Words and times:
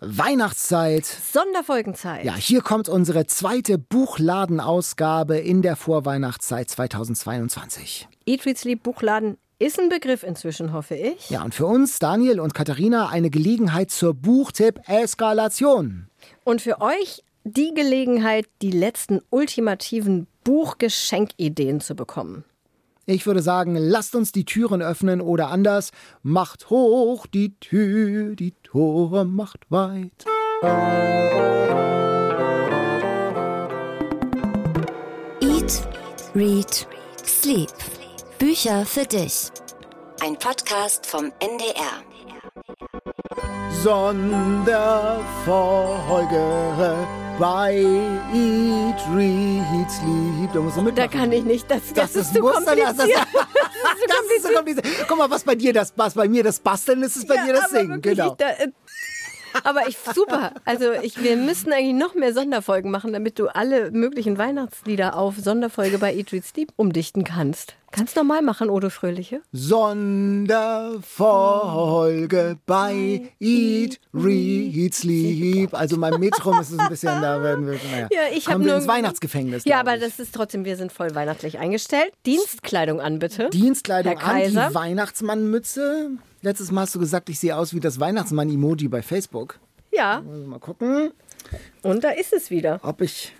Weihnachtszeit. 0.00 1.04
Sonderfolgenzeit. 1.04 2.24
Ja, 2.24 2.34
hier 2.34 2.62
kommt 2.62 2.88
unsere 2.88 3.26
zweite 3.26 3.76
Buchladenausgabe 3.76 5.36
in 5.36 5.60
der 5.60 5.76
Vorweihnachtszeit 5.76 6.70
2022. 6.70 8.08
Eat, 8.24 8.46
Read, 8.46 8.56
Sleep 8.56 8.82
Buchladen 8.82 9.36
ist 9.58 9.78
ein 9.78 9.90
Begriff 9.90 10.22
inzwischen, 10.22 10.72
hoffe 10.72 10.94
ich. 10.94 11.28
Ja, 11.28 11.42
und 11.44 11.54
für 11.54 11.66
uns, 11.66 11.98
Daniel 11.98 12.40
und 12.40 12.54
Katharina, 12.54 13.10
eine 13.10 13.28
Gelegenheit 13.28 13.90
zur 13.90 14.14
Buchtipp-Eskalation. 14.14 16.08
Und 16.44 16.62
für 16.62 16.80
euch 16.80 17.22
die 17.44 17.74
Gelegenheit, 17.74 18.46
die 18.62 18.70
letzten 18.70 19.20
ultimativen 19.28 20.26
Buchgeschenkideen 20.44 21.80
zu 21.80 21.94
bekommen. 21.94 22.44
Ich 23.10 23.26
würde 23.26 23.42
sagen, 23.42 23.74
lasst 23.74 24.14
uns 24.14 24.30
die 24.30 24.44
Türen 24.44 24.82
öffnen 24.82 25.20
oder 25.20 25.48
anders, 25.48 25.90
macht 26.22 26.70
hoch 26.70 27.26
die 27.26 27.58
Tür, 27.58 28.36
die 28.36 28.52
Tore 28.62 29.24
macht 29.24 29.68
weit. 29.68 30.26
Eat, 35.40 35.88
Read, 36.36 36.86
Sleep. 37.24 37.72
Bücher 38.38 38.86
für 38.86 39.06
dich. 39.06 39.50
Ein 40.22 40.38
Podcast 40.38 41.04
vom 41.04 41.32
NDR. 41.40 42.09
Sonderfolge 43.82 45.06
bei 47.38 47.76
Eat, 48.34 49.00
Read, 49.16 49.90
Sleep. 49.90 50.52
Da, 50.52 50.60
musst 50.60 50.76
du 50.76 50.90
Da 50.92 51.08
kann 51.08 51.32
ich 51.32 51.44
nicht. 51.44 51.70
Das, 51.70 51.80
das, 51.94 52.14
ist 52.14 52.34
zu 52.34 52.40
Muster, 52.40 52.76
das- 52.76 52.96
kompliziert. 52.98 53.26
Das, 53.32 53.46
das 54.08 54.36
ist 54.36 54.42
so 54.42 54.52
kompliziert. 54.52 54.86
Guck 55.08 55.16
mal, 55.16 55.30
was 55.30 55.44
bei 55.44 55.54
dir 55.54 55.72
das, 55.72 55.94
was 55.96 56.12
bei 56.12 56.28
mir 56.28 56.44
das 56.44 56.60
Basteln 56.60 57.02
ist, 57.02 57.16
ist 57.16 57.26
bei 57.26 57.36
Ja, 57.36 57.46
dir 57.46 57.52
das 57.54 57.70
Singen. 57.70 58.02
Genau. 58.02 58.32
ich, 58.32 58.34
da, 58.34 58.48
äh, 58.50 58.68
aber 59.64 59.88
ich, 59.88 59.96
super. 60.14 60.52
Also 60.64 60.92
ich, 61.02 61.22
wir 61.22 61.36
müssten 61.36 61.72
eigentlich 61.72 61.94
noch 61.94 62.14
mehr 62.14 62.32
Sonderfolgen 62.32 62.90
machen, 62.90 63.12
damit 63.12 63.38
du 63.38 63.48
alle 63.48 63.90
möglichen 63.90 64.38
Weihnachtslieder 64.38 65.16
auf 65.16 65.36
Sonderfolge 65.36 65.98
bei 65.98 66.14
Eat, 66.14 66.32
Read, 66.32 66.44
Sleep 66.44 66.72
umdichten 66.76 67.24
kannst. 67.24 67.74
Kannst 67.92 68.14
normal 68.14 68.42
machen, 68.42 68.70
Odo 68.70 68.88
Fröhliche? 68.88 69.40
Sonderfolge 71.10 72.56
bei 72.66 73.32
Eat, 73.40 73.98
Read, 74.14 74.94
Sleep. 74.94 75.74
Also 75.74 75.96
mein 75.96 76.20
Metrum 76.20 76.60
ist 76.60 76.70
es 76.70 76.78
ein 76.78 76.88
bisschen, 76.88 77.20
da 77.20 77.42
werden 77.42 77.66
wir, 77.66 77.80
naja, 77.90 78.08
Ja, 78.12 78.20
ich 78.32 78.44
kommen 78.46 78.64
wir 78.64 78.76
ins 78.76 78.86
Weihnachtsgefängnis. 78.86 79.64
Ja, 79.64 79.80
aber 79.80 79.96
ich. 79.96 80.02
das 80.02 80.20
ist 80.20 80.32
trotzdem, 80.34 80.64
wir 80.64 80.76
sind 80.76 80.92
voll 80.92 81.14
weihnachtlich 81.16 81.58
eingestellt. 81.58 82.12
Dienstkleidung 82.26 83.00
an, 83.00 83.18
bitte. 83.18 83.50
Dienstkleidung 83.50 84.18
Herr 84.18 84.24
an, 84.28 84.36
Kaiser. 84.42 84.68
die 84.68 84.74
Weihnachtsmannmütze. 84.74 86.10
Letztes 86.42 86.70
Mal 86.70 86.82
hast 86.82 86.94
du 86.94 86.98
gesagt, 86.98 87.28
ich 87.28 87.38
sehe 87.38 87.56
aus 87.56 87.74
wie 87.74 87.80
das 87.80 88.00
Weihnachtsmann-Emoji 88.00 88.88
bei 88.88 89.02
Facebook. 89.02 89.58
Ja, 89.92 90.22
Also 90.26 90.46
mal 90.46 90.58
gucken, 90.60 91.12
und 91.82 92.04
da 92.04 92.10
ist 92.10 92.32
es 92.32 92.50
wieder. 92.50 92.78
ob 92.82 93.00
ich 93.00 93.32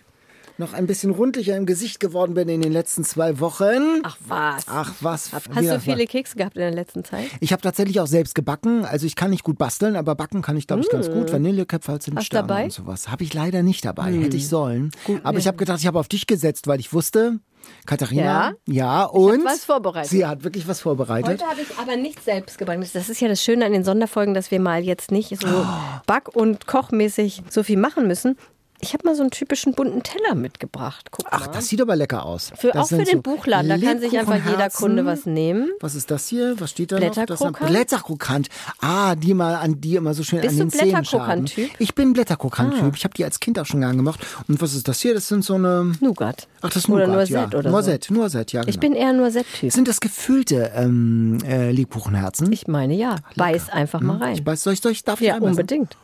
noch 0.60 0.72
ein 0.74 0.86
bisschen 0.86 1.10
rundlicher 1.10 1.56
im 1.56 1.66
Gesicht 1.66 1.98
geworden 1.98 2.34
bin 2.34 2.48
in 2.48 2.60
den 2.62 2.70
letzten 2.72 3.02
zwei 3.04 3.40
Wochen. 3.40 4.00
Ach 4.04 4.16
was. 4.28 4.64
Ach 4.68 4.92
was. 5.00 5.32
Hast 5.32 5.50
wieder 5.50 5.74
du 5.74 5.80
viele 5.80 6.06
Kekse 6.06 6.36
gehabt 6.36 6.54
in 6.56 6.60
der 6.60 6.70
letzten 6.70 7.02
Zeit? 7.04 7.26
Ich 7.40 7.52
habe 7.52 7.62
tatsächlich 7.62 7.98
auch 8.00 8.06
selbst 8.06 8.34
gebacken. 8.36 8.84
Also 8.84 9.06
ich 9.06 9.16
kann 9.16 9.30
nicht 9.30 9.42
gut 9.42 9.58
basteln, 9.58 9.96
aber 9.96 10.14
backen 10.14 10.42
kann 10.42 10.56
ich, 10.56 10.66
glaube 10.68 10.82
ich, 10.82 10.88
ganz 10.88 11.10
gut. 11.10 11.32
Vanilleköpfe 11.32 11.98
sind 12.00 12.14
Mm. 12.14 12.18
Hast 12.18 12.26
Sterne 12.26 12.46
dabei? 12.46 12.60
Mm. 12.62 12.64
und 12.66 12.72
sowas. 12.72 13.08
Habe 13.08 13.24
ich 13.24 13.34
leider 13.34 13.62
nicht 13.62 13.84
dabei. 13.84 14.12
Hätte 14.12 14.36
ich 14.36 14.48
sollen. 14.48 14.90
aber 15.24 15.38
ich 15.38 15.44
ja. 15.44 15.48
habe 15.48 15.58
gedacht, 15.58 15.80
ich 15.80 15.86
habe 15.86 15.98
auf 15.98 16.08
dich 16.08 16.26
gesetzt, 16.26 16.66
weil 16.68 16.78
ich 16.78 16.92
wusste, 16.92 17.40
Katharina, 17.86 18.22
Ja? 18.22 18.52
ja, 18.66 19.04
und 19.04 19.44
was 19.44 19.64
vorbereitet. 19.64 20.10
sie 20.10 20.24
hat 20.26 20.44
wirklich 20.44 20.66
was 20.68 20.80
vorbereitet. 20.80 21.28
Heute 21.42 21.44
habe 21.46 21.60
ich 21.60 21.78
aber 21.78 21.96
nicht 21.96 22.22
selbst 22.24 22.58
gebacken. 22.58 22.80
Das 22.92 23.08
ist 23.08 23.20
ja 23.20 23.28
das 23.28 23.42
Schöne 23.42 23.64
an 23.66 23.72
den 23.72 23.84
Sonderfolgen, 23.84 24.34
dass 24.34 24.50
wir 24.50 24.60
mal 24.60 24.82
jetzt 24.82 25.10
nicht 25.10 25.28
so 25.40 25.46
Oh. 25.48 25.66
back- 26.06 26.34
und 26.34 26.66
kochmäßig 26.66 27.42
so 27.50 27.62
viel 27.62 27.76
machen 27.78 28.06
müssen. 28.06 28.36
Ich 28.82 28.94
habe 28.94 29.06
mal 29.06 29.14
so 29.14 29.22
einen 29.22 29.30
typischen 29.30 29.74
bunten 29.74 30.02
Teller 30.02 30.34
mitgebracht. 30.34 31.08
Guck 31.10 31.26
Ach, 31.30 31.46
mal. 31.46 31.52
das 31.52 31.68
sieht 31.68 31.80
aber 31.82 31.96
lecker 31.96 32.24
aus. 32.24 32.50
Für, 32.56 32.68
das 32.68 32.84
auch 32.84 32.88
für 32.88 33.04
den 33.04 33.16
so 33.16 33.22
Buchladen. 33.22 33.68
Da 33.68 33.78
kann 33.78 34.00
sich 34.00 34.18
einfach 34.18 34.36
jeder. 34.36 34.70
Kunde 34.70 35.04
was 35.04 35.26
nehmen. 35.26 35.70
Was 35.80 35.94
ist 35.94 36.10
das 36.10 36.28
hier? 36.28 36.58
Was 36.60 36.70
steht 36.70 36.92
da 36.92 36.98
noch? 36.98 37.12
Blätterkrokant? 37.12 37.60
ein 37.60 37.66
Blätterkrokant. 37.68 38.48
Ah, 38.80 39.14
die 39.14 39.34
mal 39.34 39.56
an 39.56 39.80
die 39.80 39.96
immer 39.96 40.14
so 40.14 40.22
schön 40.22 40.40
Bist 40.40 40.52
an 40.52 40.58
du 40.58 40.64
den 40.64 40.70
Zähnen 40.70 41.04
schaben. 41.04 41.44
Blätterkrokant-Typ? 41.44 41.70
Ich 41.78 41.94
bin 41.94 42.12
Blätterkrokant-Typ. 42.12 42.96
Ich 42.96 43.04
habe 43.04 43.14
die 43.14 43.24
als 43.24 43.40
Kind 43.40 43.58
auch 43.58 43.66
schon 43.66 43.80
gern 43.80 43.96
gemacht. 43.96 44.20
Und 44.48 44.62
was 44.62 44.74
ist 44.74 44.88
das 44.88 45.00
hier? 45.00 45.12
Das 45.12 45.28
sind 45.28 45.44
so 45.44 45.54
eine... 45.54 45.92
Nougat. 46.00 46.48
Ach, 46.62 46.68
das 46.68 46.84
ist 46.84 46.88
Oder 46.88 47.06
Nougat, 47.06 47.30
Noisette 47.30 47.52
ja. 47.52 47.58
oder 47.58 47.70
so. 47.70 47.76
Noisette, 47.76 48.14
Noisette, 48.14 48.56
ja 48.56 48.60
genau. 48.62 48.70
Ich 48.70 48.80
bin 48.80 48.94
eher 48.94 49.12
nur 49.12 49.30
Set-Typ. 49.30 49.72
Sind 49.72 49.88
das 49.88 50.00
gefüllte 50.00 50.72
ähm, 50.74 51.38
äh, 51.44 51.70
Lebkuchenherzen? 51.70 52.50
Ich 52.52 52.66
meine 52.66 52.94
ja. 52.94 53.16
Beiß 53.36 53.68
einfach 53.68 54.00
mal 54.00 54.16
rein. 54.18 54.34
Ich 54.34 54.46
weiß, 54.46 54.62
soll 54.62 54.72
ich, 54.72 54.80
soll 54.80 54.92
ich, 54.92 55.04
darf 55.04 55.20
ich 55.20 55.28
ja, 55.28 55.36
unbedingt. 55.38 55.96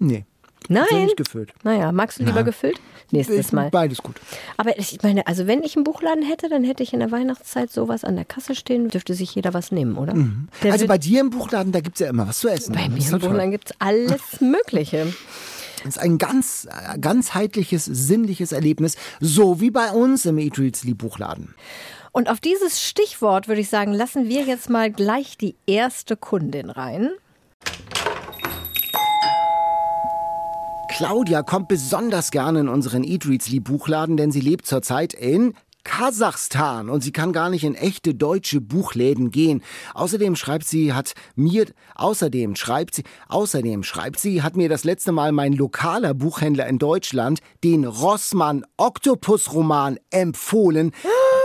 Nee, 0.00 0.24
Nein. 0.68 0.84
sind 0.88 1.04
nicht 1.04 1.16
gefüllt. 1.16 1.52
Naja, 1.64 1.92
magst 1.92 2.18
du 2.20 2.24
lieber 2.24 2.42
gefüllt? 2.44 2.80
Nächstes 3.10 3.52
Mal. 3.52 3.70
Beides 3.70 4.02
gut. 4.02 4.16
Aber 4.58 4.78
ich 4.78 5.02
meine, 5.02 5.26
also 5.26 5.46
wenn 5.46 5.62
ich 5.62 5.76
einen 5.76 5.84
Buchladen 5.84 6.22
hätte, 6.22 6.48
dann 6.48 6.62
hätte 6.62 6.82
ich 6.82 6.92
in 6.92 7.00
der 7.00 7.10
Weihnachtszeit 7.10 7.70
sowas 7.72 8.04
an 8.04 8.16
der 8.16 8.26
Kasse 8.26 8.54
stehen, 8.54 8.88
dürfte 8.88 9.14
sich 9.14 9.34
jeder 9.34 9.54
was 9.54 9.72
nehmen, 9.72 9.96
oder? 9.96 10.14
Der 10.62 10.72
Also 10.72 10.86
bei 10.86 10.98
dir 10.98 11.20
im 11.20 11.30
Buchladen, 11.30 11.72
da 11.72 11.80
gibt's 11.80 12.00
ja 12.00 12.08
immer 12.08 12.28
was 12.28 12.40
zu 12.40 12.48
essen. 12.48 12.74
bei 12.74 12.88
mir 12.88 13.02
im. 13.02 13.18
Buchladen 13.18 13.50
gibt 13.50 13.70
es 13.70 13.76
alles 13.78 14.20
Mögliche. 14.40 15.12
Das 15.84 15.96
ist 15.96 15.98
ein 16.02 16.18
ganz 16.18 16.68
ganzheitliches, 17.00 17.84
sinnliches 17.84 18.52
Erlebnis, 18.52 18.96
so 19.20 19.60
wie 19.60 19.70
bei 19.70 19.90
uns 19.92 20.26
im 20.26 20.36
Eat, 20.38 20.58
Read, 20.58 20.76
Sleep 20.76 20.98
Buchladen. 20.98 21.54
Und 22.12 22.28
auf 22.28 22.40
dieses 22.40 22.82
Stichwort 22.82 23.48
würde 23.48 23.60
ich 23.60 23.68
sagen, 23.68 23.92
lassen 23.92 24.28
wir 24.28 24.42
jetzt 24.42 24.68
mal 24.68 24.90
gleich 24.90 25.38
die 25.38 25.54
erste 25.66 26.16
Kundin 26.16 26.68
rein. 26.70 27.10
Claudia 30.88 31.42
kommt 31.42 31.68
besonders 31.68 32.30
gerne 32.30 32.60
in 32.60 32.68
unseren 32.68 33.04
Eat, 33.04 33.26
Read, 33.26 33.42
Sleep 33.42 33.64
Buchladen, 33.64 34.16
denn 34.16 34.32
sie 34.32 34.40
lebt 34.40 34.66
zurzeit 34.66 35.12
in 35.12 35.54
Kasachstan 35.84 36.90
und 36.90 37.02
sie 37.02 37.12
kann 37.12 37.32
gar 37.32 37.50
nicht 37.50 37.64
in 37.64 37.74
echte 37.74 38.14
deutsche 38.14 38.60
Buchläden 38.60 39.30
gehen. 39.30 39.62
Außerdem 39.94 40.36
schreibt 40.36 40.66
sie, 40.66 40.92
hat 40.92 41.14
mir, 41.34 41.66
außerdem 41.94 42.56
schreibt 42.56 42.94
sie, 42.94 43.04
außerdem 43.28 43.84
schreibt 43.84 44.18
sie, 44.18 44.42
hat 44.42 44.56
mir 44.56 44.68
das 44.68 44.84
letzte 44.84 45.12
Mal 45.12 45.32
mein 45.32 45.52
lokaler 45.52 46.14
Buchhändler 46.14 46.66
in 46.66 46.78
Deutschland 46.78 47.40
den 47.64 47.84
Rossmann 47.84 48.64
Octopus 48.76 49.52
Roman 49.52 49.98
empfohlen. 50.10 50.92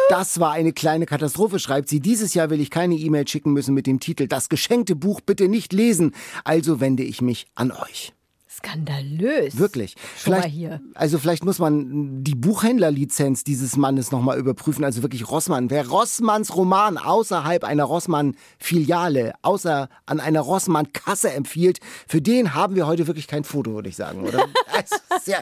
Das 0.09 0.39
war 0.39 0.51
eine 0.51 0.73
kleine 0.73 1.05
Katastrophe, 1.05 1.59
schreibt 1.59 1.89
sie. 1.89 1.99
Dieses 1.99 2.33
Jahr 2.33 2.49
will 2.49 2.59
ich 2.59 2.69
keine 2.69 2.95
E-Mail 2.95 3.27
schicken 3.27 3.53
müssen 3.53 3.73
mit 3.73 3.87
dem 3.87 3.99
Titel 3.99 4.27
Das 4.27 4.49
geschenkte 4.49 4.95
Buch 4.95 5.21
bitte 5.21 5.47
nicht 5.47 5.71
lesen. 5.73 6.13
Also 6.43 6.81
wende 6.81 7.03
ich 7.03 7.21
mich 7.21 7.47
an 7.55 7.71
euch. 7.71 8.13
Skandalös. 8.57 9.57
Wirklich. 9.57 9.95
Schon 10.17 10.31
mal 10.33 10.41
Vielleicht, 10.41 10.55
hier. 10.55 10.81
Also 10.93 11.17
vielleicht 11.17 11.43
muss 11.43 11.59
man 11.59 12.23
die 12.23 12.35
Buchhändlerlizenz 12.35 13.43
dieses 13.43 13.77
Mannes 13.77 14.11
nochmal 14.11 14.37
überprüfen. 14.37 14.83
Also 14.83 15.01
wirklich 15.01 15.29
Rossmann. 15.29 15.69
Wer 15.69 15.87
Rossmanns 15.87 16.55
Roman 16.55 16.97
außerhalb 16.97 17.63
einer 17.63 17.83
Rossmann-Filiale, 17.83 19.33
außer 19.41 19.89
an 20.05 20.19
einer 20.19 20.41
Rossmann-Kasse 20.41 21.31
empfiehlt, 21.31 21.79
für 22.07 22.21
den 22.21 22.53
haben 22.53 22.75
wir 22.75 22.85
heute 22.85 23.07
wirklich 23.07 23.27
kein 23.27 23.43
Foto, 23.43 23.73
würde 23.73 23.89
ich 23.89 23.95
sagen, 23.95 24.21
oder? 24.21 24.45
Ist 25.15 25.27
ja 25.27 25.39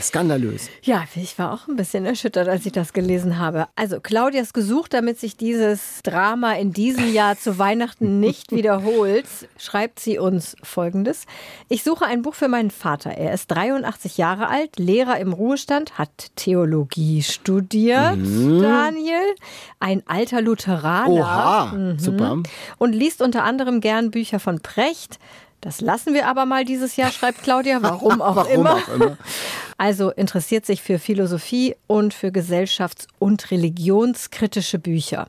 skandalös. 0.00 0.68
Ja, 0.82 1.04
ich 1.14 1.38
war 1.38 1.52
auch 1.52 1.68
ein 1.68 1.76
bisschen 1.76 2.04
erschüttert, 2.04 2.48
als 2.48 2.66
ich 2.66 2.72
das 2.72 2.92
gelesen 2.92 3.38
habe. 3.38 3.66
Also 3.76 4.00
Claudias 4.00 4.52
gesucht, 4.52 4.92
damit 4.94 5.18
sich 5.18 5.36
dieses 5.36 6.00
Drama 6.02 6.52
in 6.54 6.72
diesem 6.72 7.12
Jahr 7.12 7.38
zu 7.38 7.58
Weihnachten 7.58 8.20
nicht 8.20 8.50
wiederholt, 8.52 9.26
schreibt 9.58 10.00
sie 10.00 10.18
uns 10.18 10.56
Folgendes. 10.62 11.24
Ich 11.68 11.82
suche 11.82 12.04
ein 12.04 12.22
Buch 12.22 12.34
für 12.42 12.48
meinen 12.48 12.72
Vater. 12.72 13.12
Er 13.12 13.32
ist 13.34 13.52
83 13.52 14.18
Jahre 14.18 14.48
alt, 14.48 14.76
Lehrer 14.76 15.16
im 15.20 15.32
Ruhestand, 15.32 15.96
hat 15.96 16.34
Theologie 16.34 17.22
studiert, 17.22 18.16
Daniel, 18.16 19.36
ein 19.78 20.02
alter 20.08 20.42
Lutheraner. 20.42 21.08
Oha, 21.08 21.94
super. 21.98 22.42
und 22.78 22.94
liest 22.94 23.22
unter 23.22 23.44
anderem 23.44 23.80
gern 23.80 24.10
Bücher 24.10 24.40
von 24.40 24.58
Precht. 24.60 25.20
Das 25.62 25.80
lassen 25.80 26.12
wir 26.12 26.26
aber 26.26 26.44
mal 26.44 26.64
dieses 26.64 26.96
Jahr, 26.96 27.10
schreibt 27.12 27.42
Claudia. 27.44 27.78
Warum 27.82 28.20
auch 28.20 28.36
Warum 28.36 28.52
immer. 28.52 28.74
auch 28.74 28.88
immer. 28.88 29.16
Also 29.78 30.10
interessiert 30.10 30.66
sich 30.66 30.82
für 30.82 30.98
Philosophie 30.98 31.74
und 31.86 32.12
für 32.14 32.28
gesellschafts- 32.28 33.06
und 33.18 33.50
religionskritische 33.50 34.78
Bücher. 34.78 35.28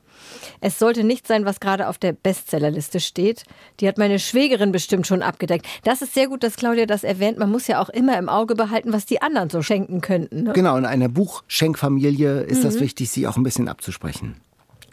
Es 0.60 0.78
sollte 0.78 1.04
nicht 1.04 1.26
sein, 1.26 1.44
was 1.44 1.60
gerade 1.60 1.88
auf 1.88 1.98
der 1.98 2.12
Bestsellerliste 2.12 3.00
steht. 3.00 3.44
Die 3.80 3.88
hat 3.88 3.96
meine 3.96 4.18
Schwägerin 4.18 4.70
bestimmt 4.72 5.06
schon 5.06 5.22
abgedeckt. 5.22 5.66
Das 5.84 6.02
ist 6.02 6.14
sehr 6.14 6.26
gut, 6.28 6.42
dass 6.42 6.56
Claudia 6.56 6.86
das 6.86 7.04
erwähnt. 7.04 7.38
Man 7.38 7.50
muss 7.50 7.66
ja 7.68 7.80
auch 7.80 7.88
immer 7.88 8.18
im 8.18 8.28
Auge 8.28 8.54
behalten, 8.54 8.92
was 8.92 9.06
die 9.06 9.22
anderen 9.22 9.50
so 9.50 9.62
schenken 9.62 10.00
könnten. 10.00 10.42
Ne? 10.44 10.52
Genau, 10.52 10.76
in 10.76 10.84
einer 10.84 11.08
Buchschenkfamilie 11.08 12.40
ist 12.42 12.58
Mhm. 12.58 12.62
das 12.64 12.80
wichtig, 12.80 13.10
sie 13.10 13.26
auch 13.26 13.36
ein 13.36 13.42
bisschen 13.44 13.68
abzusprechen. 13.68 14.36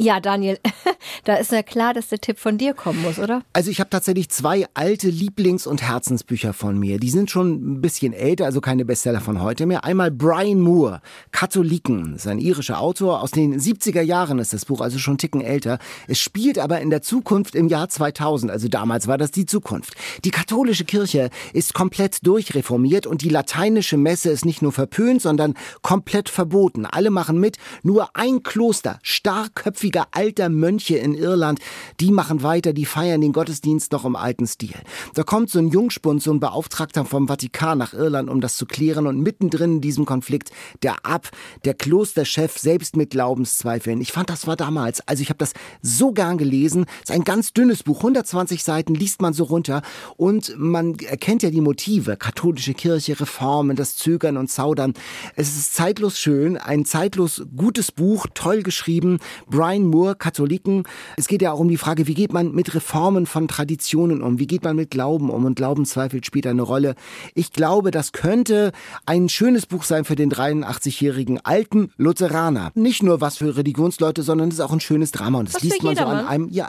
Ja, 0.01 0.19
Daniel, 0.19 0.57
da 1.25 1.35
ist 1.35 1.51
ja 1.51 1.61
klar, 1.61 1.93
dass 1.93 2.07
der 2.07 2.19
Tipp 2.19 2.39
von 2.39 2.57
dir 2.57 2.73
kommen 2.73 3.03
muss, 3.03 3.19
oder? 3.19 3.43
Also 3.53 3.69
ich 3.69 3.79
habe 3.79 3.91
tatsächlich 3.91 4.29
zwei 4.29 4.65
alte 4.73 5.09
Lieblings- 5.09 5.67
und 5.67 5.83
Herzensbücher 5.83 6.53
von 6.53 6.79
mir. 6.79 6.97
Die 6.97 7.11
sind 7.11 7.29
schon 7.29 7.73
ein 7.73 7.81
bisschen 7.81 8.11
älter, 8.11 8.45
also 8.45 8.61
keine 8.61 8.83
Bestseller 8.83 9.21
von 9.21 9.43
heute 9.43 9.67
mehr. 9.67 9.83
Einmal 9.83 10.09
Brian 10.09 10.59
Moore, 10.59 11.03
Katholiken, 11.31 12.15
ist 12.15 12.25
ein 12.25 12.39
irischer 12.39 12.79
Autor. 12.79 13.21
Aus 13.21 13.29
den 13.29 13.59
70er 13.59 14.01
Jahren 14.01 14.39
ist 14.39 14.53
das 14.53 14.65
Buch, 14.65 14.81
also 14.81 14.97
schon 14.97 15.11
einen 15.11 15.17
Ticken 15.19 15.41
älter. 15.41 15.77
Es 16.07 16.17
spielt 16.17 16.57
aber 16.57 16.81
in 16.81 16.89
der 16.89 17.03
Zukunft 17.03 17.53
im 17.53 17.67
Jahr 17.67 17.87
2000, 17.87 18.51
also 18.51 18.69
damals 18.69 19.05
war 19.05 19.19
das 19.19 19.29
die 19.29 19.45
Zukunft. 19.45 19.93
Die 20.25 20.31
katholische 20.31 20.85
Kirche 20.85 21.29
ist 21.53 21.75
komplett 21.75 22.25
durchreformiert 22.25 23.05
und 23.05 23.21
die 23.21 23.29
lateinische 23.29 23.97
Messe 23.97 24.31
ist 24.31 24.45
nicht 24.45 24.63
nur 24.63 24.71
verpönt, 24.71 25.21
sondern 25.21 25.53
komplett 25.83 26.27
verboten. 26.27 26.87
Alle 26.87 27.11
machen 27.11 27.39
mit, 27.39 27.57
nur 27.83 28.15
ein 28.15 28.41
Kloster, 28.41 28.97
starkköpfig 29.03 29.90
riesiger 29.91 30.07
alter 30.11 30.49
Mönche 30.49 30.97
in 30.97 31.13
Irland, 31.13 31.59
die 31.99 32.11
machen 32.11 32.43
weiter, 32.43 32.73
die 32.73 32.85
feiern 32.85 33.21
den 33.21 33.33
Gottesdienst 33.33 33.91
noch 33.91 34.05
im 34.05 34.15
alten 34.15 34.47
Stil. 34.47 34.75
Da 35.13 35.23
kommt 35.23 35.49
so 35.49 35.59
ein 35.59 35.69
Jungspund, 35.69 36.23
so 36.23 36.31
ein 36.31 36.39
Beauftragter 36.39 37.05
vom 37.05 37.27
Vatikan 37.27 37.77
nach 37.77 37.93
Irland, 37.93 38.29
um 38.29 38.41
das 38.41 38.55
zu 38.55 38.65
klären 38.65 39.07
und 39.07 39.19
mittendrin 39.19 39.73
in 39.73 39.81
diesem 39.81 40.05
Konflikt 40.05 40.51
der 40.83 41.05
Ab, 41.05 41.29
der 41.65 41.73
Klosterchef 41.73 42.57
selbst 42.57 42.95
mit 42.95 43.11
Glaubenszweifeln. 43.11 44.01
Ich 44.01 44.11
fand, 44.11 44.29
das 44.29 44.47
war 44.47 44.55
damals, 44.55 45.05
also 45.07 45.21
ich 45.21 45.29
habe 45.29 45.37
das 45.37 45.53
so 45.81 46.11
gern 46.13 46.37
gelesen. 46.37 46.85
Es 47.03 47.09
ist 47.09 47.15
ein 47.15 47.23
ganz 47.23 47.53
dünnes 47.53 47.83
Buch, 47.83 47.97
120 47.97 48.63
Seiten 48.63 48.95
liest 48.95 49.21
man 49.21 49.33
so 49.33 49.43
runter 49.43 49.81
und 50.15 50.53
man 50.57 50.95
erkennt 50.99 51.43
ja 51.43 51.49
die 51.49 51.61
Motive, 51.61 52.15
katholische 52.15 52.73
Kirche, 52.73 53.19
Reformen, 53.19 53.75
das 53.75 53.95
Zögern 53.97 54.37
und 54.37 54.49
Zaudern. 54.49 54.93
Es 55.35 55.49
ist 55.49 55.73
zeitlos 55.75 56.17
schön, 56.17 56.57
ein 56.57 56.85
zeitlos 56.85 57.43
gutes 57.55 57.91
Buch, 57.91 58.27
toll 58.33 58.63
geschrieben. 58.63 59.19
Brian 59.49 59.70
Brian 59.71 59.85
Moore, 59.85 60.15
Katholiken. 60.15 60.83
Es 61.15 61.29
geht 61.29 61.41
ja 61.41 61.53
auch 61.53 61.59
um 61.59 61.69
die 61.69 61.77
Frage, 61.77 62.05
wie 62.07 62.13
geht 62.13 62.33
man 62.33 62.51
mit 62.51 62.75
Reformen 62.75 63.25
von 63.25 63.47
Traditionen 63.47 64.21
um? 64.21 64.37
Wie 64.37 64.47
geht 64.47 64.65
man 64.65 64.75
mit 64.75 64.91
Glauben 64.91 65.29
um? 65.29 65.45
Und 65.45 65.55
Glaubenszweifel 65.55 66.21
spielt 66.25 66.45
eine 66.45 66.61
Rolle. 66.61 66.95
Ich 67.35 67.53
glaube, 67.53 67.91
das 67.91 68.11
könnte 68.11 68.73
ein 69.05 69.29
schönes 69.29 69.65
Buch 69.65 69.85
sein 69.85 70.03
für 70.03 70.17
den 70.17 70.29
83-jährigen 70.29 71.39
alten 71.45 71.93
Lutheraner. 71.95 72.71
Nicht 72.75 73.01
nur 73.01 73.21
was 73.21 73.37
für 73.37 73.55
Religionsleute, 73.55 74.23
sondern 74.23 74.49
es 74.49 74.55
ist 74.55 74.59
auch 74.59 74.73
ein 74.73 74.81
schönes 74.81 75.11
Drama. 75.11 75.39
Und 75.39 75.47
das 75.47 75.55
was 75.55 75.63
liest 75.63 75.83
man 75.83 75.95
so 75.95 76.03
an 76.03 76.27
einem, 76.27 76.49
ja, 76.49 76.67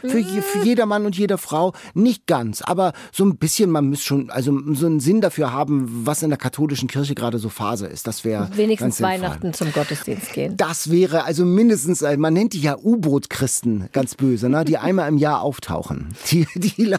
für, 0.00 0.24
für 0.24 0.64
jeder 0.64 0.86
Mann 0.86 1.04
und 1.04 1.18
jede 1.18 1.36
Frau. 1.36 1.74
Nicht 1.92 2.26
ganz, 2.26 2.62
aber 2.62 2.94
so 3.12 3.22
ein 3.26 3.36
bisschen, 3.36 3.70
man 3.70 3.90
muss 3.90 4.02
schon, 4.02 4.30
also 4.30 4.58
so 4.72 4.86
einen 4.86 5.00
Sinn 5.00 5.20
dafür 5.20 5.52
haben, 5.52 6.06
was 6.06 6.22
in 6.22 6.30
der 6.30 6.38
katholischen 6.38 6.88
Kirche 6.88 7.14
gerade 7.14 7.36
so 7.36 7.50
Phase 7.50 7.86
ist. 7.86 8.06
Das 8.06 8.24
wäre. 8.24 8.48
Wenigstens 8.54 9.02
Weihnachten 9.02 9.52
zum 9.52 9.70
Gottesdienst 9.74 10.32
gehen. 10.32 10.56
Das 10.56 10.90
wäre 10.90 11.24
also 11.24 11.44
mindestens, 11.44 12.00
äh, 12.00 12.16
man 12.30 12.34
nennt 12.34 12.52
die 12.52 12.60
ja 12.60 12.78
U-Boot-Christen, 12.78 13.88
ganz 13.90 14.14
böse, 14.14 14.48
ne? 14.48 14.64
die 14.64 14.78
einmal 14.78 15.08
im 15.08 15.18
Jahr 15.18 15.42
auftauchen. 15.42 16.14
Die, 16.30 16.46
die, 16.54 16.70
die, 16.76 16.96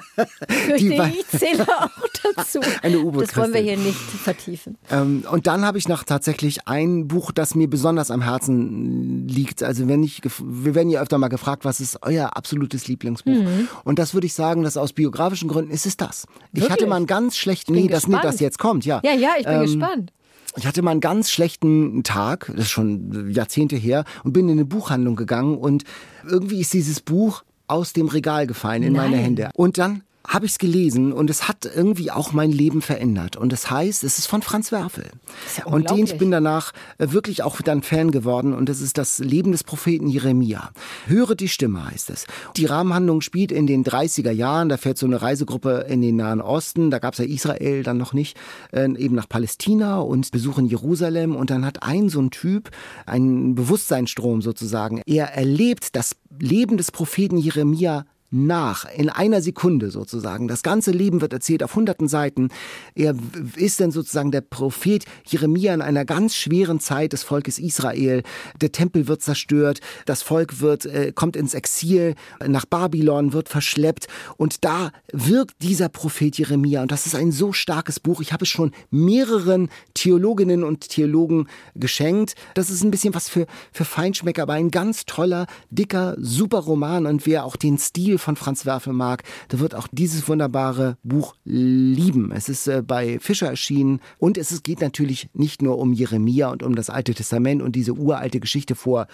die 0.77 0.93
ich 0.93 1.27
zähle 1.39 1.65
auch 1.65 1.89
dazu. 2.35 2.59
Eine 2.81 2.99
U-Boot-Christin. 2.99 3.27
Das 3.27 3.37
wollen 3.37 3.53
wir 3.53 3.61
hier 3.61 3.77
nicht 3.77 3.95
vertiefen. 3.97 4.77
Ähm, 4.89 5.23
und 5.31 5.47
dann 5.47 5.63
habe 5.63 5.77
ich 5.77 5.87
noch 5.87 6.03
tatsächlich 6.03 6.67
ein 6.67 7.07
Buch, 7.07 7.31
das 7.31 7.55
mir 7.55 7.69
besonders 7.69 8.11
am 8.11 8.21
Herzen 8.21 9.25
liegt. 9.29 9.63
Also 9.63 9.87
wenn 9.87 10.03
ich, 10.03 10.21
wir 10.43 10.75
werden 10.75 10.89
ja 10.89 11.01
öfter 11.01 11.17
mal 11.17 11.29
gefragt, 11.29 11.63
was 11.63 11.79
ist 11.79 11.99
euer 12.01 12.35
absolutes 12.35 12.89
Lieblingsbuch? 12.89 13.31
Mhm. 13.31 13.69
Und 13.85 13.99
das 13.99 14.13
würde 14.13 14.27
ich 14.27 14.33
sagen, 14.33 14.63
dass 14.63 14.75
aus 14.75 14.91
biografischen 14.91 15.47
Gründen 15.47 15.71
ist 15.71 15.85
es 15.85 15.95
das. 15.95 16.25
Wirklich? 16.51 16.65
Ich 16.65 16.71
hatte 16.71 16.87
mal 16.87 16.97
einen 16.97 17.07
ganz 17.07 17.37
schlechten, 17.37 17.71
nee, 17.71 17.87
das, 17.87 18.05
nee, 18.05 18.17
das 18.21 18.41
jetzt 18.41 18.59
kommt, 18.59 18.83
ja. 18.85 18.99
Ja, 19.05 19.13
ja, 19.13 19.29
ich 19.39 19.45
bin 19.45 19.53
ähm, 19.53 19.61
gespannt. 19.61 20.11
Ich 20.57 20.68
hatte 20.68 20.81
mal 20.81 20.92
einen 20.92 21.00
ganz 21.00 21.31
schlechten 21.31 22.03
Tag, 22.03 22.51
das 22.56 22.65
ist 22.65 22.71
schon 22.71 23.31
Jahrzehnte 23.31 23.75
her, 23.75 24.03
und 24.24 24.33
bin 24.33 24.48
in 24.48 24.53
eine 24.53 24.65
Buchhandlung 24.65 25.15
gegangen 25.15 25.57
und 25.57 25.83
irgendwie 26.27 26.59
ist 26.59 26.74
dieses 26.74 27.00
Buch 27.00 27.44
aus 27.68 27.94
dem 27.94 28.07
Regal 28.07 28.48
gefallen 28.48 28.83
in 28.83 28.94
Nein. 28.94 29.12
meine 29.12 29.21
Hände. 29.21 29.50
Und 29.56 29.77
dann 29.77 30.03
habe 30.27 30.45
ich 30.45 30.53
es 30.53 30.57
gelesen 30.59 31.13
und 31.13 31.29
es 31.29 31.47
hat 31.47 31.65
irgendwie 31.65 32.12
auch 32.12 32.31
mein 32.31 32.51
Leben 32.51 32.81
verändert. 32.81 33.35
Und 33.35 33.51
das 33.51 33.69
heißt, 33.69 34.03
es 34.03 34.19
ist 34.19 34.27
von 34.27 34.41
Franz 34.41 34.71
Werfel. 34.71 35.09
Ja 35.57 35.65
und 35.65 35.89
den 35.89 36.06
ich 36.06 36.18
bin 36.18 36.31
danach 36.31 36.73
äh, 36.97 37.12
wirklich 37.12 37.44
auch 37.44 37.62
dann 37.62 37.81
Fan 37.81 38.12
geworden 38.12 38.53
und 38.53 38.69
es 38.69 38.81
ist 38.81 38.97
das 38.97 39.19
Leben 39.19 39.51
des 39.51 39.63
Propheten 39.63 40.07
Jeremia. 40.07 40.71
Höre 41.07 41.35
die 41.35 41.47
Stimme 41.47 41.89
heißt 41.89 42.09
es. 42.09 42.25
Die 42.56 42.65
Rahmenhandlung 42.65 43.21
spielt 43.21 43.51
in 43.51 43.68
den 43.68 43.83
30er 43.83 44.31
Jahren, 44.31 44.69
da 44.69 44.77
fährt 44.77 44.97
so 44.97 45.06
eine 45.06 45.21
Reisegruppe 45.21 45.85
in 45.89 46.01
den 46.01 46.15
Nahen 46.18 46.41
Osten, 46.41 46.91
da 46.91 47.00
gab 47.00 47.13
es 47.13 47.19
ja 47.19 47.25
Israel 47.25 47.83
dann 47.83 47.97
noch 47.97 48.13
nicht, 48.13 48.38
äh, 48.71 48.83
eben 48.97 49.15
nach 49.15 49.27
Palästina 49.27 50.00
und 50.00 50.31
besuchen 50.31 50.65
Jerusalem 50.65 51.35
und 51.35 51.50
dann 51.50 51.65
hat 51.65 51.83
ein 51.83 52.09
so 52.09 52.21
ein 52.21 52.31
Typ 52.31 52.69
einen 53.06 53.56
Bewusstseinsstrom 53.56 54.41
sozusagen. 54.41 55.01
Er 55.06 55.33
erlebt 55.33 55.95
das 55.95 56.15
Leben 56.39 56.77
des 56.77 56.91
Propheten 56.91 57.38
Jeremia 57.38 58.06
nach, 58.31 58.85
in 58.95 59.09
einer 59.09 59.41
Sekunde 59.41 59.91
sozusagen. 59.91 60.47
Das 60.47 60.63
ganze 60.63 60.91
Leben 60.91 61.19
wird 61.19 61.33
erzählt 61.33 61.63
auf 61.63 61.75
hunderten 61.75 62.07
Seiten. 62.07 62.49
Er 62.95 63.13
ist 63.57 63.81
dann 63.81 63.91
sozusagen 63.91 64.31
der 64.31 64.41
Prophet 64.41 65.05
Jeremia 65.27 65.73
in 65.73 65.81
einer 65.81 66.05
ganz 66.05 66.35
schweren 66.35 66.79
Zeit 66.79 67.11
des 67.11 67.23
Volkes 67.23 67.59
Israel. 67.59 68.23
Der 68.61 68.71
Tempel 68.71 69.07
wird 69.07 69.21
zerstört, 69.21 69.81
das 70.05 70.21
Volk 70.21 70.61
wird, 70.61 70.85
äh, 70.85 71.11
kommt 71.13 71.35
ins 71.35 71.53
Exil 71.53 72.15
nach 72.45 72.65
Babylon, 72.65 73.33
wird 73.33 73.49
verschleppt 73.49 74.07
und 74.37 74.63
da 74.63 74.91
wirkt 75.11 75.61
dieser 75.61 75.89
Prophet 75.89 76.37
Jeremia 76.37 76.81
und 76.81 76.91
das 76.91 77.05
ist 77.05 77.15
ein 77.15 77.33
so 77.33 77.51
starkes 77.51 77.99
Buch. 77.99 78.21
Ich 78.21 78.31
habe 78.31 78.43
es 78.43 78.49
schon 78.49 78.71
mehreren 78.89 79.69
Theologinnen 79.93 80.63
und 80.63 80.87
Theologen 80.87 81.47
geschenkt. 81.75 82.35
Das 82.53 82.69
ist 82.69 82.81
ein 82.83 82.91
bisschen 82.91 83.13
was 83.13 83.27
für, 83.27 83.45
für 83.73 83.83
Feinschmecker, 83.83 84.43
aber 84.43 84.53
ein 84.53 84.71
ganz 84.71 85.05
toller, 85.05 85.47
dicker, 85.69 86.15
super 86.17 86.59
Roman 86.59 87.05
und 87.05 87.25
wer 87.25 87.43
auch 87.43 87.57
den 87.57 87.77
Stil 87.77 88.17
von 88.21 88.35
Franz 88.35 88.65
Werfel 88.65 88.94
mag, 88.94 89.23
der 89.51 89.59
wird 89.59 89.75
auch 89.75 89.88
dieses 89.91 90.27
wunderbare 90.27 90.97
Buch 91.03 91.35
lieben. 91.44 92.31
Es 92.31 92.50
ist 92.50 92.68
äh, 92.68 92.81
bei 92.85 93.19
Fischer 93.19 93.47
erschienen 93.47 94.00
und 94.18 94.38
es 94.38 94.63
geht 94.63 94.81
natürlich 94.81 95.29
nicht 95.33 95.62
nur 95.62 95.77
um 95.77 95.94
Jeremia 95.94 96.50
und 96.50 96.63
um 96.63 96.75
das 96.75 96.89
Alte 96.89 97.13
Testament 97.13 97.62
und 97.62 97.75
diese 97.75 97.94
uralte 97.94 98.39
Geschichte 98.39 98.75
vor 98.75 99.07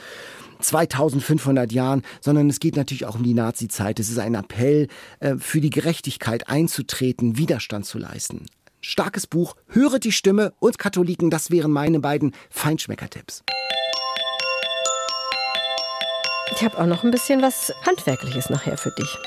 2500 0.60 1.72
Jahren, 1.72 2.04
sondern 2.22 2.50
es 2.50 2.60
geht 2.60 2.76
natürlich 2.76 3.06
auch 3.06 3.16
um 3.16 3.24
die 3.24 3.34
Nazizeit. 3.34 4.00
Es 4.00 4.10
ist 4.10 4.20
ein 4.20 4.36
Appell, 4.36 4.88
äh, 5.20 5.36
für 5.38 5.62
die 5.62 5.70
Gerechtigkeit 5.70 6.50
einzutreten, 6.50 7.38
Widerstand 7.38 7.86
zu 7.86 7.98
leisten. 7.98 8.46
Starkes 8.82 9.28
Buch, 9.28 9.56
höre 9.68 10.00
die 10.00 10.12
Stimme 10.12 10.54
und 10.60 10.80
Katholiken, 10.80 11.30
das 11.30 11.52
wären 11.52 11.72
meine 11.72 12.00
beiden 12.00 12.34
Feinschmecker-Tipps. 12.50 13.44
Ich 16.56 16.64
habe 16.64 16.78
auch 16.80 16.86
noch 16.86 17.04
ein 17.04 17.12
bisschen 17.12 17.42
was 17.42 17.74
Handwerkliches 17.86 18.50
nachher 18.50 18.78
für 18.78 18.92
dich. 18.92 19.18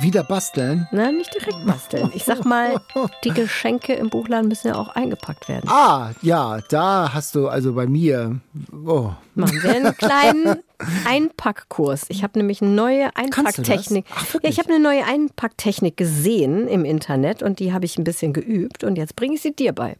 Wieder 0.00 0.24
basteln? 0.24 0.86
Nein, 0.90 1.16
nicht 1.16 1.32
direkt 1.34 1.64
basteln. 1.66 2.10
Ich 2.14 2.24
sag 2.24 2.44
mal, 2.44 2.80
die 3.24 3.30
Geschenke 3.30 3.94
im 3.94 4.10
Buchladen 4.10 4.48
müssen 4.48 4.68
ja 4.68 4.76
auch 4.76 4.90
eingepackt 4.90 5.48
werden. 5.48 5.68
Ah, 5.68 6.10
ja, 6.22 6.60
da 6.68 7.12
hast 7.14 7.34
du 7.34 7.48
also 7.48 7.72
bei 7.72 7.86
mir. 7.86 8.40
Oh. 8.86 9.12
Machen 9.34 9.62
wir 9.62 9.70
einen 9.70 9.96
kleinen 9.96 10.56
Einpackkurs. 11.06 12.06
Ich 12.08 12.22
habe 12.22 12.38
nämlich 12.38 12.62
eine 12.62 12.70
neue 12.70 13.14
Einpacktechnik. 13.16 14.06
Ach, 14.14 14.34
ja, 14.34 14.40
ich 14.42 14.58
habe 14.58 14.70
eine 14.70 14.80
neue 14.80 15.04
Einpacktechnik 15.04 15.96
gesehen 15.96 16.68
im 16.68 16.84
Internet 16.84 17.42
und 17.42 17.58
die 17.58 17.72
habe 17.72 17.84
ich 17.84 17.98
ein 17.98 18.04
bisschen 18.04 18.32
geübt 18.32 18.82
und 18.82 18.96
jetzt 18.96 19.14
bringe 19.14 19.34
ich 19.34 19.42
sie 19.42 19.54
dir 19.54 19.72
bei. 19.72 19.96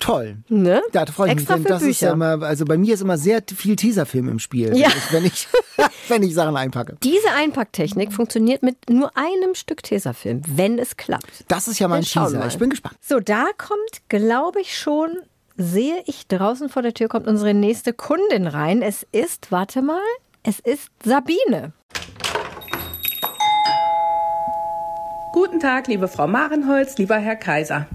Toll. 0.00 0.38
Ne? 0.48 0.82
Ja, 0.92 1.04
da 1.04 1.12
freue 1.12 1.28
ich 1.28 1.34
Extra 1.34 1.56
mich. 1.56 1.66
Denn 1.66 1.72
das 1.72 1.82
Bücher. 1.82 1.90
ist 1.90 2.00
ja 2.00 2.12
immer, 2.12 2.42
also 2.42 2.64
bei 2.64 2.78
mir 2.78 2.94
ist 2.94 3.00
immer 3.00 3.16
sehr 3.16 3.42
viel 3.54 3.76
Teaserfilm 3.76 4.28
im 4.28 4.38
Spiel, 4.40 4.76
ja. 4.76 4.88
wenn, 5.10 5.24
ich, 5.24 5.48
wenn 6.08 6.22
ich 6.24 6.34
Sachen 6.34 6.56
einpacke. 6.56 6.96
Diese 7.02 7.30
Einpacktechnik 7.36 8.12
funktioniert 8.12 8.62
mit 8.62 8.90
nur 8.90 9.16
einem 9.16 9.39
Stück 9.54 9.82
Tesafilm, 9.82 10.42
wenn 10.46 10.78
es 10.78 10.96
klappt. 10.96 11.44
Das 11.48 11.68
ist 11.68 11.78
ja 11.78 11.88
mein 11.88 12.02
Teaser. 12.02 12.46
Ich 12.46 12.58
bin 12.58 12.70
gespannt. 12.70 12.96
So, 13.00 13.20
da 13.20 13.46
kommt, 13.56 14.08
glaube 14.08 14.60
ich, 14.60 14.78
schon 14.78 15.18
sehe 15.56 16.02
ich 16.06 16.26
draußen 16.26 16.68
vor 16.68 16.82
der 16.82 16.94
Tür 16.94 17.08
kommt 17.08 17.26
unsere 17.26 17.52
nächste 17.52 17.92
Kundin 17.92 18.46
rein. 18.46 18.80
Es 18.82 19.06
ist, 19.12 19.52
warte 19.52 19.82
mal, 19.82 20.00
es 20.42 20.58
ist 20.58 20.90
Sabine. 21.04 21.72
Guten 25.32 25.60
Tag, 25.60 25.86
liebe 25.86 26.08
Frau 26.08 26.26
Marenholz, 26.26 26.98
lieber 26.98 27.16
Herr 27.16 27.36
Kaiser. 27.36 27.86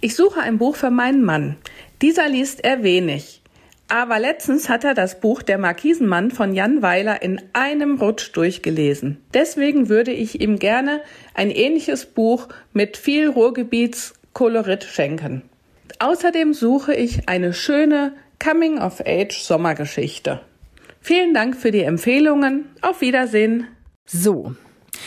Ich 0.00 0.16
suche 0.16 0.40
ein 0.40 0.58
Buch 0.58 0.76
für 0.76 0.90
meinen 0.90 1.24
Mann. 1.24 1.56
Dieser 2.00 2.28
liest 2.28 2.64
er 2.64 2.82
wenig. 2.82 3.41
Aber 3.92 4.18
letztens 4.18 4.70
hat 4.70 4.84
er 4.84 4.94
das 4.94 5.20
Buch 5.20 5.42
Der 5.42 5.58
Markisenmann 5.58 6.30
von 6.30 6.54
Jan 6.54 6.80
Weiler 6.80 7.20
in 7.20 7.42
einem 7.52 8.00
Rutsch 8.00 8.30
durchgelesen. 8.32 9.18
Deswegen 9.34 9.90
würde 9.90 10.12
ich 10.12 10.40
ihm 10.40 10.58
gerne 10.58 11.02
ein 11.34 11.50
ähnliches 11.50 12.06
Buch 12.06 12.48
mit 12.72 12.96
viel 12.96 13.28
Ruhrgebietskolorit 13.28 14.84
schenken. 14.84 15.42
Außerdem 15.98 16.54
suche 16.54 16.94
ich 16.94 17.28
eine 17.28 17.52
schöne 17.52 18.14
Coming-of-Age-Sommergeschichte. 18.42 20.40
Vielen 21.02 21.34
Dank 21.34 21.54
für 21.54 21.70
die 21.70 21.82
Empfehlungen. 21.82 22.70
Auf 22.80 23.02
Wiedersehen. 23.02 23.66
So, 24.06 24.54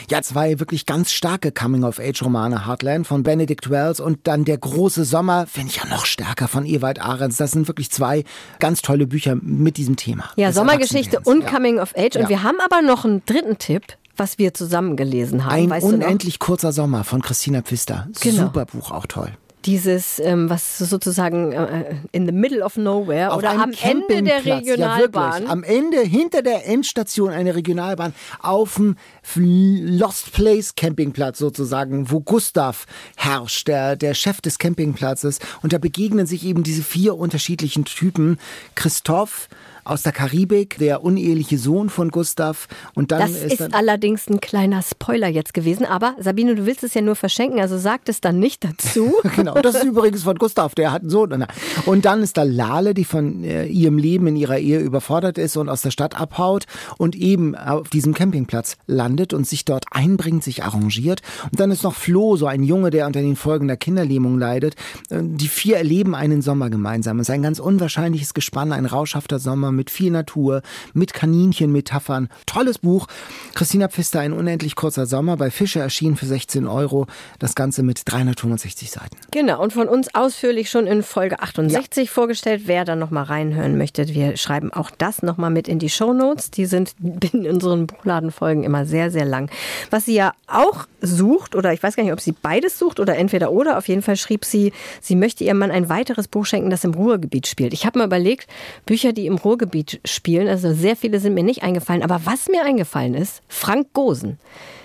Ja, 0.10 0.22
zwei 0.22 0.60
wirklich 0.60 0.86
ganz 0.86 1.12
starke 1.12 1.52
Coming-of-Age-Romane, 1.52 2.66
Heartland 2.66 3.08
von 3.08 3.24
Benedict 3.24 3.70
Wells 3.70 4.00
und 4.00 4.20
dann 4.28 4.46
Der 4.46 4.58
große 4.58 5.06
Sommer, 5.06 5.48
finde 5.48 5.70
ich 5.70 5.78
ja 5.78 5.88
noch 5.88 6.06
stärker 6.06 6.48
von 6.48 6.66
Ewald 6.66 7.02
Ahrens. 7.02 7.38
Das 7.38 7.52
sind 7.52 7.68
wirklich 7.68 7.90
zwei 7.90 8.24
ganz 8.60 8.82
tolle 8.82 9.08
Bücher 9.08 9.36
mit 9.42 9.78
diesem 9.78 9.96
Thema. 9.96 10.30
Ja, 10.36 10.52
Sommergeschichte 10.52 11.20
und 11.24 11.44
ja. 11.44 11.50
Coming-of-Age. 11.50 12.18
Und 12.18 12.24
ja. 12.24 12.30
wir 12.30 12.44
haben 12.44 12.58
aber 12.64 12.82
noch 12.82 13.06
einen 13.06 13.24
dritten 13.26 13.58
Tipp 13.58 13.84
was 14.18 14.38
wir 14.38 14.54
zusammen 14.54 14.96
gelesen 14.96 15.44
haben. 15.44 15.54
Ein 15.54 15.70
weißt 15.70 15.86
unendlich 15.86 16.40
kurzer 16.40 16.72
Sommer 16.72 17.04
von 17.04 17.22
Christina 17.22 17.62
Pfister. 17.62 18.08
Genau. 18.22 18.44
Super 18.44 18.66
Buch, 18.66 18.92
auch 18.92 19.08
toll 19.08 19.34
dieses, 19.66 20.20
ähm, 20.20 20.50
was 20.50 20.78
sozusagen 20.78 21.52
äh, 21.52 21.96
in 22.12 22.26
the 22.26 22.32
middle 22.32 22.64
of 22.64 22.78
nowhere 22.78 23.32
Auf 23.32 23.40
oder 23.40 23.52
am 23.52 23.72
Ende 23.82 24.24
der 24.24 24.46
Regionalbahn. 24.46 25.44
Ja, 25.44 25.50
am 25.50 25.64
Ende, 25.64 26.02
hinter 26.02 26.42
der 26.42 26.68
Endstation 26.68 27.32
einer 27.32 27.56
Regionalbahn, 27.56 28.14
auf 28.40 28.76
dem 28.76 28.96
Lost 29.36 30.32
Place 30.34 30.76
Campingplatz 30.76 31.40
sozusagen, 31.40 32.12
wo 32.12 32.22
Gustav 32.22 32.86
herrscht, 33.16 33.68
der, 33.68 33.96
der 33.96 34.14
Chef 34.14 34.42
des 34.42 34.60
Campingplatzes. 34.60 35.40
Und 35.62 35.74
da 35.74 35.78
begegnen 35.78 36.26
sich 36.26 36.46
eben 36.46 36.64
diese 36.64 36.84
vier 36.84 37.16
unterschiedlichen 37.16 37.86
Typen. 37.86 38.38
Christoph, 38.76 39.48
aus 39.86 40.02
der 40.02 40.12
Karibik, 40.12 40.78
der 40.80 41.04
uneheliche 41.04 41.58
Sohn 41.60 41.90
von 41.90 42.10
Gustav. 42.10 42.68
Und 42.96 43.12
dann 43.12 43.22
das 43.22 43.32
ist, 43.32 43.62
ist 43.62 43.74
allerdings 43.74 44.28
ein 44.28 44.42
kleiner 44.42 44.82
Spoiler 44.82 45.28
jetzt 45.28 45.54
gewesen. 45.54 45.86
Aber 45.86 46.16
Sabine, 46.20 46.56
du 46.56 46.66
willst 46.66 46.84
es 46.84 46.96
ja 46.96 47.02
nur 47.02 47.16
verschenken, 47.16 47.60
also 47.60 47.78
sag 47.78 48.02
es 48.08 48.20
dann 48.20 48.40
nicht 48.40 48.64
dazu. 48.64 49.14
genau, 49.36 49.54
das 49.54 49.76
ist 49.76 49.84
übrigens 49.84 50.24
von 50.24 50.36
Gustav, 50.38 50.74
der 50.74 50.92
hat 50.92 51.04
einen 51.04 51.12
Sohn. 51.12 51.46
Und 51.86 52.06
dann 52.06 52.24
ist 52.24 52.38
da 52.38 52.44
Lale, 52.44 52.94
die 52.96 53.06
von 53.06 53.44
äh, 53.44 53.66
ihrem 53.66 53.98
Leben 54.00 54.26
in 54.28 54.36
ihrer 54.36 54.58
Ehe 54.58 54.80
überfordert 54.80 55.38
ist 55.38 55.56
und 55.56 55.70
aus 55.70 55.84
der 55.84 55.92
Stadt 55.92 56.20
abhaut 56.20 56.66
und 56.98 57.16
eben 57.16 57.56
auf 57.56 57.90
diesem 57.90 58.14
Campingplatz 58.14 58.78
landet 58.88 59.34
und 59.34 59.46
sich 59.46 59.66
dort 59.66 59.86
einbringt, 59.92 60.44
sich 60.44 60.64
arrangiert. 60.64 61.22
Und 61.52 61.60
dann 61.60 61.70
ist 61.70 61.84
noch 61.84 61.94
Flo, 61.94 62.38
so 62.38 62.48
ein 62.48 62.64
Junge, 62.64 62.90
der 62.90 63.06
unter 63.06 63.22
den 63.22 63.36
Folgen 63.36 63.68
der 63.68 63.78
Kinderlähmung 63.78 64.40
leidet. 64.40 64.76
Äh, 65.12 65.22
die 65.22 65.48
vier 65.48 65.78
erleben 65.78 66.16
einen 66.16 66.42
Sommer 66.42 66.72
gemeinsam. 66.72 67.20
Es 67.20 67.30
ist 67.30 67.34
ein 67.34 67.44
ganz 67.44 67.60
unwahrscheinliches 67.60 68.34
Gespann, 68.34 68.72
ein 68.72 68.88
rauschhafter 68.88 69.38
Sommer 69.38 69.75
mit 69.76 69.90
viel 69.90 70.12
Natur, 70.12 70.62
mit 70.94 71.14
Kaninchenmetaphern. 71.14 72.30
Tolles 72.46 72.80
Buch. 72.80 73.08
Christina 73.54 73.88
Pfister, 73.88 74.20
ein 74.20 74.34
unendlich 74.34 74.76
kurzer 74.76 75.06
Sommer. 75.06 75.38
Bei 75.38 75.52
Fischer 75.52 75.82
erschienen 75.82 76.16
für 76.16 76.26
16 76.26 76.68
Euro. 76.68 77.08
Das 77.40 77.56
Ganze 77.56 77.84
mit 77.84 78.02
365 78.06 78.92
Seiten. 78.92 79.18
Genau. 79.32 79.62
Und 79.62 79.74
von 79.74 79.88
uns 79.88 80.14
ausführlich 80.16 80.70
schon 80.70 80.88
in 80.88 81.04
Folge 81.04 81.40
68 81.40 82.08
ja. 82.08 82.12
vorgestellt. 82.12 82.64
Wer 82.66 82.86
da 82.86 82.96
nochmal 82.96 83.26
reinhören 83.26 83.78
möchte, 83.78 84.08
wir 84.08 84.38
schreiben 84.38 84.72
auch 84.74 84.92
das 84.92 85.22
nochmal 85.22 85.52
mit 85.52 85.68
in 85.68 85.80
die 85.80 85.90
Show 85.90 86.14
Notes. 86.14 86.52
Die 86.52 86.66
sind 86.66 86.96
in 87.34 87.50
unseren 87.50 87.88
Buchladenfolgen 87.88 88.64
immer 88.64 88.86
sehr, 88.86 89.12
sehr 89.12 89.26
lang. 89.26 89.50
Was 89.90 90.06
sie 90.06 90.16
ja 90.16 90.34
auch 90.48 90.86
sucht, 91.02 91.56
oder 91.56 91.74
ich 91.74 91.82
weiß 91.82 91.96
gar 91.96 92.04
nicht, 92.04 92.14
ob 92.14 92.22
sie 92.22 92.32
beides 92.32 92.80
sucht 92.80 93.00
oder 93.00 93.16
entweder 93.16 93.52
oder, 93.52 93.78
auf 93.78 93.88
jeden 93.88 94.02
Fall 94.02 94.16
schrieb 94.16 94.46
sie, 94.46 94.72
sie 95.02 95.16
möchte 95.16 95.44
ihrem 95.44 95.60
Mann 95.60 95.72
ein 95.72 95.90
weiteres 95.90 96.28
Buch 96.28 96.46
schenken, 96.46 96.70
das 96.70 96.84
im 96.84 96.94
Ruhrgebiet 96.94 97.48
spielt. 97.48 97.74
Ich 97.74 97.86
habe 97.86 98.00
mir 98.00 98.06
überlegt, 98.06 98.48
Bücher, 98.86 99.14
die 99.14 99.28
im 99.28 99.36
Ruhrgebiet 99.36 99.65
Ruhrgebiet 99.66 100.00
spielen. 100.06 100.48
Also 100.48 100.74
sehr 100.74 100.96
viele 100.96 101.20
sind 101.20 101.34
mir 101.34 101.44
nicht 101.44 101.64
eingefallen. 101.64 102.04
Aber 102.04 102.22
was 102.26 102.48
mir 102.48 102.64
eingefallen 102.64 103.14
ist, 103.14 103.42
Frank 103.48 103.94
Gosen. 103.94 104.40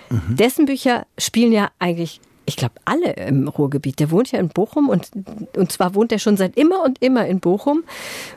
Mhm. 0.09 0.35
Dessen 0.35 0.65
Bücher 0.65 1.05
spielen 1.17 1.51
ja 1.51 1.69
eigentlich 1.79 2.19
ich 2.47 2.57
glaube, 2.57 2.73
alle 2.85 3.13
im 3.13 3.47
Ruhrgebiet. 3.47 3.99
Der 3.99 4.11
wohnt 4.11 4.31
ja 4.31 4.39
in 4.39 4.49
Bochum 4.49 4.89
und, 4.89 5.09
und 5.55 5.71
zwar 5.71 5.93
wohnt 5.93 6.11
er 6.11 6.19
schon 6.19 6.35
seit 6.35 6.57
immer 6.57 6.83
und 6.83 7.01
immer 7.01 7.25
in 7.27 7.39
Bochum. 7.39 7.83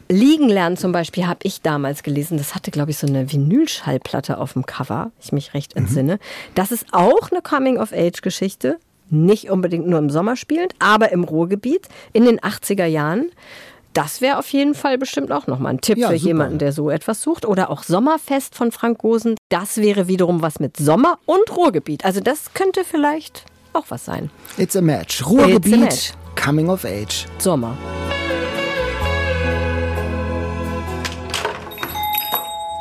Liegen 0.09 0.49
lernen 0.51 0.77
zum 0.77 0.93
Beispiel 0.93 1.27
habe 1.27 1.41
ich 1.43 1.63
damals 1.63 2.03
gelesen. 2.05 2.37
Das 2.37 2.55
hatte, 2.55 2.71
glaube 2.71 2.93
ich, 2.93 2.99
so 2.99 3.09
eine 3.09 3.33
Vinylschallplatte 3.33 4.39
auf 4.39 4.53
dem 4.53 4.67
Cover, 4.67 5.11
ich 5.21 5.33
mich 5.33 5.55
recht 5.55 5.75
entsinne. 5.75 6.17
Mhm. 6.17 6.19
Das 6.55 6.71
ist 6.71 6.87
auch 6.93 7.33
eine 7.33 7.41
Coming-of-Age-Geschichte. 7.41 8.77
Nicht 9.09 9.51
unbedingt 9.51 9.87
nur 9.89 9.99
im 9.99 10.11
Sommer 10.11 10.37
spielend, 10.37 10.75
aber 10.79 11.11
im 11.11 11.25
Ruhrgebiet 11.25 11.89
in 12.13 12.25
den 12.25 12.39
80er 12.39 12.87
Jahren. 12.87 13.31
Das 13.95 14.21
wäre 14.21 14.39
auf 14.39 14.49
jeden 14.49 14.75
Fall 14.75 14.99
bestimmt 14.99 15.31
auch 15.31 15.47
nochmal 15.47 15.75
ein 15.75 15.81
Tipp 15.81 15.97
ja, 15.97 16.09
für 16.09 16.19
super. 16.19 16.27
jemanden, 16.27 16.59
der 16.59 16.73
so 16.73 16.91
etwas 16.91 17.23
sucht. 17.23 17.47
Oder 17.47 17.71
auch 17.71 17.85
Sommerfest 17.85 18.55
von 18.55 18.73
Frank 18.73 18.99
Gosen. 18.99 19.37
Das 19.49 19.77
wäre 19.77 20.09
wiederum 20.09 20.43
was 20.43 20.59
mit 20.59 20.77
Sommer 20.77 21.19
und 21.27 21.57
Ruhrgebiet. 21.57 22.05
Also 22.05 22.21
das 22.21 22.53
könnte 22.55 22.85
vielleicht 22.85 23.45
auch 23.73 23.87
was 23.89 24.05
sein. 24.05 24.31
It's 24.59 24.77
a 24.77 24.81
match. 24.81 25.25
Ruhrgebiet, 25.25 25.75
a 25.75 25.77
match. 25.77 26.13
Coming 26.35 26.69
of 26.69 26.85
Age. 26.85 27.27
Sommer. 27.39 27.77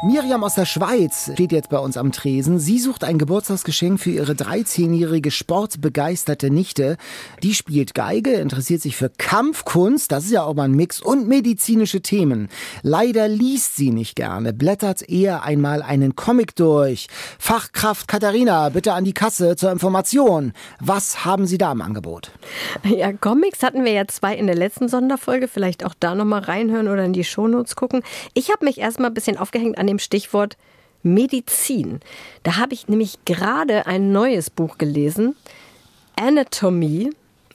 Miriam 0.06 0.44
aus 0.44 0.56
der 0.56 0.66
Schweiz 0.66 1.32
steht 1.32 1.54
jetzt 1.54 1.70
bei 1.70 1.80
uns 1.80 1.96
am 1.96 2.12
Tresen. 2.12 2.60
Sie 2.60 2.78
sucht 2.78 3.06
ein 3.06 3.18
Geburtstagsgeschenk 3.18 4.02
für 4.02 4.10
ihre 4.10 4.34
13-jährige 4.34 5.32
sportbegeisterte 5.32 6.50
Nichte. 6.50 6.98
Die 7.42 7.54
spielt 7.54 7.94
Geige, 7.94 8.34
interessiert 8.34 8.82
sich 8.82 8.98
für 8.98 9.10
Kampfkunst, 9.10 10.12
das 10.12 10.26
ist 10.26 10.32
ja 10.32 10.44
auch 10.44 10.56
mal 10.56 10.64
ein 10.64 10.74
Mix, 10.74 11.02
und 11.02 11.30
medizinische 11.30 12.02
Themen. 12.02 12.50
Leider 12.82 13.30
liest 13.30 13.78
sie 13.78 13.92
nicht 13.92 14.18
gerne, 14.18 14.52
blättert 14.52 15.08
eher 15.08 15.44
einmal 15.44 15.82
einen 15.82 16.18
Comic 16.18 16.54
durch. 16.58 17.08
Fachkraft 17.40 18.10
Katharina, 18.10 18.68
bitte 18.68 18.92
an 18.92 19.06
die 19.06 19.14
Kasse 19.14 19.56
zur 19.56 19.72
Information. 19.72 20.52
Was 20.82 21.24
haben 21.24 21.46
Sie 21.46 21.58
da 21.58 21.72
im 21.72 21.82
Angebot? 21.82 22.32
Ja, 22.84 23.14
Comics 23.14 23.64
hatten 23.64 23.86
wir 23.86 23.94
ja 23.94 24.06
zwei 24.10 24.36
in 24.36 24.48
der 24.48 24.58
letzten 24.58 24.90
Sonderfolge. 24.90 25.48
Vielleicht 25.48 25.86
auch 25.86 25.94
da 25.98 26.14
nochmal 26.14 26.42
reinhören 26.42 26.90
oder 26.90 27.06
in 27.06 27.14
die 27.14 27.24
Shownotes 27.24 27.78
gucken. 27.78 28.04
Ich 28.34 28.52
habe 28.52 28.66
mich 28.66 28.80
erstmal 28.80 29.10
ein 29.10 29.14
bisschen 29.14 29.38
aufgehängt 29.38 29.78
an 29.78 29.93
dem 29.94 30.00
Stichwort 30.00 30.58
Medizin. 31.04 32.00
Da 32.44 32.58
habe 32.58 32.74
ich 32.74 32.88
nämlich 32.88 33.20
gerade 33.26 33.86
ein 33.86 34.12
neues 34.12 34.50
Buch 34.50 34.78
gelesen, 34.78 35.36
Anatomie. 36.16 37.12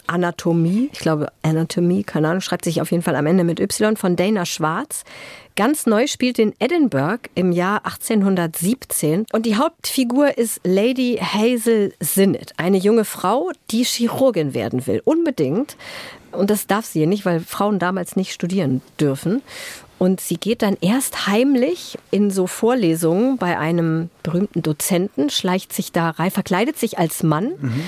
Anatomie, 0.07 0.89
ich 0.91 1.01
glaube 1.01 1.31
Anatomie, 1.43 2.03
keine 2.03 2.29
Ahnung, 2.29 2.41
schreibt 2.41 2.65
sich 2.65 2.81
auf 2.81 2.91
jeden 2.91 3.03
Fall 3.03 3.15
am 3.15 3.27
Ende 3.27 3.45
mit 3.45 3.61
Y 3.61 3.95
von 3.95 4.17
Dana 4.17 4.47
Schwarz. 4.47 5.05
Ganz 5.55 5.85
neu 5.85 6.07
spielt 6.07 6.39
in 6.39 6.55
Edinburgh 6.59 7.29
im 7.35 7.53
Jahr 7.53 7.85
1817 7.85 9.27
und 9.33 9.45
die 9.45 9.57
Hauptfigur 9.57 10.39
ist 10.39 10.61
Lady 10.65 11.21
Hazel 11.21 11.93
Sinnett, 12.01 12.55
eine 12.57 12.79
junge 12.79 13.05
Frau, 13.05 13.51
die 13.71 13.85
Chirurgin 13.85 14.55
werden 14.55 14.87
will, 14.87 15.03
unbedingt. 15.05 15.77
Und 16.33 16.49
das 16.49 16.67
darf 16.67 16.87
sie 16.87 17.07
nicht, 17.07 17.27
weil 17.27 17.41
Frauen 17.41 17.79
damals 17.79 18.17
nicht 18.17 18.33
studieren 18.33 18.81
dürfen. 18.99 19.43
Und 19.99 20.21
sie 20.21 20.37
geht 20.37 20.63
dann 20.63 20.77
erst 20.81 21.27
heimlich 21.27 21.99
in 22.11 22.31
so 22.31 22.47
Vorlesungen 22.47 23.37
bei 23.37 23.59
einem 23.59 24.11
berühmten 24.23 24.63
Dozenten, 24.63 25.31
schleicht 25.31 25.73
sich 25.73 25.93
da 25.93 26.11
rein, 26.11 26.31
verkleidet 26.31 26.79
sich 26.79 26.99
als 26.99 27.23
Mann. 27.23 27.53
Mhm 27.61 27.85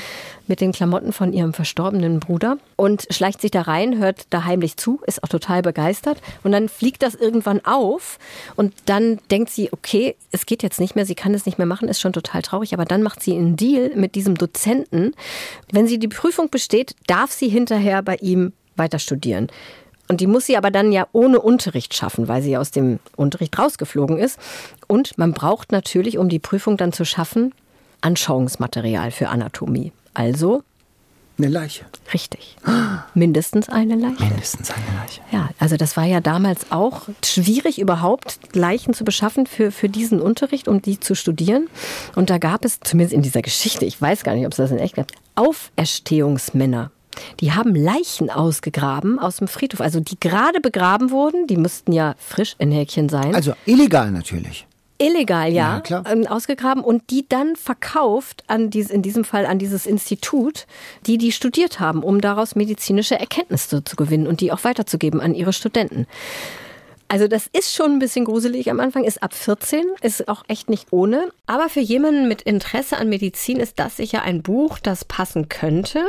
mit 0.50 0.60
den 0.60 0.72
Klamotten 0.72 1.12
von 1.12 1.32
ihrem 1.32 1.54
verstorbenen 1.54 2.18
Bruder 2.18 2.58
und 2.76 3.06
schleicht 3.10 3.40
sich 3.40 3.52
da 3.52 3.62
rein, 3.62 3.98
hört 3.98 4.26
da 4.30 4.44
heimlich 4.44 4.76
zu, 4.76 5.00
ist 5.06 5.22
auch 5.22 5.28
total 5.28 5.62
begeistert 5.62 6.20
und 6.42 6.50
dann 6.50 6.68
fliegt 6.68 7.02
das 7.02 7.14
irgendwann 7.14 7.64
auf 7.64 8.18
und 8.56 8.74
dann 8.86 9.20
denkt 9.30 9.50
sie, 9.50 9.72
okay, 9.72 10.16
es 10.32 10.44
geht 10.46 10.64
jetzt 10.64 10.80
nicht 10.80 10.96
mehr, 10.96 11.06
sie 11.06 11.14
kann 11.14 11.32
es 11.32 11.46
nicht 11.46 11.56
mehr 11.56 11.68
machen, 11.68 11.88
ist 11.88 12.00
schon 12.00 12.12
total 12.12 12.42
traurig, 12.42 12.74
aber 12.74 12.84
dann 12.84 13.02
macht 13.02 13.22
sie 13.22 13.32
einen 13.32 13.56
Deal 13.56 13.92
mit 13.94 14.16
diesem 14.16 14.34
Dozenten. 14.34 15.14
Wenn 15.70 15.86
sie 15.86 16.00
die 16.00 16.08
Prüfung 16.08 16.50
besteht, 16.50 16.96
darf 17.06 17.30
sie 17.30 17.48
hinterher 17.48 18.02
bei 18.02 18.16
ihm 18.16 18.52
weiter 18.76 18.98
studieren. 18.98 19.48
Und 20.10 20.20
die 20.20 20.26
muss 20.26 20.46
sie 20.46 20.56
aber 20.56 20.72
dann 20.72 20.90
ja 20.90 21.06
ohne 21.12 21.40
Unterricht 21.40 21.94
schaffen, 21.94 22.26
weil 22.26 22.42
sie 22.42 22.56
aus 22.56 22.72
dem 22.72 22.98
Unterricht 23.14 23.56
rausgeflogen 23.56 24.18
ist. 24.18 24.40
Und 24.88 25.16
man 25.18 25.32
braucht 25.32 25.70
natürlich, 25.70 26.18
um 26.18 26.28
die 26.28 26.40
Prüfung 26.40 26.76
dann 26.76 26.92
zu 26.92 27.04
schaffen, 27.04 27.54
Anschauungsmaterial 28.00 29.12
für 29.12 29.28
Anatomie. 29.28 29.92
Also 30.12 30.64
eine 31.38 31.46
Leiche. 31.46 31.84
Richtig. 32.12 32.56
Mindestens 33.14 33.68
eine 33.68 33.94
Leiche. 33.94 34.24
Mindestens 34.24 34.72
eine 34.72 34.98
Leiche. 35.00 35.20
Ja, 35.30 35.48
also 35.60 35.76
das 35.76 35.96
war 35.96 36.06
ja 36.06 36.20
damals 36.20 36.72
auch 36.72 37.02
schwierig, 37.24 37.78
überhaupt 37.78 38.40
Leichen 38.52 38.94
zu 38.94 39.04
beschaffen 39.04 39.46
für, 39.46 39.70
für 39.70 39.88
diesen 39.88 40.20
Unterricht, 40.20 40.66
um 40.66 40.82
die 40.82 40.98
zu 40.98 41.14
studieren. 41.14 41.68
Und 42.16 42.30
da 42.30 42.38
gab 42.38 42.64
es, 42.64 42.80
zumindest 42.80 43.14
in 43.14 43.22
dieser 43.22 43.42
Geschichte, 43.42 43.84
ich 43.84 44.02
weiß 44.02 44.24
gar 44.24 44.34
nicht, 44.34 44.44
ob 44.44 44.52
es 44.54 44.56
das 44.56 44.72
in 44.72 44.78
echt 44.78 44.96
gab, 44.96 45.06
Auferstehungsmänner. 45.36 46.90
Die 47.40 47.52
haben 47.52 47.74
Leichen 47.74 48.30
ausgegraben 48.30 49.18
aus 49.18 49.36
dem 49.36 49.48
Friedhof, 49.48 49.80
also 49.80 50.00
die 50.00 50.18
gerade 50.18 50.60
begraben 50.60 51.10
wurden, 51.10 51.46
die 51.46 51.56
müssten 51.56 51.92
ja 51.92 52.14
frisch 52.18 52.54
in 52.58 52.70
Häkchen 52.70 53.08
sein. 53.08 53.34
Also 53.34 53.54
illegal 53.66 54.10
natürlich. 54.10 54.66
Illegal, 54.98 55.50
ja, 55.50 55.82
ja 55.88 56.02
ähm, 56.06 56.26
ausgegraben 56.26 56.84
und 56.84 57.08
die 57.08 57.24
dann 57.26 57.56
verkauft 57.56 58.44
an 58.48 58.68
dies, 58.68 58.90
in 58.90 59.00
diesem 59.00 59.24
Fall 59.24 59.46
an 59.46 59.58
dieses 59.58 59.86
Institut, 59.86 60.66
die 61.06 61.16
die 61.16 61.32
studiert 61.32 61.80
haben, 61.80 62.02
um 62.02 62.20
daraus 62.20 62.54
medizinische 62.54 63.18
Erkenntnisse 63.18 63.82
zu 63.82 63.96
gewinnen 63.96 64.26
und 64.26 64.42
die 64.42 64.52
auch 64.52 64.62
weiterzugeben 64.62 65.22
an 65.22 65.34
ihre 65.34 65.54
Studenten. 65.54 66.06
Also 67.10 67.26
das 67.26 67.48
ist 67.52 67.74
schon 67.74 67.90
ein 67.90 67.98
bisschen 67.98 68.24
gruselig 68.24 68.70
am 68.70 68.78
Anfang, 68.78 69.02
ist 69.02 69.20
ab 69.20 69.34
14, 69.34 69.84
ist 70.00 70.28
auch 70.28 70.44
echt 70.46 70.70
nicht 70.70 70.92
ohne. 70.92 71.32
Aber 71.44 71.68
für 71.68 71.80
jemanden 71.80 72.28
mit 72.28 72.40
Interesse 72.42 72.98
an 72.98 73.08
Medizin 73.08 73.58
ist 73.58 73.80
das 73.80 73.96
sicher 73.96 74.22
ein 74.22 74.42
Buch, 74.42 74.78
das 74.78 75.04
passen 75.04 75.48
könnte. 75.48 76.04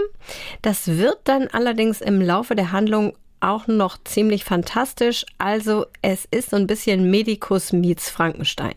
Das 0.61 0.99
wird 0.99 1.17
dann 1.23 1.47
allerdings 1.47 2.01
im 2.01 2.21
Laufe 2.21 2.53
der 2.53 2.71
Handlung 2.71 3.17
auch 3.39 3.65
noch 3.65 3.97
ziemlich 4.03 4.43
fantastisch. 4.43 5.25
Also 5.39 5.87
es 6.03 6.27
ist 6.29 6.51
so 6.51 6.57
ein 6.57 6.67
bisschen 6.67 7.09
Medicus 7.09 7.73
meets 7.73 8.11
Frankenstein. 8.11 8.75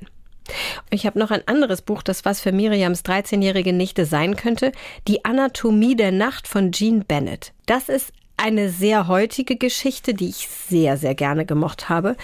Ich 0.88 1.04
habe 1.04 1.18
noch 1.18 1.30
ein 1.30 1.46
anderes 1.46 1.82
Buch, 1.82 2.02
das 2.02 2.24
was 2.24 2.40
für 2.40 2.52
Miriams 2.52 3.02
13-jährige 3.02 3.74
Nichte 3.74 4.06
sein 4.06 4.34
könnte. 4.34 4.72
Die 5.08 5.26
Anatomie 5.26 5.94
der 5.94 6.10
Nacht 6.10 6.48
von 6.48 6.72
Jean 6.72 7.04
Bennett. 7.04 7.52
Das 7.66 7.90
ist 7.90 8.14
eine 8.36 8.70
sehr 8.70 9.08
heutige 9.08 9.56
Geschichte, 9.56 10.14
die 10.14 10.28
ich 10.28 10.48
sehr, 10.48 10.96
sehr 10.96 11.14
gerne 11.14 11.46
gemocht 11.46 11.88
habe. 11.88 12.16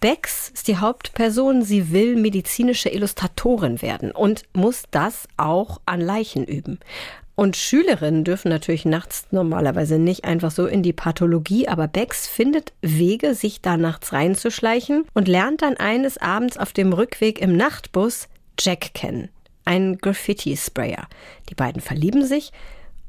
Bex 0.00 0.50
ist 0.50 0.68
die 0.68 0.76
Hauptperson. 0.76 1.62
Sie 1.62 1.90
will 1.92 2.16
medizinische 2.16 2.88
Illustratorin 2.88 3.82
werden 3.82 4.12
und 4.12 4.42
muss 4.52 4.84
das 4.90 5.26
auch 5.36 5.80
an 5.86 6.00
Leichen 6.00 6.44
üben. 6.44 6.78
Und 7.34 7.56
Schülerinnen 7.56 8.24
dürfen 8.24 8.48
natürlich 8.48 8.84
nachts 8.84 9.28
normalerweise 9.30 9.98
nicht 10.00 10.24
einfach 10.24 10.50
so 10.50 10.66
in 10.66 10.82
die 10.82 10.92
Pathologie, 10.92 11.68
aber 11.68 11.86
Bex 11.86 12.26
findet 12.26 12.72
Wege, 12.82 13.36
sich 13.36 13.60
da 13.60 13.76
nachts 13.76 14.12
reinzuschleichen 14.12 15.04
und 15.14 15.28
lernt 15.28 15.62
dann 15.62 15.76
eines 15.76 16.18
Abends 16.18 16.56
auf 16.56 16.72
dem 16.72 16.92
Rückweg 16.92 17.40
im 17.40 17.56
Nachtbus 17.56 18.26
Jack 18.58 18.92
kennen, 18.92 19.28
einen 19.64 19.98
Graffiti-Sprayer. 19.98 21.06
Die 21.48 21.54
beiden 21.54 21.80
verlieben 21.80 22.26
sich, 22.26 22.50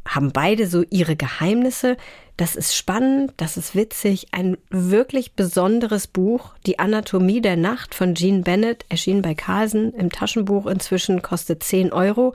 haben 0.07 0.31
beide 0.31 0.67
so 0.67 0.83
ihre 0.91 1.15
Geheimnisse. 1.15 1.97
Das 2.39 2.55
ist 2.55 2.73
spannend, 2.73 3.33
das 3.35 3.57
ist 3.57 3.75
witzig, 3.75 4.27
ein 4.31 4.57
wirklich 4.69 5.33
besonderes 5.33 6.07
Buch. 6.07 6.53
Die 6.65 6.79
Anatomie 6.79 7.41
der 7.41 7.57
Nacht 7.57 7.93
von 7.93 8.15
Jean 8.15 8.45
Bennett 8.45 8.85
erschien 8.87 9.21
bei 9.21 9.35
Carlsen 9.35 9.93
im 9.93 10.09
Taschenbuch 10.09 10.65
inzwischen 10.65 11.21
kostet 11.21 11.63
10 11.63 11.91
Euro. 11.91 12.33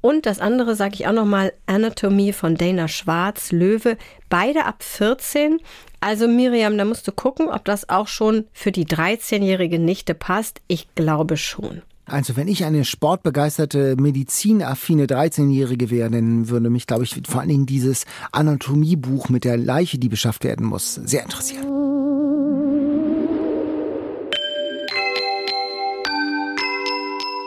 Und 0.00 0.26
das 0.26 0.38
andere 0.38 0.76
sage 0.76 0.94
ich 0.94 1.08
auch 1.08 1.12
nochmal, 1.12 1.52
Anatomie 1.66 2.32
von 2.32 2.54
Dana 2.54 2.86
Schwarz, 2.86 3.50
Löwe, 3.50 3.96
beide 4.28 4.66
ab 4.66 4.84
14. 4.84 5.58
Also 5.98 6.28
Miriam, 6.28 6.78
da 6.78 6.84
musst 6.84 7.08
du 7.08 7.10
gucken, 7.10 7.48
ob 7.48 7.64
das 7.64 7.88
auch 7.88 8.06
schon 8.06 8.46
für 8.52 8.70
die 8.70 8.86
13-jährige 8.86 9.80
Nichte 9.80 10.14
passt. 10.14 10.60
Ich 10.68 10.94
glaube 10.94 11.36
schon. 11.36 11.82
Also 12.06 12.36
wenn 12.36 12.48
ich 12.48 12.64
eine 12.64 12.84
sportbegeisterte, 12.84 13.96
medizinaffine 13.98 15.06
13-Jährige 15.06 15.90
wäre, 15.90 16.10
dann 16.10 16.50
würde 16.50 16.68
mich, 16.68 16.86
glaube 16.86 17.04
ich, 17.04 17.18
vor 17.26 17.40
allen 17.40 17.48
Dingen 17.48 17.66
dieses 17.66 18.04
Anatomiebuch 18.30 19.30
mit 19.30 19.44
der 19.44 19.56
Leiche, 19.56 19.98
die 19.98 20.10
beschafft 20.10 20.44
werden 20.44 20.66
muss, 20.66 20.94
sehr 20.96 21.22
interessieren. 21.22 21.64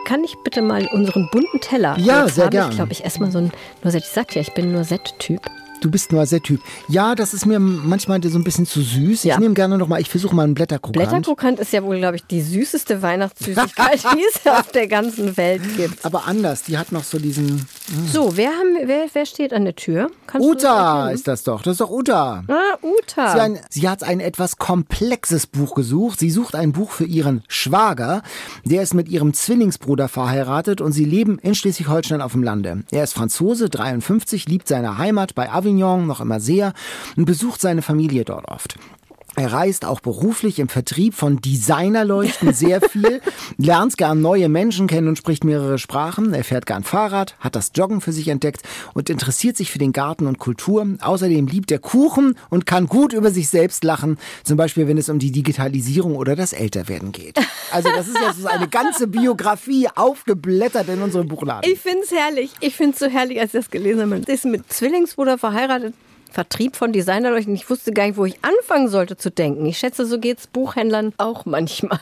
Kann 0.05 0.23
ich 0.23 0.35
bitte 0.43 0.61
mal 0.61 0.87
unseren 0.87 1.29
bunten 1.31 1.59
Teller? 1.59 1.97
Ja, 1.99 2.27
sehr 2.27 2.49
gerne. 2.49 2.71
Ich 2.71 2.77
glaube, 2.77 2.93
ich 2.93 3.03
esse 3.03 3.19
mal 3.19 3.29
so 3.29 3.39
ein 3.39 3.51
Noisette. 3.83 4.05
Ich 4.05 4.13
sagte 4.13 4.35
ja, 4.35 4.41
ich 4.41 4.53
bin 4.53 4.71
Noisette-Typ. 4.71 5.41
Du 5.81 5.91
bist 5.91 6.11
nur 6.11 6.25
sehr 6.25 6.41
Typ. 6.41 6.61
Ja, 6.87 7.13
das 7.13 7.33
ist 7.33 7.45
mir 7.45 7.59
manchmal 7.59 8.23
so 8.23 8.37
ein 8.37 8.43
bisschen 8.43 8.65
zu 8.65 8.81
süß. 8.81 9.23
Ja. 9.23 9.35
Ich 9.35 9.39
nehme 9.39 9.53
gerne 9.53 9.77
noch 9.77 9.87
mal, 9.87 10.01
ich 10.01 10.09
versuche 10.09 10.35
mal 10.35 10.43
einen 10.43 10.53
Blätterkrokant. 10.53 10.93
Blätterkrokant 10.93 11.59
ist 11.59 11.71
ja 11.73 11.83
wohl, 11.83 11.97
glaube 11.97 12.15
ich, 12.15 12.25
die 12.25 12.41
süßeste 12.41 13.01
Weihnachtssüßigkeit, 13.01 14.03
die 14.15 14.23
es 14.29 14.47
auf 14.51 14.71
der 14.71 14.87
ganzen 14.87 15.37
Welt 15.37 15.61
gibt. 15.77 16.03
Aber 16.05 16.25
anders, 16.25 16.63
die 16.63 16.77
hat 16.77 16.91
noch 16.91 17.03
so 17.03 17.19
diesen... 17.19 17.67
So, 18.11 18.35
wer, 18.35 18.49
haben, 18.49 18.87
wer, 18.87 19.05
wer 19.11 19.25
steht 19.25 19.53
an 19.53 19.65
der 19.65 19.75
Tür? 19.75 20.09
Kannst 20.25 20.47
das 20.47 20.55
Uta 20.55 20.97
erkennen? 20.99 21.15
ist 21.15 21.27
das 21.27 21.43
doch, 21.43 21.61
das 21.61 21.73
ist 21.73 21.81
doch 21.81 21.89
Uta. 21.89 22.43
Ah, 22.47 22.77
Uta. 22.81 23.33
Sie, 23.33 23.39
ein, 23.39 23.59
sie 23.69 23.87
hat 23.87 24.03
ein 24.03 24.19
etwas 24.19 24.57
komplexes 24.57 25.47
Buch 25.47 25.75
gesucht. 25.75 26.19
Sie 26.19 26.29
sucht 26.29 26.55
ein 26.55 26.71
Buch 26.71 26.91
für 26.91 27.05
ihren 27.05 27.43
Schwager. 27.47 28.23
Der 28.65 28.81
ist 28.81 28.93
mit 28.93 29.09
ihrem 29.09 29.33
Zwillingsbruder 29.33 30.07
verheiratet 30.07 30.81
und 30.81 30.91
sie 30.91 31.05
leben 31.05 31.39
in 31.39 31.55
Schleswig-Holstein 31.55 32.21
auf 32.21 32.33
dem 32.33 32.43
Lande. 32.43 32.83
Er 32.91 33.03
ist 33.03 33.13
Franzose, 33.13 33.69
53, 33.69 34.47
liebt 34.47 34.67
seine 34.67 34.97
Heimat 34.97 35.35
bei 35.35 35.49
Avignon 35.67 36.07
noch 36.07 36.21
immer 36.21 36.39
sehr 36.39 36.73
und 37.17 37.25
besucht 37.25 37.59
seine 37.61 37.81
Familie 37.81 38.23
dort 38.23 38.47
oft. 38.47 38.77
Er 39.39 39.53
reist 39.53 39.85
auch 39.85 39.99
beruflich 39.99 40.57
im 40.57 40.67
Vertrieb 40.67 41.13
von 41.13 41.39
Designerleuchten 41.39 42.55
sehr 42.55 42.81
viel, 42.81 43.21
lernt 43.57 43.95
gern 43.95 44.19
neue 44.19 44.49
Menschen 44.49 44.87
kennen 44.87 45.07
und 45.07 45.19
spricht 45.19 45.43
mehrere 45.43 45.77
Sprachen. 45.77 46.33
Er 46.33 46.43
fährt 46.43 46.65
gern 46.65 46.83
Fahrrad, 46.83 47.35
hat 47.39 47.55
das 47.55 47.69
Joggen 47.75 48.01
für 48.01 48.11
sich 48.11 48.29
entdeckt 48.29 48.63
und 48.95 49.11
interessiert 49.11 49.55
sich 49.55 49.69
für 49.69 49.77
den 49.77 49.93
Garten 49.93 50.25
und 50.25 50.39
Kultur. 50.39 50.87
Außerdem 51.01 51.45
liebt 51.45 51.71
er 51.71 51.77
Kuchen 51.77 52.33
und 52.49 52.65
kann 52.65 52.87
gut 52.87 53.13
über 53.13 53.29
sich 53.29 53.47
selbst 53.49 53.83
lachen, 53.83 54.17
zum 54.43 54.57
Beispiel 54.57 54.87
wenn 54.87 54.97
es 54.97 55.07
um 55.07 55.19
die 55.19 55.31
Digitalisierung 55.31 56.15
oder 56.15 56.35
das 56.35 56.51
Älterwerden 56.51 57.11
geht. 57.11 57.37
Also 57.71 57.89
das 57.95 58.07
ist 58.07 58.17
jetzt 58.19 58.41
so 58.41 58.47
eine 58.47 58.67
ganze 58.67 59.05
Biografie 59.05 59.87
aufgeblättert 59.93 60.89
in 60.89 61.03
unserem 61.03 61.27
Buchladen. 61.27 61.71
Ich 61.71 61.79
finde 61.79 61.99
es 62.03 62.11
herrlich. 62.11 62.53
Ich 62.59 62.75
finde 62.75 62.93
es 62.93 62.99
so 62.99 63.05
herrlich, 63.05 63.39
als 63.39 63.53
ich 63.53 63.59
das 63.59 63.69
gelesen 63.69 64.01
habe. 64.01 64.23
Sie 64.25 64.31
ist 64.31 64.45
mit 64.45 64.73
Zwillingsbruder 64.73 65.37
verheiratet. 65.37 65.93
Vertrieb 66.37 66.75
von 66.75 66.93
Designerleuchten. 66.93 67.55
Ich 67.55 67.67
wusste 67.67 67.91
gar 67.91 68.05
nicht, 68.05 68.15
wo 68.15 68.23
ich 68.23 68.37
anfangen 68.43 68.89
sollte 68.89 69.17
zu 69.17 69.31
denken. 69.31 69.65
Ich 69.65 69.79
schätze, 69.79 70.05
so 70.05 70.19
geht's 70.19 70.45
Buchhändlern 70.45 71.11
auch 71.17 71.47
manchmal. 71.47 71.99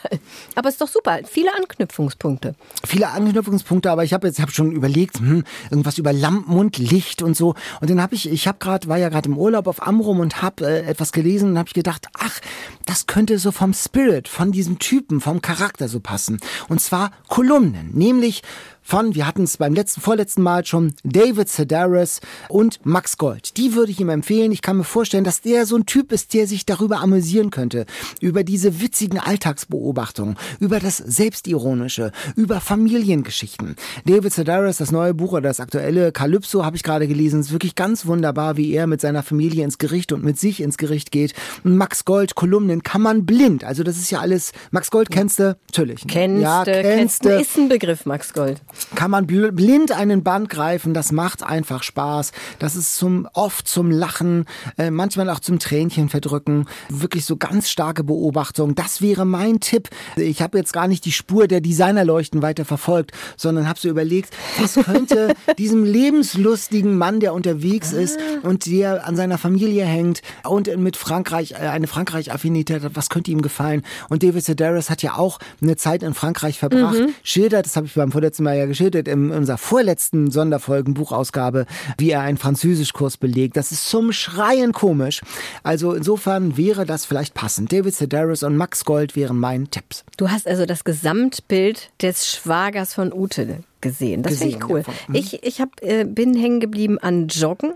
Aber 0.56 0.68
es 0.68 0.76
ist 0.76 0.82
doch 0.82 0.90
super. 0.90 1.20
Viele 1.24 1.56
Anknüpfungspunkte. 1.56 2.54
viele 2.86 3.08
Anknüpfungspunkte, 3.08 3.90
aber 3.90 4.04
ich 4.04 4.12
habe 4.12 4.28
jetzt 4.28 4.42
hab 4.42 4.52
schon 4.52 4.74
überlegt, 4.74 5.20
hm, 5.20 5.46
irgendwas 5.70 5.98
über 5.98 6.12
Lampen 6.12 6.58
und 6.58 6.78
Licht 6.78 7.22
und 7.22 7.38
so. 7.38 7.56
Und 7.80 7.90
dann 7.90 8.02
habe 8.02 8.14
ich, 8.14 8.30
ich 8.30 8.46
habe 8.46 8.58
gerade, 8.60 8.90
war 8.90 8.98
ja 8.98 9.08
gerade 9.08 9.30
im 9.30 9.38
Urlaub 9.38 9.68
auf 9.68 9.88
Amrum 9.88 10.20
und 10.20 10.42
habe 10.42 10.66
äh, 10.66 10.82
etwas 10.82 11.14
gelesen 11.14 11.52
und 11.52 11.58
habe 11.58 11.72
gedacht, 11.72 12.08
ach, 12.20 12.42
das 12.86 13.08
könnte 13.08 13.40
so 13.40 13.54
vom 13.54 13.74
Spirit, 13.74 14.28
von 14.28 14.52
diesem 14.52 14.80
Typen, 14.80 15.22
vom 15.22 15.42
Charakter 15.42 15.88
so 15.88 16.02
passen. 16.02 16.42
Und 16.68 16.82
zwar 16.82 17.12
Kolumnen, 17.30 17.92
nämlich 17.94 18.42
von, 18.88 19.16
wir 19.16 19.26
hatten 19.26 19.44
es 19.44 19.58
beim 19.58 19.74
letzten, 19.74 20.00
vorletzten 20.00 20.44
Mal 20.44 20.64
schon, 20.64 20.94
David 21.04 21.50
Sedaris 21.50 22.22
und 22.50 22.86
Max 22.86 23.18
Gold. 23.18 23.58
Die 23.58 23.74
würde 23.74 23.92
ich 23.92 24.00
ihm 24.00 24.10
empfehlen. 24.10 24.52
Ich 24.52 24.62
kann 24.62 24.78
mir 24.78 24.84
vorstellen, 24.84 25.24
dass 25.24 25.42
der 25.42 25.66
so 25.66 25.76
ein 25.76 25.88
Typ 25.88 26.12
ist, 26.12 26.36
der 26.36 26.46
sich 26.46 26.68
darüber 26.68 27.00
amüsieren 27.00 27.50
könnte. 27.50 27.88
Über 28.22 28.44
diese 28.44 28.82
witzigen 28.82 29.18
Alltagsbeobachtungen, 29.18 30.38
über 30.60 30.80
das 30.80 30.98
Selbstironische, 30.98 32.12
über 32.36 32.62
Familiengeschichten. 32.62 33.76
David 34.06 34.34
Sedaris, 34.34 34.78
das 34.78 34.92
neue 34.92 35.16
Buch 35.16 35.32
oder 35.32 35.42
das 35.42 35.60
aktuelle 35.60 36.12
Calypso 36.12 36.64
habe 36.64 36.76
ich 36.76 36.84
gerade 36.84 37.08
gelesen. 37.08 37.40
ist 37.40 37.52
wirklich 37.52 37.74
ganz 37.74 38.06
wunderbar, 38.06 38.56
wie 38.56 38.72
er 38.72 38.86
mit 38.86 39.02
seiner 39.02 39.24
Familie 39.24 39.64
ins 39.64 39.80
Gericht 39.80 40.12
und 40.12 40.24
mit 40.24 40.40
sich 40.40 40.62
ins 40.62 40.78
Gericht 40.78 41.12
geht. 41.12 41.34
Max 41.64 42.06
Gold, 42.06 42.36
Kolumnen 42.36 42.84
kann 42.84 43.02
man 43.02 43.26
blind. 43.26 43.64
Also 43.64 43.82
das 43.82 43.98
ist 43.98 44.12
ja 44.12 44.20
alles, 44.20 44.52
Max 44.70 44.92
Gold 44.92 45.10
kennst 45.10 45.40
du? 45.40 45.58
Natürlich. 45.72 46.06
Kennst 46.08 46.44
ja, 46.44 46.64
kennst 46.64 47.26
du. 47.26 47.30
Ist 47.30 47.58
ein 47.58 47.68
Begriff, 47.68 48.06
Max 48.06 48.32
Gold. 48.32 48.62
Kann 48.96 49.12
man 49.12 49.26
bl- 49.28 49.52
blind 49.52 49.92
einen 49.92 50.24
Band 50.24 50.50
greifen. 50.50 50.94
Das 50.94 51.12
macht 51.12 51.44
einfach 51.44 51.84
Spaß. 51.84 52.32
Das 52.60 52.76
ist 52.76 52.96
zum 52.96 53.28
oft 53.34 53.68
zum 53.68 53.92
Lachen, 53.92 54.46
äh, 54.78 54.92
manchmal 54.92 55.30
auch 55.30 55.40
zum 55.40 55.60
Tränchen 55.60 56.10
verdrücken. 56.10 56.66
Wirklich 56.90 57.26
so 57.26 57.38
ganz 57.38 57.70
starke 57.70 58.04
Beobachtung. 58.04 58.76
Das 58.76 59.02
wäre 59.02 59.26
mein 59.26 59.60
Tipp. 59.60 59.90
Ich 60.16 60.42
habe 60.42 60.58
jetzt 60.58 60.74
gar 60.74 60.88
nicht 60.88 61.06
die 61.06 61.12
Spur 61.12 61.48
der 61.48 61.62
Designerleuchten 61.62 62.42
weiter 62.42 62.66
verfolgt, 62.66 63.12
sondern 63.38 63.68
habe 63.68 63.80
so 63.80 63.90
überlegt, 63.90 64.34
was 64.60 64.76
könnte 64.76 65.34
diesem 65.58 65.84
lebenslustigen 65.84 66.98
Mann, 66.98 67.20
der 67.20 67.34
unterwegs 67.34 67.92
ist 67.94 68.18
und 68.44 68.66
der 68.66 69.08
an 69.08 69.16
seiner 69.16 69.38
Familie 69.38 69.86
hängt 69.86 70.22
und 70.44 70.76
mit 70.78 70.98
Frankreich 70.98 71.52
äh, 71.52 71.56
eine 71.56 71.88
Frankreich-Affinität 71.88 72.84
hat, 72.84 72.96
was 72.96 73.10
könnte 73.10 73.32
ihm 73.32 73.42
gefallen? 73.42 73.84
Und 74.10 74.24
David 74.24 74.44
Sedaris 74.44 74.90
hat 74.90 75.02
ja 75.04 75.16
auch 75.18 75.40
eine 75.62 75.76
Zeit 75.76 76.04
in 76.04 76.14
Frankreich 76.14 76.60
verbracht. 76.60 76.98
Schildert, 77.24 77.66
das 77.66 77.76
habe 77.76 77.86
ich 77.88 77.94
beim 77.94 78.12
vorletzten 78.12 78.44
Mal 78.44 78.58
ja 78.58 78.65
geschildert, 78.68 79.08
in 79.08 79.32
unserer 79.32 79.58
vorletzten 79.58 80.32
Sonderfolgen-Buchausgabe, 80.32 81.66
wie 81.98 82.12
er 82.12 82.22
einen 82.22 82.38
Französischkurs 82.38 83.18
belegt. 83.18 83.58
Das 83.58 83.72
ist 83.72 83.90
zum 83.90 84.12
Schreien 84.12 84.72
komisch. 84.72 85.22
Also 85.64 85.94
insofern 85.94 86.58
wäre 86.58 86.86
das 86.86 87.06
vielleicht 87.06 87.34
passend. 87.34 87.72
David 87.72 87.96
Sedaris 87.96 88.44
und 88.44 88.58
Max 88.58 88.86
Gold 88.86 89.16
wären 89.16 89.40
mein 89.40 89.70
Tipps. 89.72 90.04
Du 90.18 90.30
hast 90.30 90.48
also 90.48 90.66
das 90.66 90.84
Gesamtbild 90.84 91.90
des 92.02 92.28
Schwagers 92.30 92.94
von 92.94 93.12
Ute 93.14 93.60
gesehen. 93.82 94.24
Das 94.24 94.38
finde 94.40 94.58
ich 94.58 94.70
cool. 94.70 94.80
ja, 94.80 94.84
von- 94.84 94.94
mhm. 95.08 95.16
Ich, 95.16 95.44
ich 95.44 95.62
hab, 95.62 95.70
äh, 95.82 96.04
bin 96.06 96.36
hängen 96.36 96.60
geblieben 96.60 96.98
an 97.00 97.28
Joggen. 97.28 97.74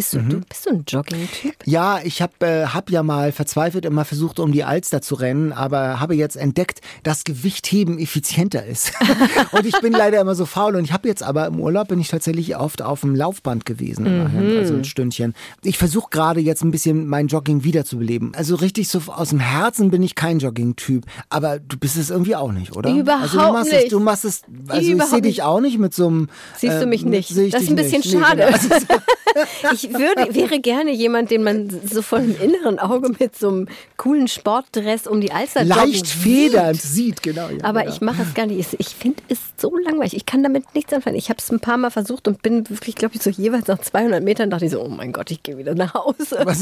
Bist 0.00 0.14
du, 0.14 0.18
du, 0.20 0.40
bist 0.40 0.64
du 0.64 0.70
ein 0.70 0.84
Jogging-Typ? 0.88 1.56
Ja, 1.66 2.00
ich 2.02 2.22
habe 2.22 2.32
äh, 2.40 2.64
hab 2.68 2.88
ja 2.88 3.02
mal 3.02 3.32
verzweifelt 3.32 3.84
immer 3.84 4.06
versucht, 4.06 4.40
um 4.40 4.50
die 4.50 4.64
Alster 4.64 5.02
zu 5.02 5.14
rennen, 5.14 5.52
aber 5.52 6.00
habe 6.00 6.14
jetzt 6.14 6.36
entdeckt, 6.38 6.80
dass 7.02 7.24
Gewichtheben 7.24 7.98
effizienter 7.98 8.64
ist. 8.64 8.92
und 9.52 9.66
ich 9.66 9.78
bin 9.82 9.92
leider 9.92 10.18
immer 10.18 10.34
so 10.34 10.46
faul. 10.46 10.76
Und 10.76 10.84
ich 10.84 10.94
habe 10.94 11.06
jetzt 11.06 11.22
aber 11.22 11.46
im 11.48 11.60
Urlaub 11.60 11.88
bin 11.88 12.00
ich 12.00 12.08
tatsächlich 12.08 12.56
oft 12.56 12.80
auf 12.80 13.02
dem 13.02 13.14
Laufband 13.14 13.66
gewesen, 13.66 14.06
immerhin, 14.06 14.56
also 14.56 14.72
ein 14.72 14.84
Stündchen. 14.84 15.34
Ich 15.62 15.76
versuche 15.76 16.08
gerade 16.08 16.40
jetzt 16.40 16.62
ein 16.64 16.70
bisschen 16.70 17.06
mein 17.06 17.26
Jogging 17.26 17.62
wiederzubeleben. 17.62 18.34
Also 18.34 18.54
richtig 18.54 18.88
so 18.88 19.02
aus 19.08 19.28
dem 19.28 19.40
Herzen 19.40 19.90
bin 19.90 20.02
ich 20.02 20.14
kein 20.14 20.38
Jogging-Typ, 20.38 21.04
aber 21.28 21.58
du 21.58 21.76
bist 21.76 21.98
es 21.98 22.08
irgendwie 22.08 22.36
auch 22.36 22.52
nicht, 22.52 22.74
oder? 22.74 22.90
Überhaupt 22.90 23.34
also 23.34 23.38
du 23.38 23.52
machst 23.52 23.72
Es, 23.72 23.78
nicht. 23.82 23.92
du 23.92 24.00
machst 24.00 24.24
es, 24.24 24.42
also 24.68 24.80
ich 24.80 24.88
Überhaupt 24.88 25.10
sehe 25.12 25.20
dich 25.20 25.36
nicht. 25.36 25.42
auch 25.42 25.60
nicht 25.60 25.78
mit 25.78 25.92
so 25.92 26.06
einem. 26.06 26.28
Siehst 26.56 26.80
du 26.80 26.86
mich 26.86 27.04
äh, 27.04 27.08
nicht? 27.10 27.28
sehe 27.28 27.48
ich 27.48 27.52
Das 27.52 27.64
ist 27.64 27.68
ein 27.68 27.76
bisschen 27.76 27.98
nicht. 28.00 28.14
Nee, 28.14 28.20
schade. 28.22 28.46
genau. 28.86 29.00
Ich 29.72 29.89
würde, 29.92 30.34
wäre 30.34 30.60
gerne 30.60 30.92
jemand, 30.92 31.30
den 31.30 31.42
man 31.42 31.68
so 31.86 32.02
von 32.02 32.22
dem 32.22 32.40
inneren 32.40 32.78
Auge 32.78 33.10
mit 33.18 33.36
so 33.36 33.48
einem 33.48 33.68
coolen 33.96 34.28
Sportdress 34.28 35.06
um 35.06 35.20
die 35.20 35.32
Alster 35.32 35.64
Leicht 35.64 36.06
federnd 36.06 36.80
sieht, 36.80 37.22
genau. 37.22 37.48
Ja, 37.48 37.64
Aber 37.64 37.80
genau. 37.82 37.94
ich 37.94 38.00
mache 38.00 38.22
es 38.22 38.34
gar 38.34 38.46
nicht. 38.46 38.72
Ich- 38.74 38.80
Ich 38.80 38.94
finde 38.94 39.22
es 39.28 39.38
so 39.56 39.76
langweilig. 39.76 40.14
Ich 40.14 40.26
kann 40.26 40.42
damit 40.42 40.74
nichts 40.74 40.92
anfangen. 40.92 41.16
Ich 41.16 41.28
habe 41.30 41.38
es 41.38 41.50
ein 41.50 41.60
paar 41.60 41.76
Mal 41.76 41.90
versucht 41.90 42.28
und 42.28 42.42
bin 42.42 42.68
wirklich, 42.70 42.94
glaube 42.94 43.14
ich, 43.14 43.22
so 43.22 43.30
jeweils 43.30 43.66
nach 43.66 43.78
200 43.78 44.22
Metern 44.22 44.50
dachte 44.50 44.64
ich 44.66 44.72
so, 44.72 44.80
oh 44.82 44.88
mein 44.88 45.12
Gott, 45.12 45.30
ich 45.30 45.42
gehe 45.42 45.56
wieder 45.58 45.74
nach 45.74 45.94
Hause. 45.94 46.38
Was? 46.44 46.60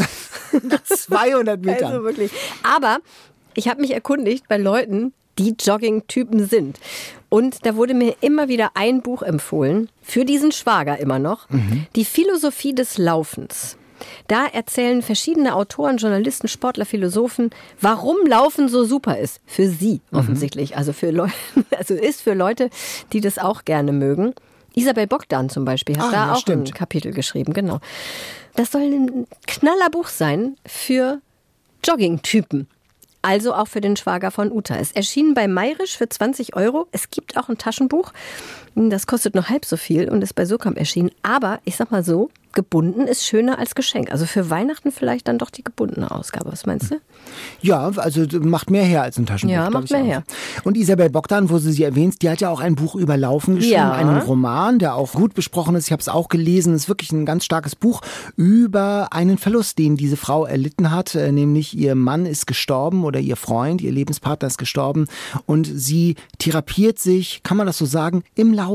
Nach 0.62 0.82
200 0.84 1.60
Metern. 1.64 1.92
Also 1.92 2.04
wirklich. 2.04 2.30
Aber 2.62 2.98
ich 3.54 3.68
habe 3.68 3.80
mich 3.80 3.92
erkundigt 3.92 4.46
bei 4.48 4.56
Leuten, 4.58 5.12
die 5.38 5.54
Jogging-Typen 5.60 6.46
sind. 6.46 6.78
Und 7.28 7.66
da 7.66 7.76
wurde 7.76 7.94
mir 7.94 8.16
immer 8.20 8.48
wieder 8.48 8.70
ein 8.74 9.02
Buch 9.02 9.22
empfohlen, 9.22 9.90
für 10.00 10.24
diesen 10.24 10.52
Schwager 10.52 10.98
immer 10.98 11.18
noch, 11.18 11.48
mhm. 11.50 11.86
Die 11.94 12.04
Philosophie 12.04 12.74
des 12.74 12.98
Laufens. 12.98 13.76
Da 14.28 14.46
erzählen 14.46 15.02
verschiedene 15.02 15.54
Autoren, 15.54 15.96
Journalisten, 15.96 16.48
Sportler, 16.48 16.86
Philosophen, 16.86 17.50
warum 17.80 18.16
Laufen 18.26 18.68
so 18.68 18.84
super 18.84 19.18
ist. 19.18 19.40
Für 19.46 19.68
sie 19.68 20.00
mhm. 20.10 20.18
offensichtlich. 20.18 20.70
Mhm. 20.70 20.76
Also 20.78 20.92
für 20.92 21.10
Leute, 21.10 21.32
also 21.76 21.94
ist 21.94 22.22
für 22.22 22.34
Leute, 22.34 22.70
die 23.12 23.20
das 23.20 23.38
auch 23.38 23.64
gerne 23.64 23.92
mögen. 23.92 24.34
Isabel 24.74 25.06
Bogdan 25.06 25.48
zum 25.48 25.64
Beispiel 25.64 25.96
hat 25.96 26.04
ah, 26.06 26.10
da 26.10 26.26
ja, 26.26 26.32
auch 26.34 26.40
stimmt. 26.40 26.68
ein 26.68 26.74
Kapitel 26.74 27.12
geschrieben, 27.12 27.52
genau. 27.52 27.80
Das 28.54 28.70
soll 28.70 28.82
ein 28.82 29.26
Knallerbuch 29.46 30.08
sein 30.08 30.56
für 30.66 31.20
Jogging-Typen. 31.84 32.68
Also 33.28 33.52
auch 33.52 33.68
für 33.68 33.82
den 33.82 33.94
Schwager 33.94 34.30
von 34.30 34.50
Uta. 34.50 34.76
Es 34.76 34.90
erschien 34.92 35.34
bei 35.34 35.48
Mayrisch 35.48 35.98
für 35.98 36.08
20 36.08 36.56
Euro. 36.56 36.86
Es 36.92 37.10
gibt 37.10 37.36
auch 37.36 37.50
ein 37.50 37.58
Taschenbuch. 37.58 38.14
Das 38.90 39.06
kostet 39.06 39.34
nur 39.34 39.48
halb 39.48 39.64
so 39.64 39.76
viel 39.76 40.08
und 40.08 40.22
ist 40.22 40.34
bei 40.34 40.44
Sokamp 40.44 40.78
erschienen. 40.78 41.10
Aber 41.22 41.60
ich 41.64 41.76
sag 41.76 41.90
mal 41.90 42.04
so, 42.04 42.30
gebunden 42.52 43.02
ist 43.02 43.24
schöner 43.24 43.58
als 43.58 43.74
Geschenk. 43.74 44.10
Also 44.10 44.26
für 44.26 44.50
Weihnachten 44.50 44.90
vielleicht 44.90 45.28
dann 45.28 45.38
doch 45.38 45.50
die 45.50 45.62
gebundene 45.62 46.10
Ausgabe. 46.10 46.50
Was 46.50 46.66
meinst 46.66 46.90
du? 46.90 46.96
Ja, 47.60 47.90
also 47.96 48.24
macht 48.40 48.70
mehr 48.70 48.84
her 48.84 49.02
als 49.02 49.18
ein 49.18 49.26
Taschenbuch. 49.26 49.54
Ja, 49.54 49.70
macht 49.70 49.90
mehr 49.90 50.02
her. 50.02 50.24
Und 50.64 50.76
Isabel 50.76 51.10
Bogdan, 51.10 51.50
wo 51.50 51.58
sie 51.58 51.72
sie 51.72 51.84
erwähnt, 51.84 52.22
die 52.22 52.30
hat 52.30 52.40
ja 52.40 52.50
auch 52.50 52.60
ein 52.60 52.74
Buch 52.74 52.94
über 52.94 53.16
Laufen 53.16 53.56
geschrieben, 53.56 53.74
ja. 53.74 53.92
einen 53.92 54.18
Roman, 54.18 54.78
der 54.78 54.94
auch 54.94 55.12
gut 55.12 55.34
besprochen 55.34 55.74
ist. 55.76 55.86
Ich 55.86 55.92
habe 55.92 56.00
es 56.00 56.08
auch 56.08 56.28
gelesen. 56.28 56.74
Es 56.74 56.82
ist 56.82 56.88
wirklich 56.88 57.12
ein 57.12 57.26
ganz 57.26 57.44
starkes 57.44 57.76
Buch 57.76 58.00
über 58.36 59.08
einen 59.12 59.38
Verlust, 59.38 59.78
den 59.78 59.96
diese 59.96 60.16
Frau 60.16 60.44
erlitten 60.44 60.90
hat, 60.90 61.14
äh, 61.14 61.30
nämlich 61.30 61.76
ihr 61.76 61.94
Mann 61.94 62.26
ist 62.26 62.46
gestorben 62.46 63.04
oder 63.04 63.20
ihr 63.20 63.36
Freund, 63.36 63.82
ihr 63.82 63.92
Lebenspartner 63.92 64.48
ist 64.48 64.58
gestorben 64.58 65.06
und 65.46 65.70
sie 65.72 66.16
therapiert 66.38 66.98
sich, 66.98 67.42
kann 67.42 67.56
man 67.56 67.66
das 67.66 67.78
so 67.78 67.84
sagen, 67.84 68.24
im 68.34 68.52
Laufen. 68.52 68.67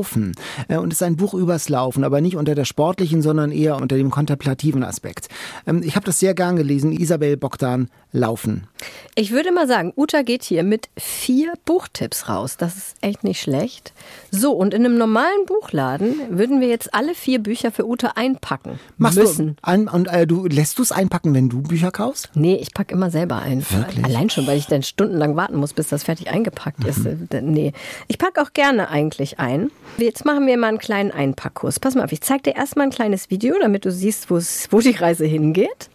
Äh, 0.68 0.78
und 0.78 0.92
es 0.92 1.00
ist 1.00 1.02
ein 1.02 1.16
Buch 1.16 1.34
übers 1.34 1.68
Laufen, 1.68 2.04
aber 2.04 2.20
nicht 2.20 2.36
unter 2.36 2.54
der 2.54 2.64
sportlichen, 2.64 3.20
sondern 3.20 3.50
eher 3.52 3.64
eher 3.64 3.80
unter 3.80 3.96
dem 3.96 4.10
kontemplativen 4.10 4.84
Aspekt. 4.84 5.28
Ähm, 5.66 5.82
ich 5.82 5.96
habe 5.96 6.06
das 6.06 6.18
sehr 6.18 6.34
gern 6.34 6.56
gelesen, 6.56 6.92
Isabel 6.92 7.36
Bogdan, 7.36 7.88
Laufen. 8.12 8.68
Ich 9.16 9.32
würde 9.32 9.50
mal 9.50 9.66
sagen, 9.66 9.92
Uta 9.96 10.22
geht 10.22 10.44
hier 10.44 10.62
mit 10.62 10.88
vier 10.96 11.54
Buchtipps 11.64 12.28
raus. 12.28 12.56
Das 12.56 12.76
ist 12.76 12.94
echt 13.00 13.24
nicht 13.24 13.40
schlecht. 13.40 13.92
So, 14.30 14.52
und 14.52 14.72
in 14.72 14.84
einem 14.84 14.96
normalen 14.96 15.46
Buchladen 15.46 16.14
würden 16.30 16.60
wir 16.60 16.68
jetzt 16.68 16.94
alle 16.94 17.16
vier 17.16 17.40
Bücher 17.40 17.72
für 17.72 17.88
Uta 17.88 18.12
einpacken 18.14 18.78
Machst 18.98 19.18
müssen. 19.18 19.48
Du 19.48 19.54
ein, 19.62 19.88
und 19.88 20.06
äh, 20.06 20.28
du 20.28 20.46
lässt 20.46 20.78
du 20.78 20.82
es 20.82 20.92
einpacken, 20.92 21.34
wenn 21.34 21.48
du 21.48 21.62
Bücher 21.62 21.90
kaufst? 21.90 22.30
Nee, 22.34 22.54
ich 22.54 22.72
packe 22.72 22.94
immer 22.94 23.10
selber 23.10 23.42
ein. 23.42 23.64
Wirklich? 23.68 24.04
Allein 24.04 24.30
schon, 24.30 24.46
weil 24.46 24.58
ich 24.58 24.66
dann 24.66 24.84
stundenlang 24.84 25.34
warten 25.34 25.56
muss, 25.56 25.72
bis 25.72 25.88
das 25.88 26.04
fertig 26.04 26.30
eingepackt 26.30 26.84
mhm. 26.84 26.88
ist. 26.88 27.04
Äh, 27.34 27.42
nee, 27.42 27.72
ich 28.06 28.18
packe 28.18 28.40
auch 28.40 28.52
gerne 28.52 28.90
eigentlich 28.90 29.40
ein. 29.40 29.72
Jetzt 29.96 30.24
machen 30.24 30.46
wir 30.46 30.56
mal 30.56 30.68
einen 30.68 30.78
kleinen 30.78 31.12
Einpackkurs. 31.12 31.78
Pass 31.78 31.94
mal 31.94 32.04
auf, 32.04 32.12
ich 32.12 32.20
zeige 32.20 32.42
dir 32.42 32.56
erstmal 32.56 32.86
ein 32.86 32.92
kleines 32.92 33.30
Video, 33.30 33.54
damit 33.60 33.84
du 33.84 33.92
siehst, 33.92 34.30
wo 34.30 34.80
die 34.80 34.90
Reise 34.90 35.24
hingeht. 35.24 35.88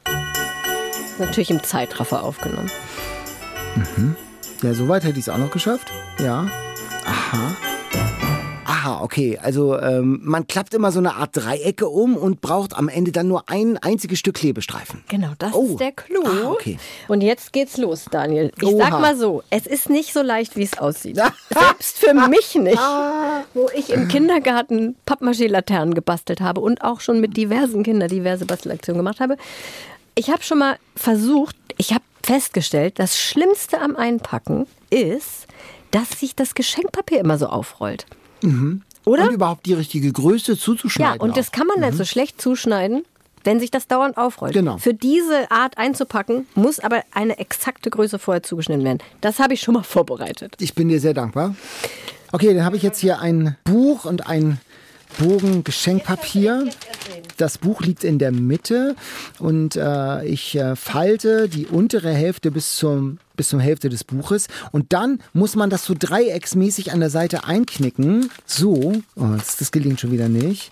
Natürlich 1.18 1.52
im 1.52 1.62
Zeitraffer 1.64 2.24
aufgenommen. 2.24 2.72
Mhm. 3.76 4.16
Ja, 4.64 4.74
soweit 4.74 5.04
hätte 5.04 5.20
ich 5.20 5.28
es 5.28 5.30
auch 5.30 5.38
noch 5.38 5.52
geschafft. 5.52 5.92
Ja. 6.18 6.50
Aha. 7.06 7.56
Aha, 8.70 9.02
okay. 9.02 9.40
Also 9.42 9.80
ähm, 9.80 10.20
man 10.22 10.46
klappt 10.46 10.76
immer 10.76 10.92
so 10.92 11.00
eine 11.00 11.16
Art 11.16 11.32
Dreiecke 11.34 11.90
um 11.90 12.16
und 12.16 12.40
braucht 12.40 12.78
am 12.78 12.88
Ende 12.88 13.12
dann 13.12 13.28
nur 13.28 13.50
ein 13.50 13.78
einziges 13.80 14.20
Stück 14.20 14.36
Klebestreifen. 14.36 15.04
Genau, 15.08 15.32
das 15.40 15.56
oh. 15.56 15.70
ist 15.72 15.80
der 15.80 15.92
Clou. 15.92 16.24
Ah, 16.24 16.52
okay. 16.52 16.78
Und 17.08 17.22
jetzt 17.22 17.52
geht's 17.52 17.78
los, 17.78 18.06
Daniel. 18.12 18.52
Ich 18.62 18.68
Oha. 18.68 18.78
sag 18.78 19.02
mal 19.02 19.18
so, 19.18 19.42
es 19.50 19.66
ist 19.66 19.90
nicht 19.90 20.14
so 20.14 20.22
leicht, 20.22 20.56
wie 20.56 20.62
es 20.62 20.78
aussieht. 20.78 21.16
Selbst 21.50 21.98
für 21.98 22.14
mich 22.14 22.54
nicht. 22.54 22.78
Ah. 22.78 23.44
Wo 23.56 23.70
ich 23.76 23.90
im 23.90 24.08
Kindergarten 24.08 24.96
Pappmaché-Laternen 25.08 25.96
gebastelt 25.96 26.40
habe 26.40 26.62
und 26.62 26.84
auch 26.84 27.02
schon 27.02 27.20
mit 27.22 27.38
diversen 27.38 27.82
Kindern 27.82 28.10
diverse 28.10 28.46
Bastelaktionen 28.46 29.00
gemacht 29.00 29.20
habe. 29.20 29.38
Ich 30.14 30.30
habe 30.30 30.44
schon 30.44 30.60
mal 30.60 30.78
versucht, 30.96 31.56
ich 31.78 31.92
habe 31.92 32.04
festgestellt, 32.22 33.00
das 33.00 33.18
Schlimmste 33.18 33.82
am 33.82 33.96
Einpacken 33.96 34.68
ist, 34.92 35.48
dass 35.90 36.20
sich 36.20 36.36
das 36.36 36.54
Geschenkpapier 36.54 37.20
immer 37.20 37.40
so 37.40 37.48
aufrollt. 37.48 38.06
Mhm. 38.42 38.82
Oder? 39.06 39.28
Und 39.28 39.34
überhaupt 39.34 39.66
die 39.66 39.74
richtige 39.74 40.12
Größe 40.12 40.58
zuzuschneiden. 40.58 41.16
Ja, 41.16 41.22
und 41.22 41.38
das 41.38 41.52
kann 41.52 41.68
man 41.68 41.78
mhm. 41.78 41.82
dann 41.82 41.94
so 41.94 42.06
schlecht 42.06 42.42
zuschneiden, 42.42 43.04
wenn 43.44 43.60
sich 43.60 43.72
das 43.72 43.88
dauernd 43.88 44.18
aufrollt. 44.18 44.54
Genau. 44.54 44.78
Für 44.78 44.94
diese 44.94 45.50
Art 45.52 45.78
einzupacken, 45.78 46.46
muss 46.56 46.80
aber 46.80 47.04
eine 47.14 47.40
exakte 47.40 47.90
Größe 47.90 48.20
vorher 48.20 48.44
zugeschnitten 48.44 48.84
werden. 48.84 49.00
Das 49.22 49.40
habe 49.40 49.54
ich 49.54 49.62
schon 49.62 49.74
mal 49.74 49.84
vorbereitet. 49.84 50.56
Ich 50.60 50.74
bin 50.74 50.90
dir 50.90 51.00
sehr 51.00 51.14
dankbar. 51.14 51.56
Okay, 52.32 52.54
dann 52.54 52.64
habe 52.64 52.76
ich 52.76 52.84
jetzt 52.84 53.00
hier 53.00 53.20
ein 53.20 53.58
Buch 53.64 54.06
und 54.06 54.28
ein 54.28 54.60
Bogen 55.18 55.64
Geschenkpapier. 55.64 56.70
Das 57.38 57.58
Buch 57.58 57.82
liegt 57.82 58.04
in 58.04 58.20
der 58.20 58.32
Mitte 58.32 58.96
und 59.40 59.76
äh, 59.76 60.26
ich 60.26 60.56
äh, 60.56 60.76
falte 60.76 61.50
die 61.50 61.66
untere 61.66 62.12
Hälfte 62.12 62.52
bis 62.52 62.76
zum 62.76 63.18
bis 63.40 63.48
zur 63.48 63.62
Hälfte 63.62 63.88
des 63.88 64.04
Buches 64.04 64.48
und 64.72 64.92
dann 64.92 65.22
muss 65.32 65.56
man 65.56 65.70
das 65.70 65.86
so 65.86 65.96
dreiecksmäßig 65.98 66.92
an 66.92 67.00
der 67.00 67.10
Seite 67.10 67.46
einknicken. 67.46 68.30
So, 68.46 68.92
oh, 69.16 69.26
das, 69.38 69.56
das 69.56 69.72
gelingt 69.72 70.02
schon 70.02 70.12
wieder 70.12 70.28
nicht. 70.28 70.72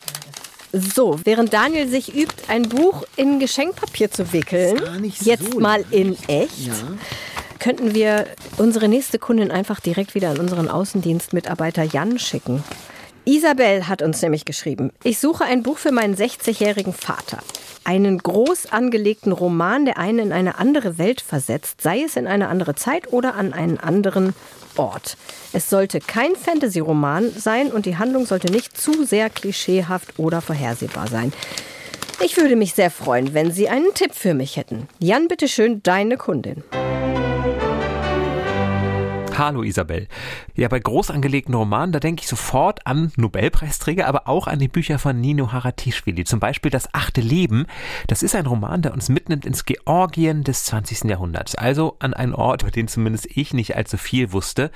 So, 0.74 1.18
während 1.24 1.54
Daniel 1.54 1.88
sich 1.88 2.14
übt, 2.14 2.44
ein 2.50 2.68
Buch 2.68 3.06
in 3.16 3.40
Geschenkpapier 3.40 4.12
zu 4.12 4.34
wickeln, 4.34 4.82
jetzt 5.22 5.54
so 5.54 5.60
mal 5.62 5.86
in 5.92 6.18
echt. 6.28 6.68
Ja 6.68 6.76
könnten 7.60 7.96
wir 7.96 8.28
unsere 8.58 8.88
nächste 8.88 9.18
Kundin 9.18 9.50
einfach 9.50 9.80
direkt 9.80 10.14
wieder 10.14 10.30
an 10.30 10.38
unseren 10.38 10.70
Außendienstmitarbeiter 10.70 11.84
Jan 11.84 12.20
schicken. 12.20 12.64
Isabel 13.28 13.90
hat 13.90 14.02
uns 14.02 14.22
nämlich 14.22 14.46
geschrieben, 14.46 14.94
ich 15.04 15.20
suche 15.20 15.44
ein 15.44 15.62
Buch 15.62 15.78
für 15.78 15.92
meinen 15.92 16.16
60-jährigen 16.16 16.94
Vater. 16.94 17.40
Einen 17.84 18.20
groß 18.20 18.72
angelegten 18.72 19.34
Roman, 19.34 19.84
der 19.84 19.98
einen 19.98 20.20
in 20.20 20.32
eine 20.32 20.58
andere 20.58 20.98
Welt 20.98 21.20
versetzt, 21.20 21.82
sei 21.82 22.04
es 22.04 22.16
in 22.16 22.26
eine 22.26 22.48
andere 22.48 22.76
Zeit 22.76 23.12
oder 23.12 23.36
an 23.36 23.52
einen 23.52 23.80
anderen 23.80 24.34
Ort. 24.78 25.18
Es 25.52 25.70
sollte 25.70 26.00
kein 26.00 26.38
Fantasy-Roman 26.38 27.34
sein 27.38 27.70
und 27.74 27.86
die 27.86 27.98
Handlung 27.98 28.26
sollte 28.26 28.50
nicht 28.50 28.78
zu 28.78 29.04
sehr 29.04 29.30
klischeehaft 29.30 30.18
oder 30.18 30.40
vorhersehbar 30.40 31.10
sein. 31.10 31.34
Ich 32.24 32.38
würde 32.38 32.56
mich 32.56 32.76
sehr 32.76 32.90
freuen, 32.90 33.34
wenn 33.34 33.52
Sie 33.52 33.68
einen 33.68 33.94
Tipp 33.94 34.16
für 34.16 34.36
mich 34.36 34.56
hätten. 34.56 34.88
Jan, 35.00 35.28
bitteschön, 35.28 35.84
deine 35.84 36.16
Kundin. 36.16 36.64
Hallo 39.38 39.62
Isabel. 39.62 40.08
Ja, 40.56 40.68
bei 40.68 40.80
groß 40.80 41.12
angelegten 41.12 41.54
Romanen, 41.54 41.92
da 41.92 42.00
denke 42.00 42.24
ich 42.24 42.28
sofort 42.28 42.88
an 42.88 43.12
Nobelpreisträger, 43.18 44.08
aber 44.08 44.28
auch 44.28 44.48
an 44.48 44.58
die 44.58 44.68
Bücher 44.68 44.98
von 44.98 45.22
Nino 45.22 45.52
Haratischvili. 45.52 46.24
Zum 46.24 46.40
Beispiel 46.40 46.72
Das 46.72 46.92
achte 46.96 47.22
Leben. 47.22 47.68
Das 48.08 48.24
ist 48.24 48.34
ein 48.34 48.48
Roman, 48.48 48.82
der 48.82 48.94
uns 48.94 49.10
mitnimmt 49.10 49.46
ins 49.46 49.66
Georgien 49.66 50.44
des 50.44 50.64
20. 50.64 51.04
Jahrhunderts. 51.04 51.54
Also 51.54 51.98
an 52.00 52.16
einen 52.16 52.34
Ort, 52.34 52.64
über 52.64 52.72
den 52.72 52.88
zumindest 52.88 53.28
ich 53.30 53.54
nicht 53.54 53.76
allzu 53.76 53.98
viel 53.98 54.32
wusste. 54.32 54.72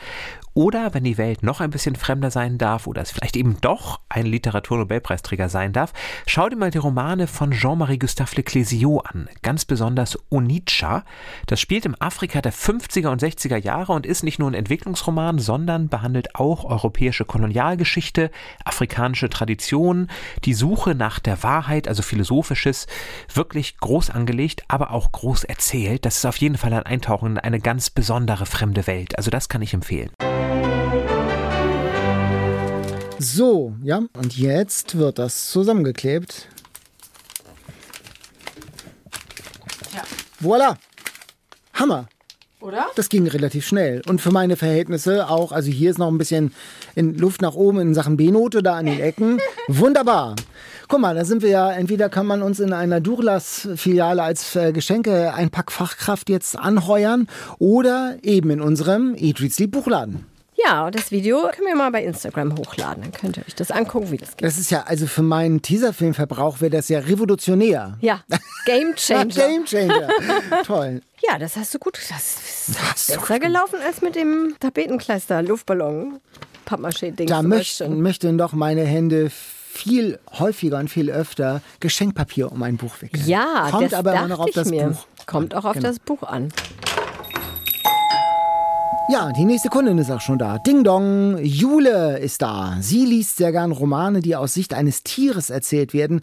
Oder 0.53 0.93
wenn 0.93 1.05
die 1.05 1.17
Welt 1.17 1.43
noch 1.43 1.61
ein 1.61 1.69
bisschen 1.69 1.95
fremder 1.95 2.29
sein 2.29 2.57
darf 2.57 2.85
oder 2.85 3.01
es 3.01 3.11
vielleicht 3.11 3.37
eben 3.37 3.61
doch 3.61 4.01
ein 4.09 4.25
Literaturnobelpreisträger 4.25 5.47
sein 5.47 5.71
darf, 5.71 5.93
schau 6.27 6.49
dir 6.49 6.57
mal 6.57 6.71
die 6.71 6.77
Romane 6.77 7.27
von 7.27 7.51
Jean-Marie 7.51 7.99
Gustave 7.99 8.35
Leclésio 8.35 8.99
an. 8.99 9.29
Ganz 9.43 9.63
besonders 9.63 10.19
Onitsha. 10.29 11.05
Das 11.47 11.61
spielt 11.61 11.85
im 11.85 11.95
Afrika 11.99 12.41
der 12.41 12.51
50er 12.51 13.07
und 13.07 13.23
60er 13.23 13.55
Jahre 13.55 13.93
und 13.93 14.05
ist 14.05 14.23
nicht 14.23 14.39
nur 14.39 14.49
ein 14.49 14.53
Entwicklungsroman, 14.53 15.39
sondern 15.39 15.87
behandelt 15.87 16.35
auch 16.35 16.65
europäische 16.65 17.23
Kolonialgeschichte, 17.23 18.29
afrikanische 18.65 19.29
Traditionen, 19.29 20.09
die 20.43 20.53
Suche 20.53 20.95
nach 20.95 21.19
der 21.19 21.43
Wahrheit, 21.43 21.87
also 21.87 22.03
philosophisches, 22.03 22.87
wirklich 23.33 23.77
groß 23.77 24.09
angelegt, 24.09 24.65
aber 24.67 24.91
auch 24.91 25.13
groß 25.13 25.45
erzählt. 25.45 26.05
Das 26.05 26.17
ist 26.17 26.25
auf 26.25 26.37
jeden 26.37 26.57
Fall 26.57 26.73
ein 26.73 26.83
Eintauchen 26.83 27.31
in 27.31 27.37
eine 27.37 27.61
ganz 27.61 27.89
besondere 27.89 28.45
fremde 28.45 28.85
Welt. 28.85 29.17
Also 29.17 29.31
das 29.31 29.47
kann 29.47 29.61
ich 29.61 29.73
empfehlen. 29.73 30.11
So, 33.23 33.75
ja, 33.83 34.01
und 34.13 34.35
jetzt 34.35 34.97
wird 34.97 35.19
das 35.19 35.51
zusammengeklebt. 35.51 36.47
Ja. 39.93 40.01
Voila! 40.39 40.75
Hammer! 41.75 42.07
Oder? 42.61 42.87
Das 42.95 43.09
ging 43.09 43.27
relativ 43.27 43.67
schnell. 43.67 44.01
Und 44.07 44.21
für 44.21 44.31
meine 44.31 44.55
Verhältnisse 44.55 45.29
auch, 45.29 45.51
also 45.51 45.69
hier 45.69 45.91
ist 45.91 45.99
noch 45.99 46.07
ein 46.07 46.17
bisschen 46.17 46.51
in 46.95 47.15
Luft 47.15 47.43
nach 47.43 47.53
oben 47.53 47.79
in 47.79 47.93
Sachen 47.93 48.17
B-Note 48.17 48.63
da 48.63 48.77
an 48.77 48.87
den 48.87 48.99
Ecken. 48.99 49.39
Wunderbar. 49.67 50.35
Guck 50.87 50.99
mal, 50.99 51.13
da 51.13 51.23
sind 51.23 51.43
wir 51.43 51.49
ja, 51.49 51.71
entweder 51.71 52.09
kann 52.09 52.25
man 52.25 52.41
uns 52.41 52.59
in 52.59 52.73
einer 52.73 53.01
Durlas-Filiale 53.01 54.23
als 54.23 54.55
äh, 54.55 54.71
Geschenke-Einpackfachkraft 54.71 56.27
jetzt 56.27 56.57
anheuern 56.57 57.27
oder 57.59 58.17
eben 58.23 58.49
in 58.49 58.61
unserem 58.61 59.13
Eat, 59.15 59.41
Read, 59.41 59.53
Sleep 59.53 59.71
Buchladen. 59.71 60.30
Ja, 60.65 60.85
und 60.85 60.95
das 60.95 61.11
Video 61.11 61.41
können 61.53 61.67
wir 61.67 61.75
mal 61.75 61.91
bei 61.91 62.03
Instagram 62.03 62.57
hochladen. 62.57 63.03
Dann 63.03 63.11
könnt 63.11 63.37
ihr 63.37 63.43
euch 63.47 63.55
das 63.55 63.71
angucken, 63.71 64.11
wie 64.11 64.17
das 64.17 64.35
geht. 64.37 64.45
Das 64.47 64.57
ist 64.57 64.69
ja, 64.71 64.83
also 64.83 65.07
für 65.07 65.21
meinen 65.21 65.61
Teaserfilmverbrauch 65.61 66.61
wäre 66.61 66.71
das 66.71 66.89
ja 66.89 66.99
revolutionär. 66.99 67.97
Ja, 68.01 68.21
Game 68.65 68.95
Changer. 68.95 69.25
Game 69.47 69.65
Changer. 69.65 70.09
Toll. 70.65 71.01
Ja, 71.27 71.37
das 71.39 71.55
hast 71.55 71.73
du 71.73 71.79
gut. 71.79 71.97
Das 72.09 72.35
ist 72.35 73.09
du 73.09 73.13
besser 73.19 73.39
gelaufen 73.39 73.79
als 73.85 74.01
mit 74.01 74.15
dem 74.15 74.55
Tapetenkleister, 74.59 75.41
Luftballon, 75.41 76.19
Pappmaché-Ding. 76.65 77.27
Da 77.27 77.41
möchten, 77.41 78.01
möchten 78.01 78.37
doch 78.37 78.53
meine 78.53 78.83
Hände 78.83 79.29
viel 79.29 80.19
häufiger 80.37 80.79
und 80.79 80.89
viel 80.89 81.09
öfter 81.09 81.61
Geschenkpapier 81.79 82.51
um 82.51 82.61
ein 82.63 82.77
Buch 82.77 83.01
wickeln. 83.01 83.23
Ja, 83.25 83.69
Kommt 83.71 83.85
das 83.85 83.93
aber 83.93 84.13
immer 84.13 84.27
noch 84.27 84.39
auf 84.39 84.51
das 84.53 84.69
mir. 84.69 84.87
Buch. 84.87 85.05
Kommt 85.25 85.55
auch 85.55 85.63
auf 85.65 85.73
Genau. 85.73 85.87
das 85.87 85.99
Buch 85.99 86.23
an. 86.23 86.49
Ja, 89.11 89.31
die 89.33 89.43
nächste 89.43 89.67
Kundin 89.69 89.97
ist 89.97 90.09
auch 90.09 90.21
schon 90.21 90.37
da. 90.37 90.57
Ding 90.59 90.83
Dong, 90.85 91.37
Jule 91.43 92.17
ist 92.19 92.41
da. 92.41 92.77
Sie 92.79 93.05
liest 93.05 93.35
sehr 93.37 93.51
gern 93.51 93.71
Romane, 93.73 94.21
die 94.21 94.35
aus 94.37 94.53
Sicht 94.53 94.73
eines 94.73 95.03
Tieres 95.03 95.49
erzählt 95.49 95.93
werden. 95.93 96.21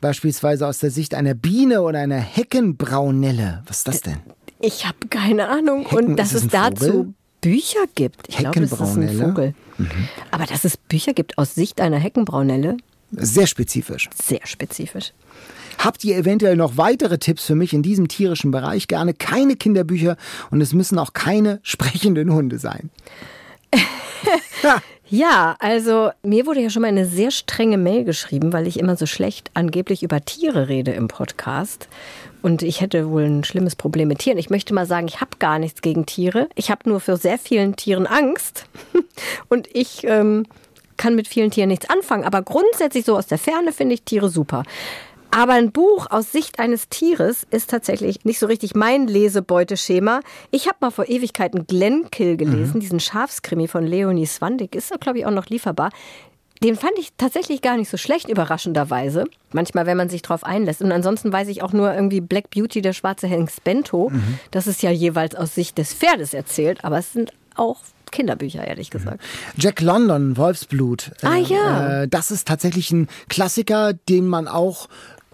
Beispielsweise 0.00 0.66
aus 0.68 0.78
der 0.78 0.90
Sicht 0.92 1.14
einer 1.14 1.34
Biene 1.34 1.82
oder 1.82 1.98
einer 1.98 2.18
Heckenbraunelle. 2.18 3.62
Was 3.66 3.78
ist 3.78 3.88
das 3.88 4.00
denn? 4.02 4.18
Ich 4.60 4.86
habe 4.86 5.08
keine 5.10 5.48
Ahnung. 5.48 5.86
Hecken, 5.86 6.10
und 6.10 6.16
dass 6.16 6.32
ist 6.32 6.44
es 6.44 6.48
dazu 6.48 6.84
Vogel? 6.84 7.14
Bücher 7.40 7.80
gibt. 7.96 8.28
Ich 8.28 8.36
glaube, 8.36 8.60
das 8.60 8.72
ist 8.72 8.80
ein 8.80 9.02
Heckenbraunelle? 9.02 9.28
Vogel. 9.28 9.54
Aber 10.30 10.44
dass 10.46 10.64
es 10.64 10.76
Bücher 10.76 11.14
gibt 11.14 11.38
aus 11.38 11.54
Sicht 11.56 11.80
einer 11.80 11.98
Heckenbraunelle, 11.98 12.76
Sehr 13.12 13.46
spezifisch. 13.48 14.08
sehr 14.14 14.40
spezifisch. 14.44 15.12
Habt 15.78 16.04
ihr 16.04 16.16
eventuell 16.16 16.56
noch 16.56 16.76
weitere 16.76 17.18
Tipps 17.18 17.44
für 17.44 17.54
mich 17.54 17.72
in 17.72 17.82
diesem 17.82 18.08
tierischen 18.08 18.50
Bereich? 18.50 18.88
Gerne 18.88 19.14
keine 19.14 19.56
Kinderbücher 19.56 20.16
und 20.50 20.60
es 20.60 20.74
müssen 20.74 20.98
auch 20.98 21.12
keine 21.12 21.60
sprechenden 21.62 22.32
Hunde 22.32 22.58
sein. 22.58 22.90
ja, 25.08 25.56
also 25.60 26.10
mir 26.22 26.46
wurde 26.46 26.60
ja 26.60 26.70
schon 26.70 26.82
mal 26.82 26.88
eine 26.88 27.06
sehr 27.06 27.30
strenge 27.30 27.78
Mail 27.78 28.04
geschrieben, 28.04 28.52
weil 28.52 28.66
ich 28.66 28.78
immer 28.78 28.96
so 28.96 29.06
schlecht 29.06 29.50
angeblich 29.54 30.02
über 30.02 30.24
Tiere 30.24 30.68
rede 30.68 30.92
im 30.92 31.08
Podcast. 31.08 31.88
Und 32.42 32.62
ich 32.62 32.80
hätte 32.80 33.10
wohl 33.10 33.24
ein 33.24 33.44
schlimmes 33.44 33.74
Problem 33.74 34.08
mit 34.08 34.20
Tieren. 34.20 34.38
Ich 34.38 34.50
möchte 34.50 34.72
mal 34.72 34.86
sagen, 34.86 35.08
ich 35.08 35.20
habe 35.20 35.38
gar 35.38 35.58
nichts 35.58 35.82
gegen 35.82 36.06
Tiere. 36.06 36.48
Ich 36.54 36.70
habe 36.70 36.88
nur 36.88 37.00
für 37.00 37.16
sehr 37.16 37.38
vielen 37.38 37.76
Tieren 37.76 38.06
Angst. 38.06 38.64
Und 39.48 39.68
ich 39.72 40.04
ähm, 40.04 40.44
kann 40.96 41.14
mit 41.14 41.26
vielen 41.26 41.50
Tieren 41.50 41.68
nichts 41.68 41.90
anfangen. 41.90 42.24
Aber 42.24 42.42
grundsätzlich 42.42 43.04
so 43.04 43.16
aus 43.16 43.26
der 43.26 43.38
Ferne 43.38 43.72
finde 43.72 43.94
ich 43.94 44.02
Tiere 44.02 44.28
super. 44.28 44.62
Aber 45.30 45.52
ein 45.52 45.72
Buch 45.72 46.06
aus 46.10 46.32
Sicht 46.32 46.58
eines 46.58 46.88
Tieres 46.88 47.46
ist 47.50 47.70
tatsächlich 47.70 48.24
nicht 48.24 48.38
so 48.38 48.46
richtig 48.46 48.74
mein 48.74 49.06
Lesebeuteschema. 49.06 50.20
Ich 50.50 50.66
habe 50.66 50.78
mal 50.80 50.90
vor 50.90 51.08
Ewigkeiten 51.08 51.66
Glenkill 51.66 52.36
gelesen, 52.36 52.80
diesen 52.80 53.00
Schafskrimi 53.00 53.68
von 53.68 53.86
Leonie 53.86 54.26
Swandig. 54.26 54.74
Ist, 54.74 54.92
glaube 55.00 55.18
ich, 55.18 55.26
auch 55.26 55.30
noch 55.30 55.46
lieferbar. 55.46 55.90
Den 56.62 56.74
fand 56.74 56.98
ich 56.98 57.10
tatsächlich 57.16 57.62
gar 57.62 57.76
nicht 57.76 57.88
so 57.88 57.96
schlecht, 57.96 58.28
überraschenderweise. 58.28 59.26
Manchmal, 59.52 59.86
wenn 59.86 59.96
man 59.96 60.08
sich 60.08 60.22
drauf 60.22 60.42
einlässt. 60.42 60.82
Und 60.82 60.90
ansonsten 60.90 61.32
weiß 61.32 61.48
ich 61.48 61.62
auch 61.62 61.72
nur 61.72 61.94
irgendwie 61.94 62.20
Black 62.20 62.50
Beauty, 62.50 62.82
der 62.82 62.92
schwarze 62.92 63.28
Hengst 63.28 63.62
Bento. 63.62 64.10
Das 64.50 64.66
ist 64.66 64.82
ja 64.82 64.90
jeweils 64.90 65.36
aus 65.36 65.54
Sicht 65.54 65.78
des 65.78 65.94
Pferdes 65.94 66.34
erzählt. 66.34 66.84
Aber 66.84 66.98
es 66.98 67.12
sind 67.12 67.32
auch 67.54 67.78
Kinderbücher, 68.10 68.66
ehrlich 68.66 68.90
gesagt. 68.90 69.22
Jack 69.56 69.80
London, 69.80 70.36
Wolfsblut. 70.36 71.12
Ah, 71.22 71.36
ja. 71.36 72.02
Äh, 72.02 72.08
das 72.08 72.30
ist 72.30 72.48
tatsächlich 72.48 72.90
ein 72.90 73.08
Klassiker, 73.28 73.92
den 73.92 74.26
man 74.26 74.48
auch 74.48 74.88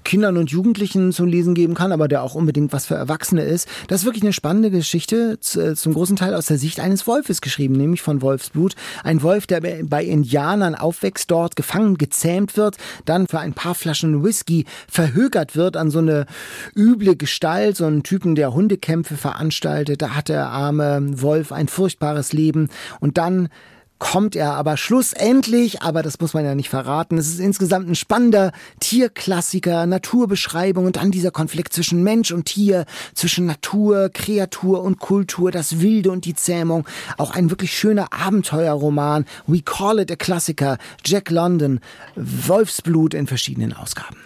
Kindern 0.05 0.37
und 0.37 0.51
Jugendlichen 0.51 1.13
zu 1.13 1.25
lesen 1.25 1.55
geben 1.55 1.75
kann, 1.75 1.93
aber 1.93 2.09
der 2.09 2.23
auch 2.23 2.35
unbedingt 2.35 2.73
was 2.73 2.87
für 2.87 2.95
Erwachsene 2.95 3.43
ist. 3.43 3.69
Das 3.89 4.01
ist 4.01 4.05
wirklich 4.05 4.23
eine 4.23 4.33
spannende 4.33 4.71
Geschichte, 4.71 5.39
z- 5.41 5.77
zum 5.77 5.95
großen 5.95 6.17
Teil 6.17 6.35
aus 6.35 6.47
der 6.47 6.59
Sicht 6.59 6.79
eines 6.81 7.07
Wolfes 7.07 7.41
geschrieben, 7.41 7.75
nämlich 7.75 8.03
von 8.03 8.23
Wolfsblut. 8.23 8.75
Ein 9.03 9.23
Wolf, 9.23 9.47
der 9.47 9.61
bei- 9.61 10.05
Indianern 10.05 10.75
aufwächst, 10.75 11.31
dort 11.31 11.57
gefangen, 11.57 11.97
gezähmt 11.97 12.57
wird, 12.57 12.77
dann 13.07 13.27
für 13.27 13.39
ein 13.41 13.55
paar 13.55 13.75
Flaschen 13.75 14.23
Whisky 14.23 14.67
verhökert 14.89 15.57
wird 15.57 15.77
an 15.77 15.91
so 15.91 15.99
eine 16.01 16.27
üble 16.77 17.17
Gestalt, 17.17 17.77
so 17.77 17.87
einen 17.87 18.03
Typen, 18.03 18.35
der 18.35 18.53
Hundekämpfe 18.55 19.17
veranstaltet. 19.17 20.03
Da 20.03 20.11
hat 20.11 20.29
der 20.29 20.49
arme 20.49 21.23
Wolf 21.23 21.51
ein 21.53 21.69
furchtbares 21.69 22.33
Leben 22.33 22.69
und 23.01 23.17
dann 23.19 23.49
kommt 23.99 24.37
er 24.37 24.53
aber 24.55 24.77
schlussendlich, 24.77 25.81
aber 25.83 26.03
das 26.03 26.21
muss 26.21 26.35
man 26.35 26.45
ja 26.45 26.55
nicht 26.55 26.69
verraten. 26.69 27.17
Es 27.17 27.29
ist 27.29 27.41
insgesamt 27.41 27.89
ein 27.89 27.95
spannender 27.95 28.53
Tierklassiker, 28.81 29.87
Naturbeschreibung 29.87 30.85
und 30.87 30.97
dann 30.97 31.11
dieser 31.11 31.31
Konflikt 31.31 31.73
zwischen 31.73 32.03
Mensch 32.03 32.33
und 32.33 32.45
Tier, 32.47 32.85
zwischen 33.15 33.47
Natur, 33.47 34.11
Kreatur 34.13 34.83
und 34.83 34.99
Kultur, 34.99 35.51
das 35.51 35.81
Wilde 35.81 36.11
und 36.11 36.25
die 36.25 36.35
Zähmung. 36.35 36.87
Auch 37.19 37.31
ein 37.35 37.51
wirklich 37.51 37.73
schöner 37.77 38.13
Abenteuerroman. 38.13 39.25
We 39.47 39.63
call 39.63 39.99
it 39.99 40.11
a 40.11 40.17
Klassiker. 40.17 40.79
Jack 41.05 41.31
London, 41.31 41.81
Wolfsblut 42.17 43.15
in 43.15 43.27
verschiedenen 43.27 43.73
Ausgaben. 43.73 44.17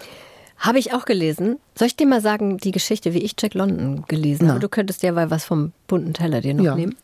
Habe 0.57 0.79
ich 0.79 0.93
auch 0.93 1.05
gelesen. 1.05 1.57
Soll 1.77 1.87
ich 1.87 1.95
dir 1.95 2.05
mal 2.07 2.21
sagen, 2.21 2.57
die 2.57 2.71
Geschichte, 2.71 3.13
wie 3.13 3.19
ich 3.19 3.35
Jack 3.39 3.53
London 3.53 4.03
gelesen 4.07 4.49
habe? 4.49 4.59
Du 4.59 4.67
könntest 4.67 5.03
ja 5.03 5.11
mal 5.13 5.31
was 5.31 5.45
vom 5.45 5.71
bunten 5.87 6.13
Teller 6.13 6.41
dir 6.41 6.53
noch 6.53 6.65
Ja. 6.65 6.75
nehmen. 6.75 6.95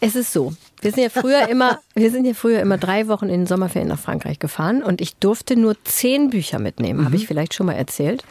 Es 0.00 0.14
ist 0.16 0.32
so. 0.32 0.54
Wir 0.86 0.92
sind 0.92 1.02
ja 1.02 1.10
früher 1.10 1.48
immer, 1.48 1.80
wir 1.94 2.12
sind 2.12 2.26
ja 2.26 2.34
früher 2.34 2.60
immer 2.60 2.78
drei 2.78 3.08
Wochen 3.08 3.24
in 3.24 3.40
den 3.40 3.46
Sommerferien 3.46 3.88
nach 3.88 3.98
Frankreich 3.98 4.38
gefahren 4.38 4.84
und 4.84 5.00
ich 5.00 5.16
durfte 5.16 5.56
nur 5.56 5.74
zehn 5.82 6.30
Bücher 6.30 6.60
mitnehmen. 6.60 7.04
Habe 7.04 7.16
ich 7.16 7.26
vielleicht 7.26 7.54
schon 7.54 7.66
mal 7.66 7.72
erzählt. 7.72 8.22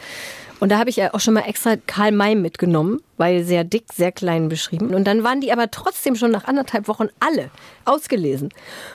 Und 0.58 0.70
da 0.70 0.78
habe 0.78 0.88
ich 0.88 0.96
ja 0.96 1.12
auch 1.12 1.20
schon 1.20 1.34
mal 1.34 1.42
extra 1.42 1.76
Karl 1.76 2.12
May 2.12 2.34
mitgenommen, 2.34 3.02
weil 3.18 3.44
sehr 3.44 3.62
dick, 3.62 3.92
sehr 3.92 4.10
klein 4.10 4.48
beschrieben. 4.48 4.94
Und 4.94 5.04
dann 5.04 5.22
waren 5.22 5.42
die 5.42 5.52
aber 5.52 5.70
trotzdem 5.70 6.16
schon 6.16 6.30
nach 6.30 6.44
anderthalb 6.44 6.88
Wochen 6.88 7.08
alle 7.20 7.50
ausgelesen. 7.84 8.48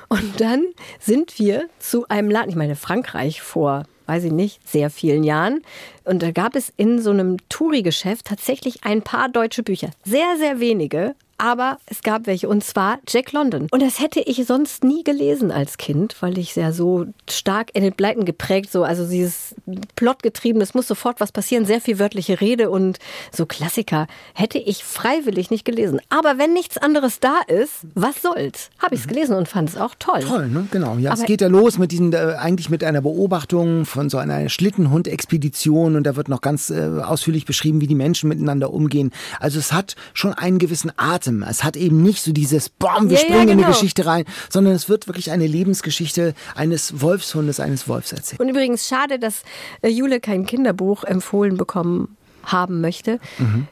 Und 0.10 0.42
dann 0.42 0.66
sind 1.00 1.38
wir 1.38 1.70
zu 1.78 2.08
einem 2.08 2.32
Laden, 2.32 2.50
ich 2.50 2.56
meine 2.56 2.76
Frankreich 2.76 3.44
vor, 3.44 3.84
weiß 4.08 4.24
ich 4.24 4.32
nicht, 4.32 4.68
sehr 4.68 4.90
vielen 4.90 5.24
Jahren. 5.24 5.62
Und 6.04 6.24
da 6.24 6.32
gab 6.32 6.56
es 6.56 6.74
in 6.78 7.00
so 7.00 7.12
einem 7.12 7.38
Touri-Geschäft 7.50 8.26
tatsächlich 8.26 8.84
ein 8.84 9.04
paar 9.04 9.30
deutsche 9.30 9.62
Bücher. 9.62 9.92
Sehr, 10.04 10.38
sehr 10.40 10.60
wenige. 10.60 11.14
Aber 11.42 11.80
es 11.88 12.04
gab 12.04 12.28
welche, 12.28 12.48
und 12.48 12.64
zwar 12.64 13.00
Jack 13.10 13.32
London. 13.32 13.68
Und 13.72 13.82
das 13.82 14.00
hätte 14.00 14.20
ich 14.20 14.46
sonst 14.46 14.84
nie 14.84 15.04
gelesen 15.04 15.50
als 15.50 15.78
Kind, 15.78 16.16
weil 16.22 16.38
ich 16.38 16.54
sehr 16.54 16.72
so 16.72 17.08
stark 17.28 17.72
in 17.74 17.82
den 17.82 17.94
Pleiten 17.94 18.26
geprägt, 18.26 18.72
so, 18.72 18.84
also 18.84 19.08
dieses 19.08 19.56
Plotgetrieben, 19.96 20.62
es 20.62 20.76
muss 20.76 20.88
sofort 20.88 21.20
was 21.20 21.32
passieren, 21.32 21.66
sehr 21.66 21.82
viel 21.82 21.98
wörtliche 21.98 22.40
Rede 22.42 22.70
und 22.70 23.00
so 23.32 23.48
Klassiker 23.48 24.06
hätte 24.36 24.60
ich 24.60 24.84
freiwillig 24.84 25.50
nicht 25.50 25.66
gelesen. 25.66 26.00
Aber 26.10 26.38
wenn 26.38 26.54
nichts 26.54 26.78
anderes 26.78 27.20
da 27.20 27.40
ist, 27.48 27.88
was 27.96 28.22
soll's? 28.22 28.70
Habe 28.78 28.94
ich 28.94 29.02
es 29.02 29.08
gelesen 29.08 29.36
und 29.36 29.48
fand 29.48 29.70
es 29.70 29.78
auch 29.78 29.96
toll. 29.98 30.20
Toll, 30.20 30.48
ne? 30.48 30.68
Genau. 30.70 30.98
Ja, 30.98 31.12
es 31.14 31.22
Aber- 31.22 31.28
geht 31.28 31.42
ja 31.42 31.48
los 31.48 31.80
mit 31.80 31.92
diesen, 31.92 32.14
äh, 32.14 32.36
eigentlich 32.38 32.70
mit 32.70 32.84
einer 32.84 33.02
Beobachtung 33.02 33.86
von 33.86 34.12
so 34.12 34.20
einer 34.20 34.48
Schlittenhund-Expedition 34.48 35.96
und 35.96 36.04
da 36.04 36.16
wird 36.16 36.30
noch 36.30 36.42
ganz 36.42 36.70
äh, 36.70 37.02
ausführlich 37.04 37.46
beschrieben, 37.46 37.82
wie 37.82 37.88
die 37.88 37.96
Menschen 37.96 38.30
miteinander 38.30 38.72
umgehen. 38.72 39.10
Also 39.40 39.58
es 39.58 39.74
hat 39.74 39.96
schon 40.14 40.36
einen 40.36 40.60
gewissen 40.60 40.92
Atem. 40.98 41.31
Es 41.48 41.64
hat 41.64 41.76
eben 41.78 42.04
nicht 42.04 42.22
so 42.22 42.32
dieses 42.32 42.70
Bom, 42.70 43.10
wir 43.10 43.18
Ja, 43.18 43.24
ja, 43.24 43.28
springen 43.28 43.50
in 43.50 43.58
die 43.58 43.64
genau. 43.64 43.68
Geschichte 43.68 44.06
rein, 44.06 44.26
sondern 44.50 44.74
es 44.74 44.90
wird 44.90 45.08
wirklich 45.08 45.32
eine 45.32 45.48
Lebensgeschichte 45.48 46.34
eines 46.56 47.02
Wolfshundes, 47.02 47.60
eines 47.60 47.88
Wolfs 47.88 48.12
erzählt. 48.12 48.40
Und 48.40 48.50
übrigens 48.50 48.88
schade, 48.88 49.20
dass 49.20 49.44
äh, 49.82 49.90
Jule 49.90 50.20
kein 50.20 50.46
Kinderbuch 50.46 51.04
empfohlen 51.04 51.58
bekommen 51.58 52.16
haben 52.44 52.82
möchte. 52.82 53.20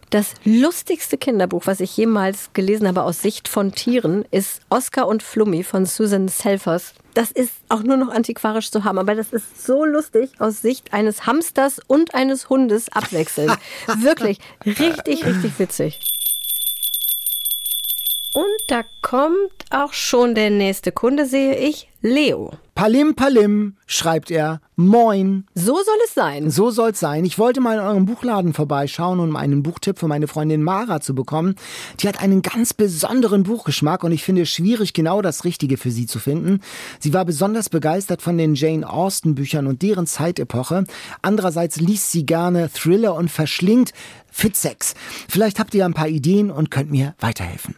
Das 0.09 0.33
lustigste 0.43 1.17
Kinderbuch, 1.17 1.63
was 1.65 1.79
ich 1.79 1.95
jemals 1.97 2.51
gelesen 2.53 2.87
habe 2.87 3.03
aus 3.03 3.21
Sicht 3.21 3.47
von 3.47 3.71
Tieren, 3.71 4.25
ist 4.31 4.61
Oscar 4.69 5.07
und 5.07 5.23
Flummi 5.23 5.63
von 5.63 5.85
Susan 5.85 6.27
Selfers. 6.27 6.93
Das 7.13 7.31
ist 7.31 7.53
auch 7.69 7.81
nur 7.81 7.97
noch 7.97 8.09
antiquarisch 8.09 8.69
zu 8.71 8.83
haben, 8.83 8.99
aber 8.99 9.15
das 9.15 9.33
ist 9.33 9.65
so 9.65 9.85
lustig 9.85 10.29
aus 10.39 10.61
Sicht 10.61 10.93
eines 10.93 11.25
Hamsters 11.25 11.79
und 11.87 12.13
eines 12.13 12.49
Hundes 12.49 12.89
abwechselnd. 12.91 13.57
Wirklich 14.01 14.39
richtig, 14.65 15.25
richtig 15.25 15.57
witzig. 15.57 15.99
Und 18.33 18.45
da 18.67 18.83
kommt 19.01 19.51
auch 19.71 19.93
schon 19.93 20.35
der 20.35 20.49
nächste 20.49 20.91
Kunde, 20.91 21.25
sehe 21.25 21.55
ich, 21.55 21.88
Leo. 22.01 22.53
Palim 22.75 23.13
Palim, 23.13 23.73
schreibt 23.87 24.31
er, 24.31 24.61
moin. 24.77 25.45
So 25.53 25.73
soll 25.73 25.97
es 26.05 26.13
sein. 26.13 26.49
So 26.49 26.71
soll's 26.71 27.01
sein. 27.01 27.25
Ich 27.25 27.37
wollte 27.37 27.59
mal 27.59 27.73
in 27.73 27.83
eurem 27.83 28.05
Buchladen 28.05 28.53
vorbeischauen, 28.53 29.19
um 29.19 29.35
einen 29.35 29.63
Buchtipp 29.63 29.99
für 29.99 30.07
meine 30.07 30.27
Freundin 30.27 30.63
Mara 30.63 31.01
zu 31.01 31.13
bekommen. 31.13 31.55
Die 31.99 32.07
hat 32.07 32.21
einen 32.21 32.41
ganz 32.41 32.73
besonderen 32.73 33.43
Buchgeschmack 33.43 34.05
und 34.05 34.13
ich 34.13 34.23
finde 34.23 34.43
es 34.43 34.49
schwierig, 34.49 34.93
genau 34.93 35.21
das 35.21 35.43
Richtige 35.43 35.75
für 35.75 35.91
sie 35.91 36.07
zu 36.07 36.19
finden. 36.19 36.61
Sie 36.99 37.13
war 37.13 37.25
besonders 37.25 37.67
begeistert 37.67 38.21
von 38.21 38.37
den 38.37 38.55
Jane 38.55 38.89
Austen 38.89 39.35
Büchern 39.35 39.67
und 39.67 39.81
deren 39.81 40.07
Zeitepoche. 40.07 40.85
Andererseits 41.21 41.81
liest 41.81 42.13
sie 42.13 42.25
gerne 42.25 42.69
Thriller 42.71 43.13
und 43.13 43.29
verschlingt 43.29 43.91
Fitsex. 44.31 44.93
Vielleicht 45.27 45.59
habt 45.59 45.73
ihr 45.73 45.83
ein 45.83 45.93
paar 45.93 46.07
Ideen 46.07 46.49
und 46.49 46.71
könnt 46.71 46.91
mir 46.91 47.13
weiterhelfen. 47.19 47.75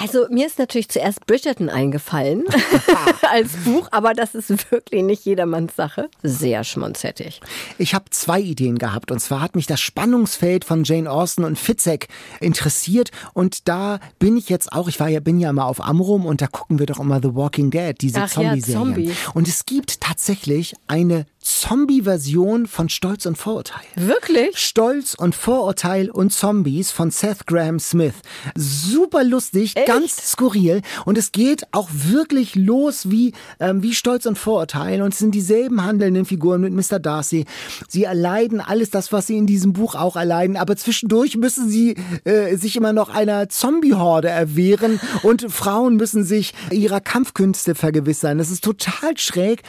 Also 0.00 0.26
mir 0.30 0.46
ist 0.46 0.58
natürlich 0.58 0.88
zuerst 0.88 1.26
Bridgerton 1.26 1.68
eingefallen 1.68 2.44
als 3.30 3.52
Buch, 3.64 3.88
aber 3.90 4.14
das 4.14 4.34
ist 4.34 4.70
wirklich 4.70 5.02
nicht 5.02 5.24
jedermanns 5.24 5.76
Sache. 5.76 6.08
Sehr 6.22 6.64
schmonzettig. 6.64 7.40
Ich 7.78 7.94
habe 7.94 8.06
zwei 8.10 8.40
Ideen 8.40 8.78
gehabt 8.78 9.10
und 9.10 9.20
zwar 9.20 9.40
hat 9.40 9.54
mich 9.54 9.66
das 9.66 9.80
Spannungsfeld 9.80 10.64
von 10.64 10.84
Jane 10.84 11.10
Austen 11.10 11.44
und 11.44 11.58
Fitzek 11.58 12.08
interessiert 12.40 13.10
und 13.34 13.68
da 13.68 14.00
bin 14.18 14.36
ich 14.36 14.48
jetzt 14.48 14.72
auch, 14.72 14.88
ich 14.88 14.98
war 14.98 15.08
ja, 15.08 15.20
bin 15.20 15.38
ja 15.38 15.52
mal 15.52 15.64
auf 15.64 15.80
Amrum 15.84 16.26
und 16.26 16.40
da 16.40 16.46
gucken 16.46 16.78
wir 16.78 16.86
doch 16.86 17.00
immer 17.00 17.20
The 17.22 17.34
Walking 17.34 17.70
Dead, 17.70 17.94
diese 18.00 18.26
Zombie-Serie. 18.26 18.74
Ja, 18.74 18.78
Zombie. 18.78 19.12
Und 19.34 19.48
es 19.48 19.66
gibt 19.66 20.00
tatsächlich 20.00 20.74
eine 20.86 21.26
Zombie-Version 21.42 22.66
von 22.66 22.88
Stolz 22.88 23.26
und 23.26 23.36
Vorurteil. 23.36 23.82
Wirklich? 23.96 24.56
Stolz 24.58 25.14
und 25.14 25.34
Vorurteil 25.34 26.08
und 26.08 26.32
Zombies 26.32 26.92
von 26.92 27.10
Seth 27.10 27.46
Graham 27.46 27.80
Smith. 27.80 28.14
Super 28.54 29.24
lustig, 29.24 29.76
Echt? 29.76 29.86
ganz 29.86 30.30
skurril 30.30 30.82
und 31.04 31.18
es 31.18 31.32
geht 31.32 31.64
auch 31.72 31.88
wirklich 31.92 32.54
los 32.54 33.10
wie, 33.10 33.32
ähm, 33.58 33.82
wie 33.82 33.92
Stolz 33.92 34.26
und 34.26 34.38
Vorurteil 34.38 35.02
und 35.02 35.12
es 35.12 35.18
sind 35.18 35.34
dieselben 35.34 35.84
handelnden 35.84 36.24
Figuren 36.26 36.60
mit 36.60 36.72
Mr. 36.72 37.00
Darcy. 37.00 37.44
Sie 37.88 38.04
erleiden 38.04 38.60
alles 38.60 38.90
das, 38.90 39.12
was 39.12 39.26
sie 39.26 39.36
in 39.36 39.46
diesem 39.46 39.72
Buch 39.72 39.96
auch 39.96 40.14
erleiden, 40.14 40.56
aber 40.56 40.76
zwischendurch 40.76 41.36
müssen 41.36 41.68
sie 41.68 41.96
äh, 42.24 42.56
sich 42.56 42.76
immer 42.76 42.92
noch 42.92 43.08
einer 43.08 43.48
Zombie-Horde 43.48 44.28
erwehren 44.28 45.00
und 45.24 45.50
Frauen 45.50 45.96
müssen 45.96 46.22
sich 46.22 46.54
ihrer 46.70 47.00
Kampfkünste 47.00 47.74
vergewissern. 47.74 48.38
Das 48.38 48.50
ist 48.50 48.62
total 48.62 49.18
schräg, 49.18 49.62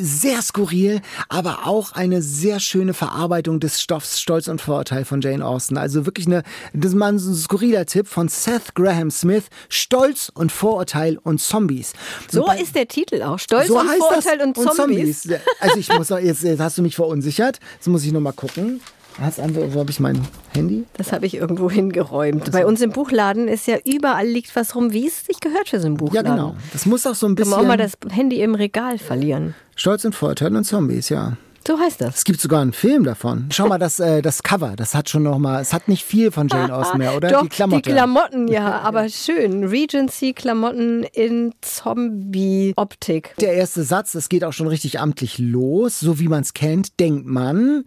sehr 0.00 0.40
skurril 0.40 0.93
aber 1.28 1.66
auch 1.66 1.92
eine 1.92 2.22
sehr 2.22 2.60
schöne 2.60 2.94
Verarbeitung 2.94 3.60
des 3.60 3.80
Stoffs 3.80 4.20
Stolz 4.20 4.48
und 4.48 4.60
Vorurteil 4.60 5.04
von 5.04 5.20
Jane 5.20 5.44
Austen. 5.44 5.76
Also 5.76 6.06
wirklich 6.06 6.26
eine, 6.26 6.42
das 6.72 6.90
ist 6.92 6.96
mal 6.96 7.12
ein 7.12 7.18
skurriler 7.18 7.86
Tipp 7.86 8.06
von 8.06 8.28
Seth 8.28 8.74
Graham 8.74 9.10
Smith, 9.10 9.44
Stolz 9.68 10.30
und 10.34 10.52
Vorurteil 10.52 11.18
und 11.18 11.40
Zombies. 11.40 11.92
So 12.30 12.44
bei, 12.44 12.60
ist 12.60 12.74
der 12.74 12.88
Titel 12.88 13.22
auch, 13.22 13.38
Stolz 13.38 13.68
so 13.68 13.78
und 13.78 13.88
Vorurteil 13.88 14.40
und 14.40 14.56
Zombies. 14.56 14.68
und 14.68 14.76
Zombies. 14.76 15.28
Also 15.60 15.78
ich 15.78 15.88
muss, 15.92 16.08
jetzt, 16.08 16.42
jetzt 16.42 16.60
hast 16.60 16.78
du 16.78 16.82
mich 16.82 16.96
verunsichert, 16.96 17.58
jetzt 17.74 17.88
muss 17.88 18.04
ich 18.04 18.12
nochmal 18.12 18.32
gucken. 18.32 18.80
Hast 19.20 19.38
wo 19.38 19.80
habe 19.80 19.90
ich 19.90 20.00
mein 20.00 20.20
Handy? 20.52 20.84
Das 20.96 21.12
habe 21.12 21.26
ich 21.26 21.36
irgendwo 21.36 21.70
hingeräumt. 21.70 22.50
Bei 22.50 22.66
uns 22.66 22.80
im 22.80 22.90
Buchladen 22.90 23.46
ist 23.46 23.66
ja 23.66 23.76
überall 23.84 24.26
liegt 24.26 24.54
was 24.56 24.74
rum, 24.74 24.92
wie 24.92 25.06
es 25.06 25.24
sich 25.24 25.38
gehört 25.38 25.68
für 25.68 25.78
so 25.78 25.86
einen 25.86 25.96
Buchladen. 25.96 26.26
Ja, 26.26 26.34
genau. 26.36 26.56
Das 26.72 26.84
muss 26.84 27.06
auch 27.06 27.14
so 27.14 27.26
ein 27.26 27.36
bisschen. 27.36 27.52
Kann 27.52 27.66
man 27.66 27.72
auch 27.72 27.76
mal 27.76 27.76
das 27.76 27.96
Handy 28.12 28.40
im 28.40 28.54
Regal 28.56 28.98
verlieren. 28.98 29.54
Stolz 29.76 30.04
und 30.04 30.14
Vorteil 30.14 30.54
und 30.56 30.64
Zombies, 30.64 31.10
ja. 31.10 31.36
So 31.66 31.78
heißt 31.78 32.00
das. 32.02 32.16
Es 32.16 32.24
gibt 32.24 32.40
sogar 32.40 32.60
einen 32.60 32.74
Film 32.74 33.04
davon. 33.04 33.48
Schau 33.50 33.66
mal, 33.68 33.78
das, 33.78 33.98
äh, 33.98 34.20
das 34.20 34.42
Cover, 34.42 34.74
das 34.76 34.94
hat 34.94 35.08
schon 35.08 35.22
noch 35.22 35.38
mal, 35.38 35.62
es 35.62 35.72
hat 35.72 35.88
nicht 35.88 36.04
viel 36.04 36.30
von 36.30 36.48
Jane 36.48 36.74
Austen 36.74 36.98
mehr, 36.98 37.16
oder? 37.16 37.30
Doch, 37.30 37.42
die 37.42 37.48
Klamotten. 37.48 37.82
Die 37.82 37.90
Klamotten, 37.90 38.48
ja, 38.48 38.80
aber 38.80 39.08
schön. 39.08 39.64
Regency-Klamotten 39.64 41.04
in 41.04 41.54
Zombie-Optik. 41.62 43.34
Der 43.40 43.54
erste 43.54 43.82
Satz, 43.82 44.14
es 44.14 44.28
geht 44.28 44.44
auch 44.44 44.52
schon 44.52 44.68
richtig 44.68 45.00
amtlich 45.00 45.38
los, 45.38 46.00
so 46.00 46.18
wie 46.18 46.28
man 46.28 46.42
es 46.42 46.52
kennt, 46.52 47.00
denkt 47.00 47.26
man. 47.26 47.84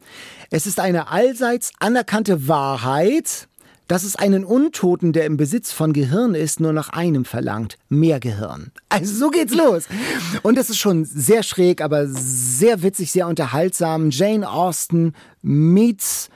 Es 0.49 0.65
ist 0.65 0.79
eine 0.79 1.09
allseits 1.11 1.71
anerkannte 1.79 2.47
Wahrheit, 2.47 3.47
dass 3.87 4.03
es 4.03 4.15
einen 4.15 4.43
Untoten, 4.43 5.13
der 5.13 5.25
im 5.25 5.37
Besitz 5.37 5.71
von 5.71 5.93
Gehirn 5.93 6.35
ist, 6.35 6.59
nur 6.59 6.73
nach 6.73 6.89
einem 6.89 7.25
verlangt. 7.25 7.77
Mehr 7.89 8.19
Gehirn. 8.19 8.71
Also 8.89 9.13
so 9.15 9.29
geht's 9.29 9.53
los. 9.53 9.85
Und 10.43 10.57
es 10.57 10.69
ist 10.69 10.77
schon 10.77 11.05
sehr 11.05 11.43
schräg, 11.43 11.81
aber 11.81 12.07
sehr 12.07 12.83
witzig, 12.83 13.11
sehr 13.11 13.27
unterhaltsam. 13.27 14.09
Jane 14.09 14.49
Austen 14.49 15.13
meets 15.41 16.29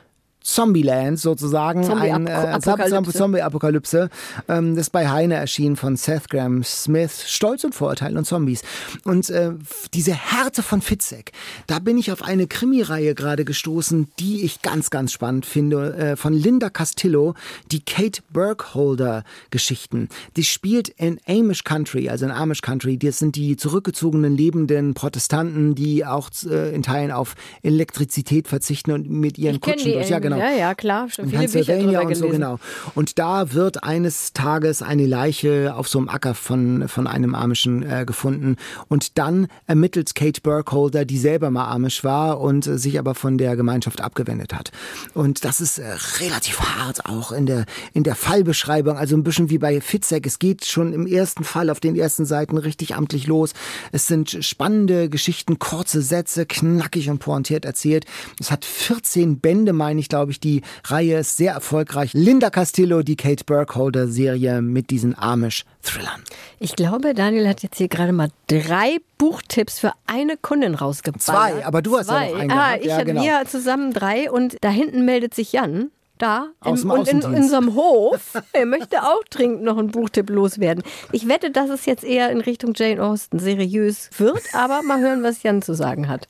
Zombieland 0.54 1.20
sozusagen, 1.20 1.84
Zombie 1.84 2.12
ein 2.12 2.28
äh, 2.28 2.60
Zombie-Apokalypse. 2.60 4.10
Ähm, 4.48 4.76
das 4.76 4.90
bei 4.90 5.10
Heine 5.10 5.36
erschienen 5.36 5.76
von 5.76 5.96
Seth 5.96 6.30
Graham 6.30 6.64
Smith. 6.64 7.24
Stolz 7.28 7.64
und 7.64 7.74
Vorurteil 7.74 8.18
und 8.18 8.26
Zombies. 8.26 8.62
Und 9.04 9.30
äh, 9.30 9.52
diese 9.94 10.14
Härte 10.14 10.64
von 10.64 10.82
Fitzek, 10.82 11.32
da 11.68 11.80
bin 11.80 11.98
ich 11.98 12.12
auf 12.12 12.24
eine 12.24 12.48
Krimireihe 12.48 13.16
gerade 13.16 13.46
gestoßen, 13.46 14.10
die 14.20 14.44
ich 14.44 14.62
ganz, 14.62 14.90
ganz 14.90 15.12
spannend 15.12 15.46
finde, 15.46 15.94
äh, 15.96 16.16
von 16.16 16.34
Linda 16.34 16.70
Castillo, 16.70 17.36
die 17.72 17.84
Kate 17.84 18.22
Burkholder-Geschichten. 18.32 20.10
Die 20.36 20.44
spielt 20.44 20.90
in 20.90 21.20
Amish 21.28 21.64
Country, 21.64 22.10
also 22.10 22.26
in 22.26 22.32
Amish 22.32 22.62
Country. 22.62 22.98
Das 22.98 23.20
sind 23.20 23.36
die 23.36 23.56
zurückgezogenen 23.56 24.36
lebenden 24.36 24.94
Protestanten, 24.94 25.76
die 25.76 26.06
auch 26.06 26.30
äh, 26.46 26.74
in 26.76 26.84
Teilen 26.84 27.12
auf 27.12 27.36
Elektrizität 27.64 28.48
verzichten 28.48 28.92
und 28.92 29.10
mit 29.10 29.38
ihren 29.38 29.56
ich 29.56 29.62
Kutschen 29.62 29.94
durch. 29.94 30.10
Ja, 30.10 30.20
genau. 30.20 30.41
Ja, 30.42 30.52
ja, 30.52 30.74
klar. 30.74 31.08
Schon 31.10 31.28
viele 31.28 31.42
Pennsylvania 31.42 32.02
und 32.02 32.16
so, 32.16 32.30
genau. 32.30 32.60
Und 32.96 33.20
da 33.20 33.54
wird 33.54 33.84
eines 33.84 34.34
Tages 34.34 34.82
eine 34.82 35.06
Leiche 35.06 35.76
auf 35.76 35.88
so 35.88 36.00
einem 36.00 36.10
Acker 36.10 36.34
von, 36.34 36.88
von 36.88 37.06
einem 37.06 37.36
Amischen 37.36 37.84
äh, 37.84 38.06
gefunden. 38.06 38.56
Und 38.88 39.20
dann 39.20 39.48
ermittelt 39.68 40.16
Kate 40.16 40.42
Burkholder, 40.42 41.06
die 41.06 41.20
selber 41.20 41.52
mal 41.52 41.70
Amish 41.70 42.04
war 42.04 42.42
und 42.42 42.66
äh, 42.66 42.78
sich 42.80 42.98
aber 42.98 43.14
von 43.14 43.38
der 43.38 43.56
Gemeinschaft 43.56 44.02
abgewendet 44.02 44.54
hat. 44.54 44.72
Und 45.14 45.46
das 45.46 45.62
ist 45.62 45.78
äh, 45.78 45.94
relativ 46.20 46.60
hart 46.60 47.06
auch 47.06 47.32
in 47.32 47.46
der, 47.46 47.66
in 47.94 48.04
der 48.04 48.16
Fallbeschreibung. 48.16 48.98
Also 48.98 49.16
ein 49.16 49.24
bisschen 49.24 49.50
wie 49.50 49.60
bei 49.60 49.80
Fitzek. 49.80 50.26
Es 50.26 50.40
geht 50.40 50.66
schon 50.66 50.94
im 50.94 51.06
ersten 51.06 51.44
Fall 51.44 51.70
auf 51.70 51.80
den 51.80 51.96
ersten 51.96 52.26
Seiten 52.26 52.58
richtig 52.58 52.96
amtlich 52.96 53.28
los. 53.28 53.54
Es 53.92 54.08
sind 54.08 54.38
spannende 54.42 55.10
Geschichten, 55.10 55.60
kurze 55.60 56.02
Sätze, 56.02 56.46
knackig 56.46 57.10
und 57.10 57.20
pointiert 57.20 57.66
erzählt. 57.66 58.06
Es 58.40 58.50
hat 58.52 58.66
14 58.66 59.40
Bände, 59.40 59.74
meine 59.74 60.00
ich, 60.00 60.10
glaube 60.10 60.21
glaube 60.22 60.34
ich, 60.34 60.40
die 60.40 60.62
Reihe 60.84 61.18
ist 61.18 61.36
sehr 61.36 61.54
erfolgreich. 61.54 62.12
Linda 62.14 62.52
Castillo, 62.52 63.02
die 63.02 63.16
Kate 63.16 63.44
Burkholder-Serie 63.44 64.62
mit 64.62 64.92
diesen 64.92 65.18
Amish-Thrillern. 65.18 66.22
Ich 66.60 66.76
glaube, 66.76 67.16
Daniel 67.16 67.48
hat 67.48 67.64
jetzt 67.64 67.78
hier 67.78 67.88
gerade 67.88 68.12
mal 68.12 68.30
drei 68.46 68.98
Buchtipps 69.18 69.80
für 69.80 69.94
eine 70.06 70.38
Kundin 70.38 70.76
rausgebracht. 70.76 71.24
Zwei, 71.24 71.66
aber 71.66 71.82
du 71.82 71.98
hast 71.98 72.06
Zwei. 72.06 72.28
ja 72.28 72.34
noch 72.34 72.40
einen 72.40 72.52
ah, 72.52 72.76
Ich 72.76 72.86
ja, 72.86 73.04
genau. 73.04 73.24
wir 73.24 73.46
zusammen 73.48 73.94
drei 73.94 74.30
und 74.30 74.58
da 74.62 74.70
hinten 74.70 75.06
meldet 75.06 75.34
sich 75.34 75.54
Jan 75.54 75.90
da 76.20 76.50
im, 76.64 76.92
und 76.92 77.08
in, 77.08 77.22
in 77.22 77.34
unserem 77.34 77.74
Hof. 77.76 78.40
Er 78.54 78.68
möchte 78.68 79.02
auch 79.02 79.24
dringend 79.32 79.64
noch 79.64 79.80
einen 79.80 79.90
Buchtipp 79.90 80.30
loswerden. 80.30 80.84
Ich 81.12 81.28
wette, 81.28 81.50
dass 81.50 81.72
es 81.72 81.88
jetzt 81.88 82.04
eher 82.04 82.30
in 82.30 82.42
Richtung 82.42 82.74
Jane 82.76 83.02
Austen 83.02 83.40
seriös 83.40 84.12
wird, 84.20 84.44
aber 84.54 84.84
mal 84.84 85.00
hören, 85.00 85.24
was 85.24 85.42
Jan 85.42 85.64
zu 85.64 85.74
sagen 85.74 86.08
hat. 86.08 86.28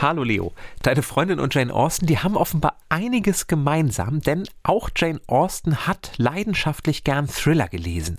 Hallo 0.00 0.22
Leo. 0.22 0.52
Deine 0.82 1.02
Freundin 1.02 1.40
und 1.40 1.52
Jane 1.56 1.74
Austen, 1.74 2.06
die 2.06 2.18
haben 2.18 2.36
offenbar 2.36 2.76
einiges 2.88 3.48
gemeinsam, 3.48 4.20
denn 4.20 4.44
auch 4.62 4.90
Jane 4.94 5.20
Austen 5.26 5.88
hat 5.88 6.12
leidenschaftlich 6.18 7.02
gern 7.02 7.26
Thriller 7.26 7.66
gelesen. 7.66 8.18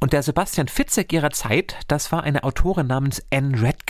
Und 0.00 0.12
der 0.12 0.24
Sebastian 0.24 0.66
Fitzek 0.66 1.12
ihrer 1.12 1.30
Zeit, 1.30 1.76
das 1.86 2.10
war 2.10 2.24
eine 2.24 2.42
Autorin 2.42 2.88
namens 2.88 3.22
Anne 3.32 3.62
Radcliffe. 3.62 3.81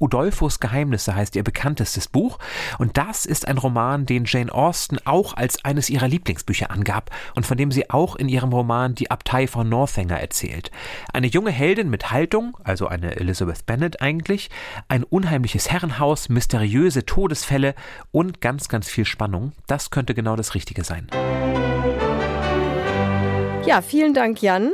Udolphos 0.00 0.60
Geheimnisse 0.60 1.14
heißt 1.14 1.36
ihr 1.36 1.44
bekanntestes 1.44 2.08
Buch. 2.08 2.38
Und 2.78 2.96
das 2.96 3.26
ist 3.26 3.46
ein 3.46 3.58
Roman, 3.58 4.06
den 4.06 4.24
Jane 4.24 4.52
Austen 4.52 4.98
auch 5.04 5.34
als 5.34 5.64
eines 5.64 5.90
ihrer 5.90 6.08
Lieblingsbücher 6.08 6.70
angab 6.70 7.10
und 7.34 7.46
von 7.46 7.58
dem 7.58 7.70
sie 7.70 7.90
auch 7.90 8.16
in 8.16 8.28
ihrem 8.28 8.52
Roman 8.52 8.94
Die 8.94 9.10
Abtei 9.10 9.46
von 9.46 9.68
Northanger 9.68 10.18
erzählt. 10.18 10.70
Eine 11.12 11.26
junge 11.26 11.50
Heldin 11.50 11.90
mit 11.90 12.10
Haltung, 12.10 12.56
also 12.64 12.88
eine 12.88 13.16
Elizabeth 13.16 13.66
Bennet 13.66 14.00
eigentlich, 14.00 14.48
ein 14.88 15.04
unheimliches 15.04 15.70
Herrenhaus, 15.70 16.28
mysteriöse 16.30 17.04
Todesfälle 17.04 17.74
und 18.10 18.40
ganz, 18.40 18.68
ganz 18.68 18.88
viel 18.88 19.04
Spannung. 19.04 19.52
Das 19.66 19.90
könnte 19.90 20.14
genau 20.14 20.34
das 20.34 20.54
Richtige 20.54 20.82
sein. 20.82 21.08
Ja, 23.66 23.82
vielen 23.82 24.14
Dank, 24.14 24.40
Jan. 24.40 24.72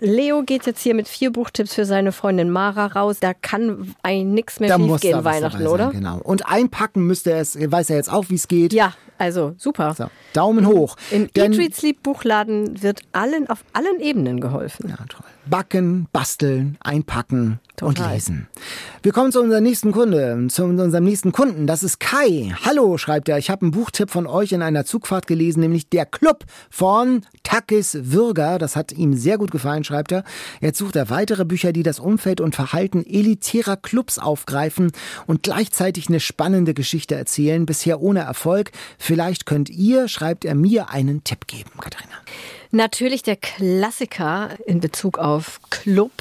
Leo 0.00 0.42
geht 0.42 0.66
jetzt 0.66 0.80
hier 0.80 0.94
mit 0.94 1.08
vier 1.08 1.30
Buchtipps 1.30 1.74
für 1.74 1.84
seine 1.84 2.12
Freundin 2.12 2.50
Mara 2.50 2.86
raus. 2.86 3.18
Da 3.20 3.34
kann 3.34 3.94
eigentlich 4.02 4.34
nichts 4.34 4.60
mehr 4.60 4.76
schief 4.76 5.00
gehen 5.00 5.24
Weihnachten, 5.24 5.66
oder? 5.66 5.90
Genau. 5.90 6.18
Und 6.18 6.46
einpacken 6.46 7.06
müsste 7.06 7.32
er 7.32 7.40
es, 7.40 7.56
weiß 7.58 7.90
er 7.90 7.96
jetzt 7.96 8.12
auch, 8.12 8.24
wie 8.28 8.34
es 8.34 8.48
geht. 8.48 8.72
Ja, 8.72 8.94
also 9.20 9.54
super. 9.58 9.94
So, 9.94 10.06
Daumen 10.32 10.66
hoch. 10.66 10.96
Im 11.10 11.28
Eat, 11.36 11.58
Read, 11.58 11.76
Sleep 11.76 12.02
Buchladen 12.02 12.82
wird 12.82 13.02
allen 13.12 13.48
auf 13.48 13.64
allen 13.72 14.00
Ebenen 14.00 14.40
geholfen. 14.40 14.88
Ja, 14.88 14.96
toll. 15.08 15.26
Backen, 15.46 16.06
basteln, 16.12 16.78
einpacken 16.80 17.58
Total. 17.76 18.06
und 18.06 18.12
lesen. 18.12 18.48
Wir 19.02 19.12
kommen 19.12 19.32
zu 19.32 19.40
unserem 19.40 19.64
nächsten 19.64 19.90
Kunde, 19.90 20.46
zu 20.48 20.64
unserem 20.64 21.04
nächsten 21.04 21.32
Kunden. 21.32 21.66
Das 21.66 21.82
ist 21.82 21.98
Kai. 21.98 22.54
Hallo, 22.64 22.98
schreibt 22.98 23.28
er. 23.28 23.38
Ich 23.38 23.50
habe 23.50 23.62
einen 23.62 23.70
Buchtipp 23.72 24.10
von 24.10 24.26
euch 24.26 24.52
in 24.52 24.62
einer 24.62 24.84
Zugfahrt 24.84 25.26
gelesen, 25.26 25.60
nämlich 25.60 25.88
Der 25.88 26.06
Club 26.06 26.44
von 26.70 27.22
Takis 27.42 27.98
Würger. 28.00 28.58
Das 28.58 28.76
hat 28.76 28.92
ihm 28.92 29.14
sehr 29.14 29.38
gut 29.38 29.50
gefallen, 29.50 29.82
schreibt 29.82 30.12
er. 30.12 30.24
Jetzt 30.60 30.78
sucht 30.78 30.94
er 30.94 31.10
weitere 31.10 31.44
Bücher, 31.44 31.72
die 31.72 31.82
das 31.82 31.98
Umfeld 31.98 32.40
und 32.40 32.54
Verhalten 32.54 33.04
elitärer 33.04 33.76
Clubs 33.76 34.18
aufgreifen 34.18 34.92
und 35.26 35.42
gleichzeitig 35.42 36.08
eine 36.08 36.20
spannende 36.20 36.74
Geschichte 36.74 37.16
erzählen. 37.16 37.66
Bisher 37.66 38.00
ohne 38.00 38.20
Erfolg. 38.20 38.70
Vielleicht 39.10 39.44
könnt 39.44 39.68
ihr, 39.70 40.06
schreibt 40.06 40.44
er, 40.44 40.54
mir 40.54 40.90
einen 40.90 41.24
Tipp 41.24 41.48
geben, 41.48 41.72
Katharina. 41.80 42.14
Natürlich 42.70 43.24
der 43.24 43.34
Klassiker 43.34 44.50
in 44.66 44.78
Bezug 44.78 45.18
auf 45.18 45.58
Club. 45.68 46.12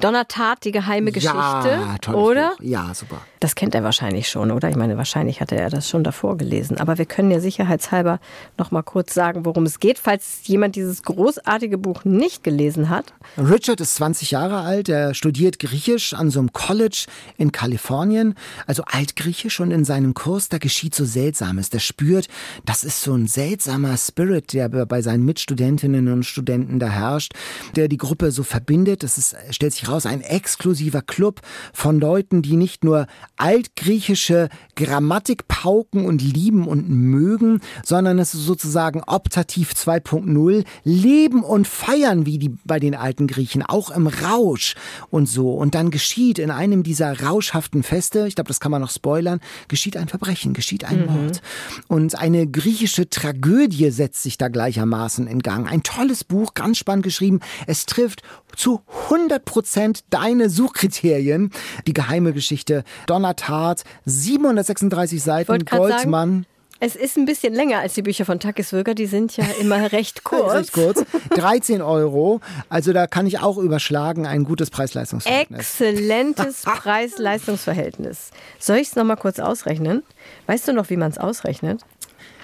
Donnertat, 0.00 0.64
die 0.64 0.72
geheime 0.72 1.12
Geschichte, 1.12 1.36
ja, 1.38 2.12
oder? 2.12 2.54
Buch. 2.58 2.64
Ja, 2.64 2.92
super. 2.94 3.20
Das 3.40 3.54
kennt 3.54 3.74
er 3.74 3.82
wahrscheinlich 3.82 4.28
schon, 4.28 4.50
oder? 4.50 4.68
Ich 4.68 4.76
meine, 4.76 4.98
wahrscheinlich 4.98 5.40
hatte 5.40 5.56
er 5.56 5.70
das 5.70 5.88
schon 5.88 6.04
davor 6.04 6.36
gelesen. 6.36 6.76
Aber 6.76 6.98
wir 6.98 7.06
können 7.06 7.30
ja 7.30 7.40
sicherheitshalber 7.40 8.20
noch 8.58 8.70
mal 8.70 8.82
kurz 8.82 9.14
sagen, 9.14 9.46
worum 9.46 9.64
es 9.64 9.80
geht, 9.80 9.98
falls 9.98 10.46
jemand 10.46 10.76
dieses 10.76 11.02
großartige 11.02 11.78
Buch 11.78 12.04
nicht 12.04 12.44
gelesen 12.44 12.90
hat. 12.90 13.14
Richard 13.38 13.80
ist 13.80 13.94
20 13.94 14.30
Jahre 14.32 14.60
alt. 14.60 14.90
Er 14.90 15.14
studiert 15.14 15.58
Griechisch 15.58 16.12
an 16.12 16.30
so 16.30 16.38
einem 16.38 16.52
College 16.52 17.06
in 17.38 17.50
Kalifornien, 17.50 18.34
also 18.66 18.82
Altgriechisch. 18.84 19.58
Und 19.60 19.70
in 19.70 19.86
seinem 19.86 20.12
Kurs, 20.12 20.50
da 20.50 20.58
geschieht 20.58 20.94
so 20.94 21.06
Seltsames. 21.06 21.70
Der 21.70 21.78
spürt, 21.78 22.28
das 22.66 22.84
ist 22.84 23.00
so 23.00 23.14
ein 23.14 23.26
seltsamer 23.26 23.96
Spirit, 23.96 24.52
der 24.52 24.68
bei 24.68 25.00
seinen 25.00 25.24
Mitstudentinnen 25.24 26.08
und 26.08 26.24
Studenten 26.24 26.78
da 26.78 26.88
herrscht, 26.88 27.32
der 27.74 27.88
die 27.88 27.96
Gruppe 27.96 28.32
so 28.32 28.42
verbindet. 28.42 29.02
Das 29.02 29.16
ist, 29.16 29.34
stellt 29.48 29.72
sich 29.72 29.88
raus, 29.88 30.04
ein 30.04 30.20
exklusiver 30.20 31.00
Club 31.00 31.40
von 31.72 32.00
Leuten, 32.00 32.42
die 32.42 32.56
nicht 32.56 32.84
nur 32.84 33.06
altgriechische 33.40 34.48
Grammatik 34.76 35.48
pauken 35.48 36.04
und 36.04 36.22
lieben 36.22 36.66
und 36.66 36.88
mögen, 36.88 37.60
sondern 37.84 38.18
es 38.18 38.34
ist 38.34 38.44
sozusagen 38.44 39.02
Optativ 39.06 39.72
2.0, 39.72 40.64
leben 40.84 41.42
und 41.42 41.66
feiern 41.66 42.26
wie 42.26 42.38
die 42.38 42.50
bei 42.64 42.78
den 42.78 42.94
alten 42.94 43.26
Griechen, 43.26 43.62
auch 43.62 43.90
im 43.90 44.06
Rausch 44.06 44.74
und 45.10 45.26
so. 45.26 45.54
Und 45.54 45.74
dann 45.74 45.90
geschieht 45.90 46.38
in 46.38 46.50
einem 46.50 46.82
dieser 46.82 47.20
rauschhaften 47.20 47.82
Feste, 47.82 48.26
ich 48.26 48.34
glaube, 48.34 48.48
das 48.48 48.60
kann 48.60 48.70
man 48.70 48.82
noch 48.82 48.90
spoilern, 48.90 49.40
geschieht 49.68 49.96
ein 49.96 50.08
Verbrechen, 50.08 50.52
geschieht 50.52 50.84
ein 50.84 51.06
mhm. 51.06 51.06
Mord. 51.06 51.42
Und 51.88 52.18
eine 52.18 52.46
griechische 52.46 53.08
Tragödie 53.08 53.90
setzt 53.90 54.22
sich 54.22 54.36
da 54.38 54.48
gleichermaßen 54.48 55.26
in 55.26 55.40
Gang. 55.40 55.70
Ein 55.70 55.82
tolles 55.82 56.24
Buch, 56.24 56.54
ganz 56.54 56.78
spannend 56.78 57.04
geschrieben. 57.04 57.40
Es 57.66 57.86
trifft 57.86 58.22
zu 58.56 58.82
100 59.04 59.44
Prozent 59.44 60.04
deine 60.10 60.50
Suchkriterien. 60.50 61.50
Die 61.86 61.92
geheime 61.92 62.32
Geschichte 62.32 62.84
Donnertat, 63.30 63.84
736 64.04 65.22
Seiten, 65.22 65.64
Goldsmann. 65.64 66.30
Sagen, 66.30 66.46
es 66.82 66.96
ist 66.96 67.18
ein 67.18 67.26
bisschen 67.26 67.52
länger 67.52 67.80
als 67.80 67.92
die 67.92 68.02
Bücher 68.02 68.24
von 68.24 68.40
Takis 68.40 68.72
Würger, 68.72 68.94
die 68.94 69.06
sind 69.06 69.36
ja 69.36 69.44
immer 69.60 69.92
recht 69.92 70.24
kurz. 70.24 70.54
recht 70.54 70.72
kurz. 70.72 71.04
13 71.34 71.82
Euro, 71.82 72.40
also 72.70 72.92
da 72.92 73.06
kann 73.06 73.26
ich 73.26 73.40
auch 73.40 73.58
überschlagen, 73.58 74.26
ein 74.26 74.44
gutes 74.44 74.70
Preis-Leistungs-Verhältnis. 74.70 75.60
Exzellentes 75.60 76.62
Preis-Leistungs-Verhältnis. 76.64 78.30
Soll 78.58 78.78
ich 78.78 78.88
es 78.88 78.96
nochmal 78.96 79.18
kurz 79.18 79.38
ausrechnen? 79.38 80.02
Weißt 80.46 80.68
du 80.68 80.72
noch, 80.72 80.88
wie 80.88 80.96
man 80.96 81.10
es 81.10 81.18
ausrechnet? 81.18 81.84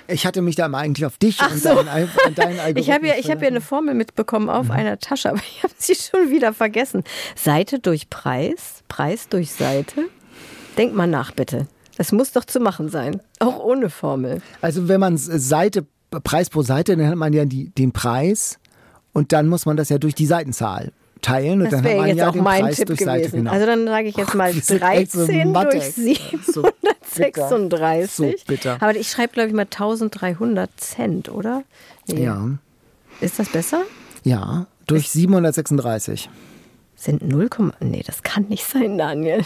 Ich 0.08 0.26
hatte 0.26 0.40
mich 0.42 0.54
da 0.54 0.68
mal 0.68 0.80
eigentlich 0.80 1.04
auf 1.04 1.18
dich 1.18 1.38
Ach 1.40 1.50
und 1.50 1.62
so. 1.62 1.74
deinen, 1.74 1.86
deinen 2.34 2.60
Algorithmus 2.60 2.86
Ich 2.86 2.90
habe 2.92 3.08
ja, 3.08 3.14
hab 3.14 3.42
ja 3.42 3.48
eine 3.48 3.60
Formel 3.60 3.94
mitbekommen 3.94 4.48
auf 4.48 4.66
mhm. 4.66 4.72
einer 4.72 4.98
Tasche, 4.98 5.30
aber 5.30 5.38
ich 5.38 5.62
habe 5.62 5.74
sie 5.78 5.94
schon 5.94 6.30
wieder 6.30 6.52
vergessen. 6.52 7.04
Seite 7.34 7.78
durch 7.78 8.10
Preis, 8.10 8.84
Preis 8.88 9.28
durch 9.28 9.50
Seite. 9.50 10.08
Denk 10.76 10.94
mal 10.94 11.06
nach, 11.06 11.30
bitte. 11.32 11.66
Das 11.96 12.12
muss 12.12 12.32
doch 12.32 12.44
zu 12.44 12.60
machen 12.60 12.90
sein, 12.90 13.22
auch 13.38 13.58
ohne 13.58 13.88
Formel. 13.88 14.42
Also 14.60 14.88
wenn 14.88 15.00
man 15.00 15.16
Seite, 15.16 15.86
Preis 16.24 16.50
pro 16.50 16.60
Seite, 16.62 16.94
dann 16.96 17.08
hat 17.08 17.16
man 17.16 17.32
ja 17.32 17.46
die, 17.46 17.70
den 17.70 17.92
Preis 17.92 18.58
und 19.12 19.32
dann 19.32 19.48
muss 19.48 19.64
man 19.64 19.76
das 19.76 19.88
ja 19.88 19.98
durch 19.98 20.14
die 20.14 20.26
Seitenzahl 20.26 20.92
teilen 21.22 21.62
und 21.62 21.72
das 21.72 21.80
dann 21.82 21.90
hat 21.90 21.96
man 21.96 22.08
jetzt 22.08 22.18
ja 22.18 22.28
auch 22.28 22.32
den 22.32 22.42
mein 22.42 22.64
Preis 22.64 22.76
Tipp 22.76 22.88
durch 22.88 22.98
gewesen. 22.98 23.22
Seite. 23.22 23.36
Genau. 23.36 23.50
Also 23.50 23.66
dann 23.66 23.86
sage 23.86 24.08
ich 24.08 24.16
jetzt 24.16 24.34
mal 24.34 24.52
13 24.52 25.08
so 25.08 25.26
durch 25.26 25.84
736. 25.84 28.14
So 28.14 28.30
bitter. 28.46 28.76
Aber 28.80 28.94
ich 28.94 29.10
schreibe 29.10 29.32
glaube 29.32 29.48
ich 29.48 29.54
mal 29.54 29.62
1300 29.62 30.70
Cent, 30.76 31.30
oder? 31.30 31.62
Nee. 32.06 32.24
Ja. 32.24 32.50
Ist 33.22 33.38
das 33.38 33.48
besser? 33.48 33.84
Ja, 34.22 34.66
durch 34.86 35.08
736. 35.08 36.28
Sind 36.94 37.26
0, 37.26 37.48
nee, 37.80 38.02
das 38.06 38.22
kann 38.22 38.44
nicht 38.48 38.64
sein, 38.64 38.98
Daniel. 38.98 39.44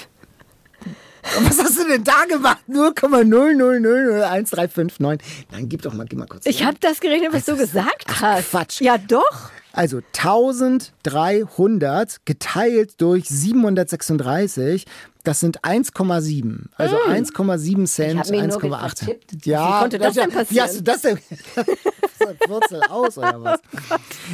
Was 1.43 1.59
hast 1.59 1.79
du 1.79 1.87
denn 1.87 2.03
da 2.05 2.25
gemacht? 2.29 2.59
0,0001359. 2.69 5.21
Nein, 5.51 5.69
gib 5.69 5.83
doch 5.83 5.93
mal, 5.93 6.07
gib 6.07 6.19
mal 6.19 6.27
kurz. 6.27 6.47
Ich 6.47 6.65
habe 6.65 6.79
das 6.81 7.01
gerechnet, 7.01 7.33
was 7.33 7.45
du 7.45 7.57
gesagt 7.57 8.07
Ach, 8.09 8.23
hast. 8.23 8.51
Quatsch. 8.51 8.81
Ja, 8.81 8.99
doch. 8.99 9.51
Also 9.73 9.99
1300 9.99 12.25
geteilt 12.25 13.01
durch 13.01 13.29
736 13.29 14.85
das 15.25 15.41
sind 15.41 15.61
1,7. 15.63 16.67
Also 16.77 16.97
mm. 16.97 17.11
1,7 17.11 17.87
Cent, 17.87 18.25
1,8. 18.25 19.17
Ja, 19.45 19.67
Wie 19.67 19.81
konnte 19.81 19.99
das, 19.99 20.15
das 20.15 20.25
denn 20.25 20.33
passieren? 20.33 20.57
Wie 20.57 20.61
hast 20.61 20.79
du 20.79 20.83
das 20.83 21.03
denn? 21.03 21.19
Wurzel 22.49 22.83
aus 22.83 23.17
oder 23.17 23.43
was? 23.43 23.61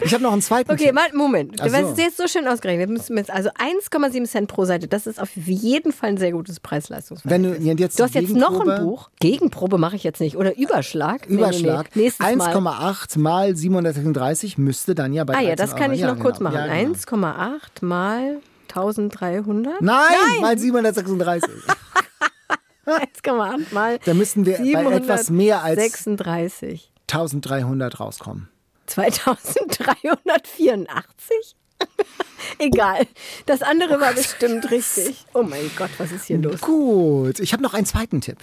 Ich 0.05 0.12
habe 0.12 0.22
noch 0.22 0.32
einen 0.32 0.43
zweiten. 0.43 0.70
Okay, 0.70 0.93
mal, 0.93 1.07
Moment. 1.14 1.59
Du 1.59 1.64
hast 1.64 1.93
es 1.93 1.99
jetzt 1.99 2.16
so 2.16 2.26
schön 2.26 2.47
ausgerechnet. 2.49 2.91
Also 3.30 3.51
1,7 3.51 4.24
Cent 4.26 4.49
pro 4.49 4.64
Seite. 4.64 4.89
Das 4.89 5.07
ist 5.07 5.20
auf 5.20 5.30
jeden 5.37 5.93
Fall 5.93 6.11
ein 6.11 6.16
sehr 6.16 6.32
gutes 6.32 6.61
Preis-Leistungsverhältnis. 6.61 7.59
du, 7.59 7.82
jetzt 7.82 7.99
du 7.99 8.05
hast 8.05 8.14
jetzt 8.14 8.34
noch 8.34 8.66
ein 8.66 8.84
Buch. 8.84 9.11
Gegenprobe 9.20 9.78
mache 9.78 9.97
ich 9.97 10.05
jetzt 10.05 10.20
nicht. 10.20 10.37
Oder 10.37 10.57
Überschlag. 10.59 11.26
Überschlag. 11.26 11.95
Nee, 11.95 12.12
nee, 12.18 12.37
nee. 12.37 12.43
1,8 12.43 13.18
mal 13.18 13.57
736 13.57 14.59
müsste 14.59 14.95
dann 14.95 15.12
ja 15.12 15.24
bei 15.24 15.34
Ah 15.34 15.41
ja, 15.41 15.57
das 15.57 15.76
kann 15.76 15.93
ich 15.93 16.01
noch 16.01 16.16
ja, 16.16 16.22
kurz 16.22 16.39
genau. 16.39 16.51
machen. 16.51 16.68
Ja, 16.68 16.76
genau. 16.76 16.95
1,8 16.95 17.84
mal 17.84 18.41
1300? 18.77 19.81
Nein, 19.81 19.83
Nein, 19.83 20.41
mal 20.41 20.59
736. 20.59 21.51
1,8 22.87 23.64
mal. 23.74 23.99
Da 24.05 24.14
müssten 24.14 24.47
wir 24.47 24.59
bei 24.59 24.93
etwas 24.93 25.31
mehr 25.31 25.62
als 25.62 25.81
36. 25.81 26.93
1300 27.11 28.01
rauskommen. 28.01 28.49
2384? 28.87 31.57
Egal. 32.59 33.07
Das 33.47 33.62
andere 33.62 34.01
war 34.01 34.12
bestimmt 34.12 34.70
richtig. 34.70 35.24
Oh 35.34 35.43
mein 35.43 35.70
Gott, 35.76 35.91
was 35.99 36.12
ist 36.12 36.26
hier 36.26 36.39
los? 36.39 36.61
Gut, 36.61 37.41
ich 37.41 37.53
habe 37.53 37.62
noch 37.62 37.74
einen 37.74 37.87
zweiten 37.87 38.20
Tipp, 38.20 38.39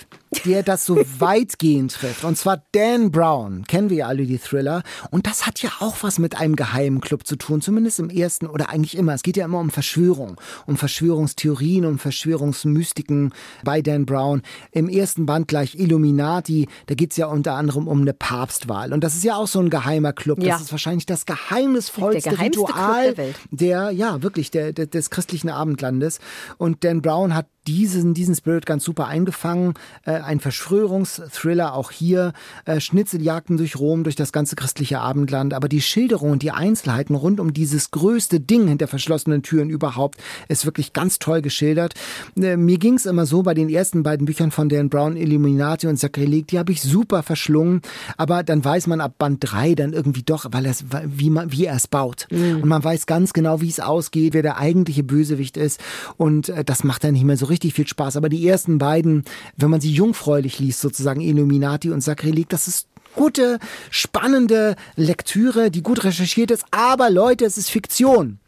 der 0.45 0.63
das 0.63 0.85
so 0.85 0.97
weitgehend 1.19 1.93
trifft. 1.93 2.23
Und 2.23 2.37
zwar 2.37 2.63
Dan 2.71 3.11
Brown. 3.11 3.63
Kennen 3.67 3.89
wir 3.89 3.97
ja 3.97 4.07
alle 4.07 4.25
die 4.25 4.37
Thriller. 4.37 4.83
Und 5.11 5.27
das 5.27 5.45
hat 5.45 5.61
ja 5.61 5.71
auch 5.79 5.97
was 6.01 6.19
mit 6.19 6.37
einem 6.37 6.55
geheimen 6.55 7.01
Club 7.01 7.25
zu 7.27 7.35
tun, 7.35 7.61
zumindest 7.61 7.99
im 7.99 8.09
ersten 8.09 8.47
oder 8.47 8.69
eigentlich 8.69 8.97
immer. 8.97 9.13
Es 9.13 9.23
geht 9.23 9.37
ja 9.37 9.45
immer 9.45 9.59
um 9.59 9.69
Verschwörung, 9.69 10.39
um 10.65 10.77
Verschwörungstheorien, 10.77 11.85
um 11.85 11.99
Verschwörungsmystiken 11.99 13.33
bei 13.63 13.81
Dan 13.81 14.05
Brown. 14.05 14.41
Im 14.71 14.89
ersten 14.89 15.25
Band 15.25 15.47
gleich 15.47 15.75
Illuminati. 15.75 16.67
Da 16.87 16.95
geht 16.95 17.11
es 17.11 17.17
ja 17.17 17.27
unter 17.27 17.53
anderem 17.53 17.87
um 17.87 18.01
eine 18.01 18.13
Papstwahl. 18.13 18.93
Und 18.93 19.03
das 19.03 19.15
ist 19.15 19.23
ja 19.23 19.35
auch 19.35 19.47
so 19.47 19.59
ein 19.59 19.69
geheimer 19.69 20.13
Club. 20.13 20.41
Ja. 20.41 20.53
Das 20.53 20.61
ist 20.61 20.71
wahrscheinlich 20.71 21.05
das 21.05 21.25
geheimnisvollste 21.25 22.39
Ritual 22.39 23.13
der, 23.51 23.82
der 23.82 23.82
ja, 23.89 24.21
wirklich, 24.21 24.51
der, 24.51 24.73
der, 24.73 24.87
des 24.87 25.09
christlichen 25.09 25.49
Abendlandes. 25.49 26.19
Und 26.57 26.83
Dan 26.83 27.01
Brown 27.01 27.35
hat 27.35 27.47
diesen, 27.67 28.13
diesen 28.13 28.35
Spirit 28.35 28.65
ganz 28.65 28.83
super 28.83 29.07
eingefangen. 29.07 29.73
Äh, 30.05 30.13
ein 30.13 30.39
Verschwörungsthriller 30.39 31.73
auch 31.73 31.91
hier. 31.91 32.33
Äh, 32.65 32.79
Schnitzeljagden 32.79 33.57
durch 33.57 33.77
Rom, 33.77 34.03
durch 34.03 34.15
das 34.15 34.31
ganze 34.31 34.55
christliche 34.55 34.99
Abendland. 34.99 35.53
Aber 35.53 35.69
die 35.69 35.81
Schilderung 35.81 36.31
und 36.31 36.43
die 36.43 36.51
Einzelheiten 36.51 37.15
rund 37.15 37.39
um 37.39 37.53
dieses 37.53 37.91
größte 37.91 38.39
Ding 38.39 38.67
hinter 38.67 38.87
verschlossenen 38.87 39.43
Türen 39.43 39.69
überhaupt 39.69 40.19
ist 40.49 40.65
wirklich 40.65 40.93
ganz 40.93 41.19
toll 41.19 41.41
geschildert. 41.41 41.93
Äh, 42.35 42.57
mir 42.57 42.77
ging 42.77 42.95
es 42.95 43.05
immer 43.05 43.25
so 43.25 43.43
bei 43.43 43.53
den 43.53 43.69
ersten 43.69 44.03
beiden 44.03 44.25
Büchern 44.25 44.51
von 44.51 44.67
Dan 44.69 44.89
Brown, 44.89 45.15
Illuminati 45.15 45.87
und 45.87 45.97
Sakrileg, 45.97 46.47
die 46.47 46.59
habe 46.59 46.71
ich 46.71 46.81
super 46.81 47.23
verschlungen. 47.23 47.81
Aber 48.17 48.43
dann 48.43 48.63
weiß 48.63 48.87
man 48.87 48.99
ab 48.99 49.15
Band 49.17 49.37
3 49.41 49.75
dann 49.75 49.93
irgendwie 49.93 50.23
doch, 50.23 50.45
weil 50.51 50.65
es, 50.65 50.85
wie, 51.05 51.29
man, 51.29 51.51
wie 51.51 51.65
er 51.65 51.75
es 51.75 51.87
baut. 51.87 52.27
Mhm. 52.29 52.61
Und 52.61 52.65
man 52.65 52.83
weiß 52.83 53.05
ganz 53.05 53.33
genau, 53.33 53.61
wie 53.61 53.69
es 53.69 53.79
ausgeht, 53.79 54.33
wer 54.33 54.41
der 54.41 54.57
eigentliche 54.57 55.03
Bösewicht 55.03 55.55
ist. 55.55 55.79
Und 56.17 56.49
äh, 56.49 56.65
das 56.65 56.83
macht 56.83 57.03
dann 57.03 57.13
nicht 57.13 57.23
mehr 57.23 57.37
so 57.37 57.45
richtig 57.45 57.52
viel 57.61 57.87
Spaß. 57.87 58.17
Aber 58.17 58.29
die 58.29 58.47
ersten 58.47 58.77
beiden, 58.77 59.25
wenn 59.57 59.69
man 59.69 59.81
sie 59.81 59.91
jungfräulich 59.91 60.59
liest, 60.59 60.81
sozusagen 60.81 61.21
Illuminati 61.21 61.91
und 61.91 62.01
Sakrileg, 62.01 62.49
das 62.49 62.67
ist 62.67 62.87
gute, 63.15 63.59
spannende 63.89 64.75
Lektüre, 64.95 65.71
die 65.71 65.83
gut 65.83 66.03
recherchiert 66.03 66.51
ist. 66.51 66.65
Aber 66.71 67.09
Leute, 67.09 67.45
es 67.45 67.57
ist 67.57 67.69
Fiktion. 67.69 68.39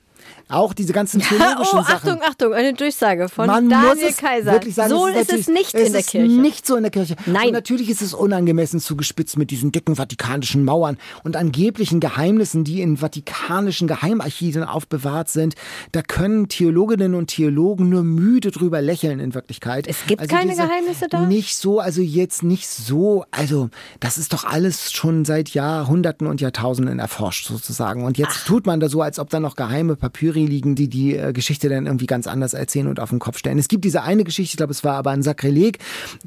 Auch 0.48 0.74
diese 0.74 0.94
ganzen 0.94 1.22
theologischen 1.22 1.80
oh, 1.80 1.84
Sachen. 1.84 2.10
Achtung, 2.10 2.22
Achtung, 2.22 2.54
eine 2.54 2.74
Durchsage 2.74 3.30
von 3.30 3.48
Man 3.48 3.68
Daniel 3.68 4.14
Kaiser. 4.14 4.62
Sagen, 4.70 4.90
so 4.90 5.08
ist, 5.08 5.34
es 5.34 5.48
nicht 5.48 5.74
in 5.74 5.92
der 5.92 6.04
Kirche. 6.04 6.28
Es 6.28 6.34
ist 6.34 6.40
nicht 6.40 6.68
so 6.68 6.76
in 6.76 6.84
der 6.84 6.92
Kirche. 6.92 7.16
Nein. 7.26 7.48
Und 7.48 7.54
natürlich 7.54 7.90
ist 7.90 8.04
es 8.04 8.14
unangemessen 8.14 8.80
zugespitzt 8.80 9.38
mit 9.38 9.50
diesen 9.50 9.72
dicken 9.72 9.96
vatikanischen 9.96 10.64
Mauern 10.64 10.98
und 11.24 11.36
angeblichen 11.36 12.00
Geheimnissen, 12.00 12.64
die 12.64 12.82
in 12.82 12.98
vatikanischen 12.98 13.88
Geheimarchiven 13.88 14.64
aufbewahrt 14.64 15.30
sind. 15.30 15.56
Da 15.94 16.04
können 16.04 16.48
Theologinnen 16.48 17.16
und 17.16 17.28
Theologen 17.28 17.90
nur 17.90 18.04
müde 18.04 18.52
drüber 18.52 18.82
lächeln 18.82 19.20
in 19.20 19.34
Wirklichkeit. 19.34 19.88
Es 19.88 20.06
gibt 20.06 20.22
also 20.22 20.36
keine 20.36 20.56
Geheimnisse 20.56 21.08
da? 21.10 21.22
Nicht 21.22 21.56
so, 21.56 21.80
also 21.80 22.02
jetzt 22.02 22.44
nicht 22.44 22.68
so. 22.68 23.26
Also 23.32 23.70
das 24.00 24.20
ist 24.20 24.32
doch 24.32 24.44
alles 24.44 24.92
schon 24.92 25.26
seit 25.26 25.50
Jahrhunderten 25.50 26.28
und 26.28 26.40
Jahrtausenden 26.40 27.00
erforscht 27.00 27.48
sozusagen. 27.48 28.06
Und 28.06 28.20
jetzt 28.20 28.42
Ach. 28.42 28.46
tut 28.46 28.68
man 28.68 28.80
da 28.80 28.90
so, 28.90 29.02
als 29.02 29.18
ob 29.18 29.32
da 29.32 29.40
noch 29.40 29.56
geheime 29.56 29.96
Papiere 29.96 30.35
Jury 30.36 30.46
liegen, 30.46 30.76
die 30.76 30.88
die 30.88 31.16
äh, 31.16 31.34
Geschichte 31.34 31.70
dann 31.70 31.86
irgendwie 31.86 32.06
ganz 32.06 32.28
anders 32.28 32.54
erzählen 32.54 32.88
und 32.88 33.00
auf 33.00 33.10
den 33.10 33.20
Kopf 33.20 33.38
stellen. 33.38 33.58
Es 33.58 33.68
gibt 33.68 33.86
diese 33.86 34.04
eine 34.04 34.24
Geschichte, 34.24 34.54
ich 34.54 34.58
glaube, 34.58 34.72
es 34.72 34.84
war 34.84 34.96
aber 34.96 35.12
ein 35.12 35.24
Sakrileg, 35.24 35.80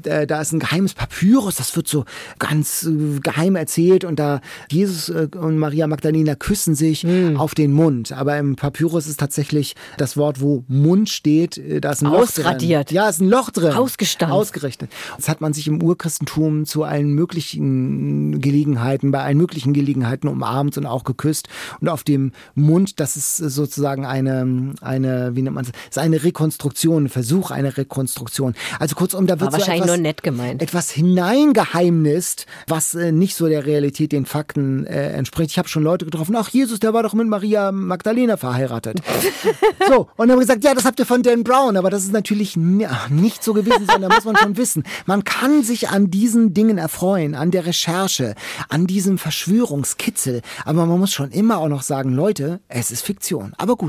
äh, 0.03 0.25
da 0.27 0.41
ist 0.41 0.51
ein 0.51 0.59
geheimes 0.59 0.93
Papyrus, 0.93 1.55
das 1.55 1.75
wird 1.75 1.87
so 1.87 2.05
ganz 2.39 2.83
äh, 2.83 3.19
geheim 3.19 3.55
erzählt 3.55 4.03
und 4.03 4.19
da 4.19 4.41
Jesus 4.69 5.09
äh, 5.09 5.27
und 5.37 5.57
Maria 5.57 5.87
Magdalena 5.87 6.35
küssen 6.35 6.75
sich 6.75 7.03
Hm. 7.03 7.37
auf 7.37 7.55
den 7.55 7.71
Mund. 7.71 8.11
Aber 8.11 8.37
im 8.37 8.55
Papyrus 8.55 9.07
ist 9.07 9.19
tatsächlich 9.19 9.75
das 9.97 10.17
Wort, 10.17 10.41
wo 10.41 10.63
Mund 10.67 11.09
steht, 11.09 11.57
äh, 11.57 11.79
da 11.79 11.91
ist 11.91 12.01
ein 12.01 12.05
Loch 12.11 12.29
drin. 12.31 12.45
Ausradiert. 12.45 12.91
Ja, 12.91 13.09
ist 13.09 13.21
ein 13.21 13.29
Loch 13.29 13.49
drin. 13.51 13.73
Ausgestanzt. 13.73 14.33
Ausgerechnet. 14.33 14.91
Das 15.17 15.29
hat 15.29 15.41
man 15.41 15.53
sich 15.53 15.67
im 15.67 15.81
Urchristentum 15.81 16.65
zu 16.65 16.83
allen 16.83 17.13
möglichen 17.13 18.41
Gelegenheiten, 18.41 19.11
bei 19.11 19.21
allen 19.21 19.37
möglichen 19.37 19.73
Gelegenheiten 19.73 20.27
umarmt 20.27 20.77
und 20.77 20.85
auch 20.85 21.03
geküsst. 21.03 21.47
Und 21.79 21.89
auf 21.89 22.03
dem 22.03 22.31
Mund, 22.55 22.99
das 22.99 23.15
ist 23.15 23.37
sozusagen 23.37 23.98
eine, 24.05 24.73
eine, 24.81 25.35
wie 25.35 25.41
nennt 25.41 25.55
man 25.55 25.65
es, 25.65 25.71
ist 25.89 25.97
eine 25.97 26.23
Rekonstruktion, 26.23 27.05
ein 27.05 27.09
Versuch 27.09 27.51
einer 27.51 27.77
Rekonstruktion. 27.77 28.55
Also 28.79 28.95
kurzum, 28.95 29.27
da 29.27 29.39
wird 29.39 29.51
War 29.51 29.51
so 29.51 29.57
wahrscheinlich 29.59 29.83
etwas, 29.83 29.97
nur 29.97 30.03
nett 30.03 30.23
gemeint. 30.23 30.61
etwas 30.61 30.91
hineingeheimnist, 30.91 32.45
was 32.67 32.95
äh, 32.95 33.11
nicht 33.11 33.35
so 33.35 33.47
der 33.47 33.65
Realität, 33.65 34.11
den 34.11 34.25
Fakten 34.25 34.85
äh, 34.85 35.11
entspricht. 35.11 35.51
Ich 35.51 35.57
habe 35.57 35.67
schon 35.67 35.83
Leute 35.83 36.05
getroffen, 36.05 36.35
ach 36.35 36.49
Jesus, 36.49 36.79
der 36.79 36.93
war 36.93 37.03
doch 37.03 37.13
mit 37.13 37.27
Maria 37.27 37.71
Magdalena 37.71 38.37
verheiratet. 38.37 39.01
so, 39.87 40.01
und 40.01 40.09
dann 40.17 40.31
haben 40.31 40.37
wir 40.37 40.45
gesagt, 40.45 40.63
ja, 40.63 40.73
das 40.73 40.85
habt 40.85 40.99
ihr 40.99 41.05
von 41.05 41.23
Dan 41.23 41.43
Brown, 41.43 41.77
aber 41.77 41.89
das 41.89 42.03
ist 42.03 42.13
natürlich 42.13 42.57
ach, 42.87 43.09
nicht 43.09 43.43
so 43.43 43.53
gewesen, 43.53 43.85
sondern 43.91 44.11
muss 44.11 44.25
man 44.25 44.35
schon 44.37 44.57
wissen. 44.57 44.83
Man 45.05 45.23
kann 45.23 45.63
sich 45.63 45.89
an 45.89 46.09
diesen 46.09 46.53
Dingen 46.53 46.77
erfreuen, 46.77 47.35
an 47.35 47.51
der 47.51 47.65
Recherche, 47.65 48.35
an 48.69 48.87
diesem 48.87 49.17
Verschwörungskitzel, 49.17 50.41
aber 50.65 50.85
man 50.85 50.99
muss 50.99 51.11
schon 51.11 51.31
immer 51.31 51.57
auch 51.57 51.69
noch 51.69 51.81
sagen, 51.81 52.13
Leute, 52.13 52.59
es 52.67 52.91
ist 52.91 53.01
Fiktion, 53.01 53.53
aber 53.57 53.75
gute. 53.75 53.88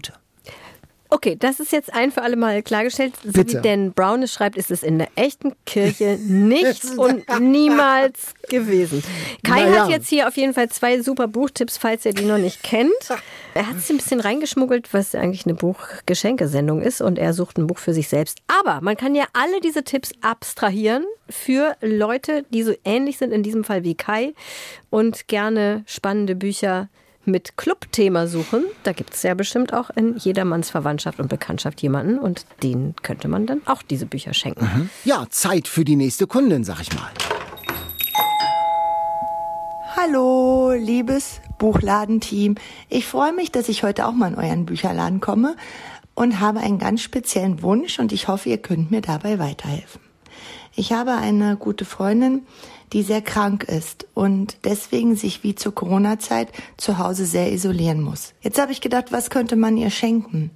Okay, 1.13 1.37
das 1.37 1.59
ist 1.59 1.73
jetzt 1.73 1.93
ein 1.93 2.13
für 2.13 2.23
alle 2.23 2.37
Mal 2.37 2.63
klargestellt. 2.63 3.15
So 3.25 3.33
Bitte. 3.33 3.59
wie 3.59 3.63
Dan 3.63 3.93
Brown 3.93 4.23
es 4.23 4.33
schreibt, 4.33 4.57
ist 4.57 4.71
es 4.71 4.83
in 4.85 4.99
der 4.99 5.09
echten 5.17 5.55
Kirche 5.67 6.19
nicht 6.23 6.85
und 6.97 7.25
niemals 7.41 8.35
gewesen. 8.49 9.03
Kai 9.43 9.65
Naja. 9.65 9.83
hat 9.83 9.91
jetzt 9.91 10.09
hier 10.09 10.29
auf 10.29 10.37
jeden 10.37 10.55
Fall 10.55 10.69
zwei 10.69 11.03
super 11.03 11.27
Buchtipps, 11.27 11.79
falls 11.79 12.05
ihr 12.05 12.13
die 12.15 12.25
noch 12.25 12.39
nicht 12.39 12.63
kennt. 12.63 12.93
Er 13.55 13.67
hat 13.67 13.77
es 13.77 13.91
ein 13.91 13.97
bisschen 13.97 14.21
reingeschmuggelt, 14.21 14.95
was 14.95 15.15
eigentlich 15.17 15.47
eine 15.47 15.55
Buchgeschenkesendung 15.55 16.81
ist 16.81 17.01
und 17.01 17.19
er 17.19 17.33
sucht 17.33 17.59
ein 17.59 17.67
Buch 17.67 17.79
für 17.79 17.93
sich 17.93 18.09
selbst. 18.09 18.39
Aber 18.47 18.81
man 18.81 18.97
kann 18.97 19.15
ja 19.17 19.25
alle 19.33 19.61
diese 19.61 19.83
Tipps 19.83 20.13
abstrahieren 20.21 21.05
für 21.29 21.77
Leute, 21.81 22.45
die 22.51 22.63
so 22.63 22.75
ähnlich 22.85 23.19
sind, 23.19 23.33
in 23.33 23.43
diesem 23.43 23.65
Fall 23.65 23.83
wie 23.83 23.95
Kai 23.97 24.33
und 24.91 25.27
gerne 25.29 25.83
spannende 25.87 26.37
Bücher 26.37 26.89
mit 27.25 27.57
Clubthema 27.57 28.27
suchen. 28.27 28.65
Da 28.83 28.93
gibt 28.93 29.15
es 29.15 29.23
ja 29.23 29.35
bestimmt 29.35 29.73
auch 29.73 29.91
in 29.91 30.17
jedermanns 30.17 30.71
Verwandtschaft 30.71 31.21
und 31.21 31.29
Bekanntschaft 31.29 31.83
jemanden 31.83 32.19
und 32.19 32.47
denen 32.63 32.95
könnte 33.03 33.29
man 33.29 33.47
dann 33.47 33.63
auch 33.67 33.83
diese 33.83 34.07
Bücher 34.07 34.35
schenken. 34.35 34.91
Ja, 35.05 35.27
Zeit 35.31 35.69
für 35.69 35.85
die 35.85 35.97
nächste 35.97 36.27
Kundin, 36.27 36.65
sag 36.65 36.81
ich 36.81 36.93
mal. 36.95 37.11
Hallo, 39.97 40.73
liebes 40.73 41.41
Buchladenteam. 41.59 42.55
Ich 42.89 43.07
freue 43.07 43.33
mich, 43.33 43.53
dass 43.53 43.69
ich 43.69 43.83
heute 43.83 44.07
auch 44.07 44.13
mal 44.13 44.33
in 44.33 44.39
euren 44.39 44.65
Bücherladen 44.65 45.21
komme 45.21 45.57
und 46.15 46.41
habe 46.41 46.61
einen 46.61 46.79
ganz 46.79 47.03
speziellen 47.03 47.63
Wunsch 47.63 47.99
und 47.99 48.13
ich 48.13 48.29
hoffe, 48.29 48.49
ihr 48.49 48.59
könnt 48.59 48.91
mir 48.91 49.03
dabei 49.03 49.39
weiterhelfen. 49.39 50.10
Ich 50.75 50.93
habe 50.93 51.13
eine 51.13 51.57
gute 51.57 51.85
Freundin, 51.85 52.47
die 52.93 53.03
sehr 53.03 53.23
krank 53.23 53.65
ist 53.65 54.07
und 54.15 54.57
deswegen 54.65 55.17
sich 55.17 55.43
wie 55.43 55.55
zur 55.55 55.75
Corona-Zeit 55.75 56.49
zu 56.77 56.99
Hause 56.99 57.27
sehr 57.27 57.53
isolieren 57.53 58.03
muss. 58.03 58.33
Jetzt 58.41 58.61
habe 58.61 58.73
ich 58.73 58.81
gedacht, 58.81 59.13
was 59.13 59.31
könnte 59.31 59.57
man 59.57 59.77
ihr 59.77 59.91
schenken? 59.91 60.51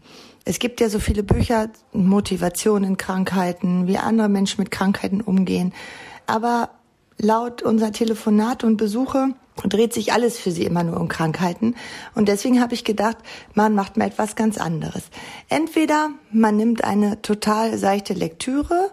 Es 0.45 0.59
gibt 0.59 0.81
ja 0.81 0.89
so 0.89 0.99
viele 0.99 1.23
Bücher, 1.23 1.71
Motivation 1.93 2.85
in 2.85 2.97
Krankheiten, 2.97 3.87
wie 3.87 3.99
andere 3.99 4.29
Menschen 4.29 4.61
mit 4.61 4.71
Krankheiten 4.71 5.21
umgehen. 5.21 5.73
Aber 6.27 6.71
laut 7.19 7.63
unserer 7.63 7.93
Telefonate 7.93 8.67
und 8.67 8.77
Besuche 8.77 9.31
dreht 9.63 9.95
sich 9.95 10.13
alles 10.13 10.39
für 10.39 10.51
sie 10.51 10.65
immer 10.65 10.83
nur 10.83 11.01
um 11.01 11.09
Krankheiten. 11.09 11.77
Und 12.15 12.29
deswegen 12.29 12.61
habe 12.61 12.75
ich 12.75 12.85
gedacht, 12.85 13.17
man 13.55 13.75
macht 13.75 13.97
mal 13.97 14.07
etwas 14.09 14.37
ganz 14.37 14.59
anderes. 14.59 15.05
Entweder 15.49 16.11
man 16.31 16.57
nimmt 16.57 16.85
eine 16.85 17.23
total 17.23 17.79
seichte 17.79 18.15
Lektüre, 18.15 18.91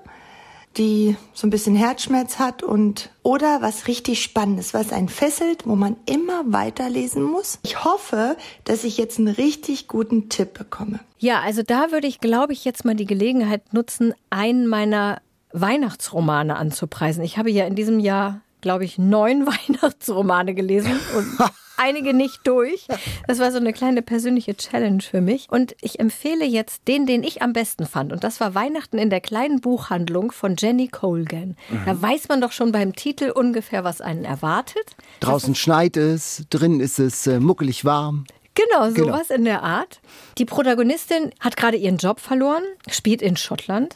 die 0.78 1.18
so 1.34 1.48
ein 1.48 1.50
bisschen 1.50 1.76
Herzschmerz 1.76 2.40
hat 2.40 2.64
und 2.64 3.10
oder 3.24 3.62
was 3.62 3.88
richtig 3.88 4.22
Spannendes, 4.22 4.74
was 4.74 4.94
einen 4.94 5.10
fesselt, 5.10 5.68
wo 5.68 5.76
man 5.76 5.98
immer 6.06 6.44
weiterlesen 6.46 7.24
muss. 7.24 7.60
Ich 7.64 7.84
hoffe, 7.84 8.38
dass 8.64 8.84
ich 8.84 8.98
jetzt 8.98 9.20
einen 9.20 9.28
richtig 9.28 9.88
guten 9.88 10.30
Tipp 10.30 10.54
bekomme. 10.54 11.00
Ja, 11.20 11.42
also 11.42 11.62
da 11.62 11.92
würde 11.92 12.08
ich, 12.08 12.20
glaube 12.20 12.54
ich, 12.54 12.66
jetzt 12.66 12.86
mal 12.86 12.96
die 12.96 13.06
Gelegenheit 13.06 13.74
nutzen, 13.74 14.14
einen 14.30 14.68
meiner 14.68 15.22
Weihnachtsromane 15.52 16.56
anzupreisen. 16.56 17.24
Ich 17.24 17.38
habe 17.38 17.52
ja 17.52 17.66
in 17.66 17.76
diesem 17.76 18.00
Jahr, 18.00 18.42
glaube 18.62 18.86
ich, 18.86 18.98
neun 18.98 19.46
Weihnachtsromane 19.48 20.54
gelesen 20.54 21.00
und 21.16 21.38
einige 21.82 22.14
nicht 22.14 22.42
durch. 22.46 22.88
Das 23.28 23.40
war 23.40 23.52
so 23.52 23.58
eine 23.58 23.74
kleine 23.74 24.02
persönliche 24.02 24.56
Challenge 24.56 25.02
für 25.02 25.22
mich. 25.22 25.48
Und 25.50 25.76
ich 25.82 26.00
empfehle 26.00 26.46
jetzt 26.46 26.88
den, 26.88 27.06
den 27.06 27.24
ich 27.24 27.42
am 27.42 27.54
besten 27.54 27.86
fand. 27.86 28.14
Und 28.14 28.24
das 28.24 28.40
war 28.40 28.56
Weihnachten 28.56 28.98
in 28.98 29.10
der 29.10 29.22
kleinen 29.22 29.60
Buchhandlung 29.62 30.32
von 30.32 30.56
Jenny 30.58 30.88
Colgan. 30.88 31.56
Da 31.86 32.02
weiß 32.02 32.28
man 32.30 32.42
doch 32.42 32.52
schon 32.52 32.72
beim 32.72 32.96
Titel 32.96 33.32
ungefähr, 33.32 33.84
was 33.84 34.02
einen 34.02 34.26
erwartet. 34.26 34.96
Draußen 35.20 35.56
schneit 35.56 35.98
es, 35.98 36.46
drin 36.50 36.80
ist 36.80 37.00
es 37.00 37.28
äh, 37.28 37.40
muckelig 37.40 37.86
warm. 37.86 38.26
Genau, 38.54 38.92
Genau. 38.92 39.08
sowas 39.14 39.30
in 39.30 39.46
der 39.46 39.64
Art. 39.64 40.02
Die 40.38 40.46
Protagonistin 40.46 41.32
hat 41.40 41.56
gerade 41.56 41.78
ihren 41.78 41.98
Job 41.98 42.20
verloren, 42.20 42.64
spielt 42.90 43.22
in 43.22 43.38
Schottland, 43.38 43.96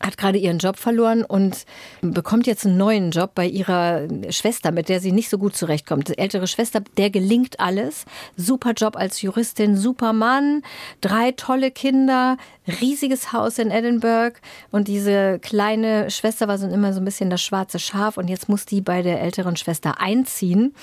hat 0.00 0.16
gerade 0.16 0.38
ihren 0.38 0.58
Job 0.58 0.76
verloren 0.76 1.24
und 1.24 1.64
bekommt 2.00 2.46
jetzt 2.46 2.66
einen 2.66 2.76
neuen 2.76 3.10
Job 3.10 3.34
bei 3.34 3.46
ihrer 3.46 4.08
Schwester, 4.30 4.72
mit 4.72 4.88
der 4.88 5.00
sie 5.00 5.12
nicht 5.12 5.28
so 5.28 5.38
gut 5.38 5.56
zurechtkommt. 5.56 6.08
Die 6.08 6.18
ältere 6.18 6.46
Schwester, 6.46 6.80
der 6.96 7.10
gelingt 7.10 7.60
alles. 7.60 8.04
Super 8.36 8.72
Job 8.72 8.96
als 8.96 9.22
Juristin, 9.22 9.76
super 9.76 10.12
Mann, 10.12 10.62
drei 11.00 11.32
tolle 11.32 11.70
Kinder, 11.70 12.36
riesiges 12.80 13.32
Haus 13.32 13.58
in 13.58 13.70
Edinburgh 13.70 14.38
und 14.70 14.88
diese 14.88 15.38
kleine 15.40 16.10
Schwester 16.10 16.48
war 16.48 16.58
so 16.58 16.66
immer 16.66 16.92
so 16.92 17.00
ein 17.00 17.04
bisschen 17.04 17.30
das 17.30 17.42
schwarze 17.42 17.78
Schaf 17.78 18.16
und 18.16 18.28
jetzt 18.28 18.48
muss 18.48 18.66
die 18.66 18.80
bei 18.80 19.02
der 19.02 19.20
älteren 19.20 19.56
Schwester 19.56 20.00
einziehen 20.00 20.74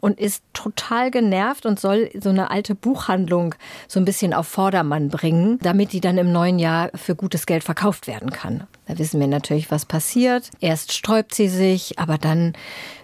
und 0.00 0.20
ist 0.20 0.42
total 0.52 1.10
genervt 1.10 1.64
und 1.64 1.80
soll 1.80 2.10
so 2.20 2.28
eine 2.28 2.50
alte 2.50 2.74
Buchhandlung 2.74 3.54
so 3.88 3.98
ein 3.98 4.04
bisschen 4.04 4.34
auf 4.34 4.46
Vordermann 4.46 5.08
bringen, 5.08 5.58
damit 5.62 5.92
die 5.92 6.00
dann 6.00 6.18
im 6.18 6.30
neuen 6.30 6.58
Jahr 6.58 6.90
für 6.94 7.14
gutes 7.14 7.46
Geld 7.46 7.64
verkauft 7.64 8.06
werden 8.06 8.23
kann. 8.30 8.64
Da 8.86 8.98
wissen 8.98 9.20
wir 9.20 9.26
natürlich, 9.26 9.70
was 9.70 9.86
passiert. 9.86 10.50
Erst 10.60 10.92
sträubt 10.92 11.34
sie 11.34 11.48
sich, 11.48 11.98
aber 11.98 12.18
dann 12.18 12.52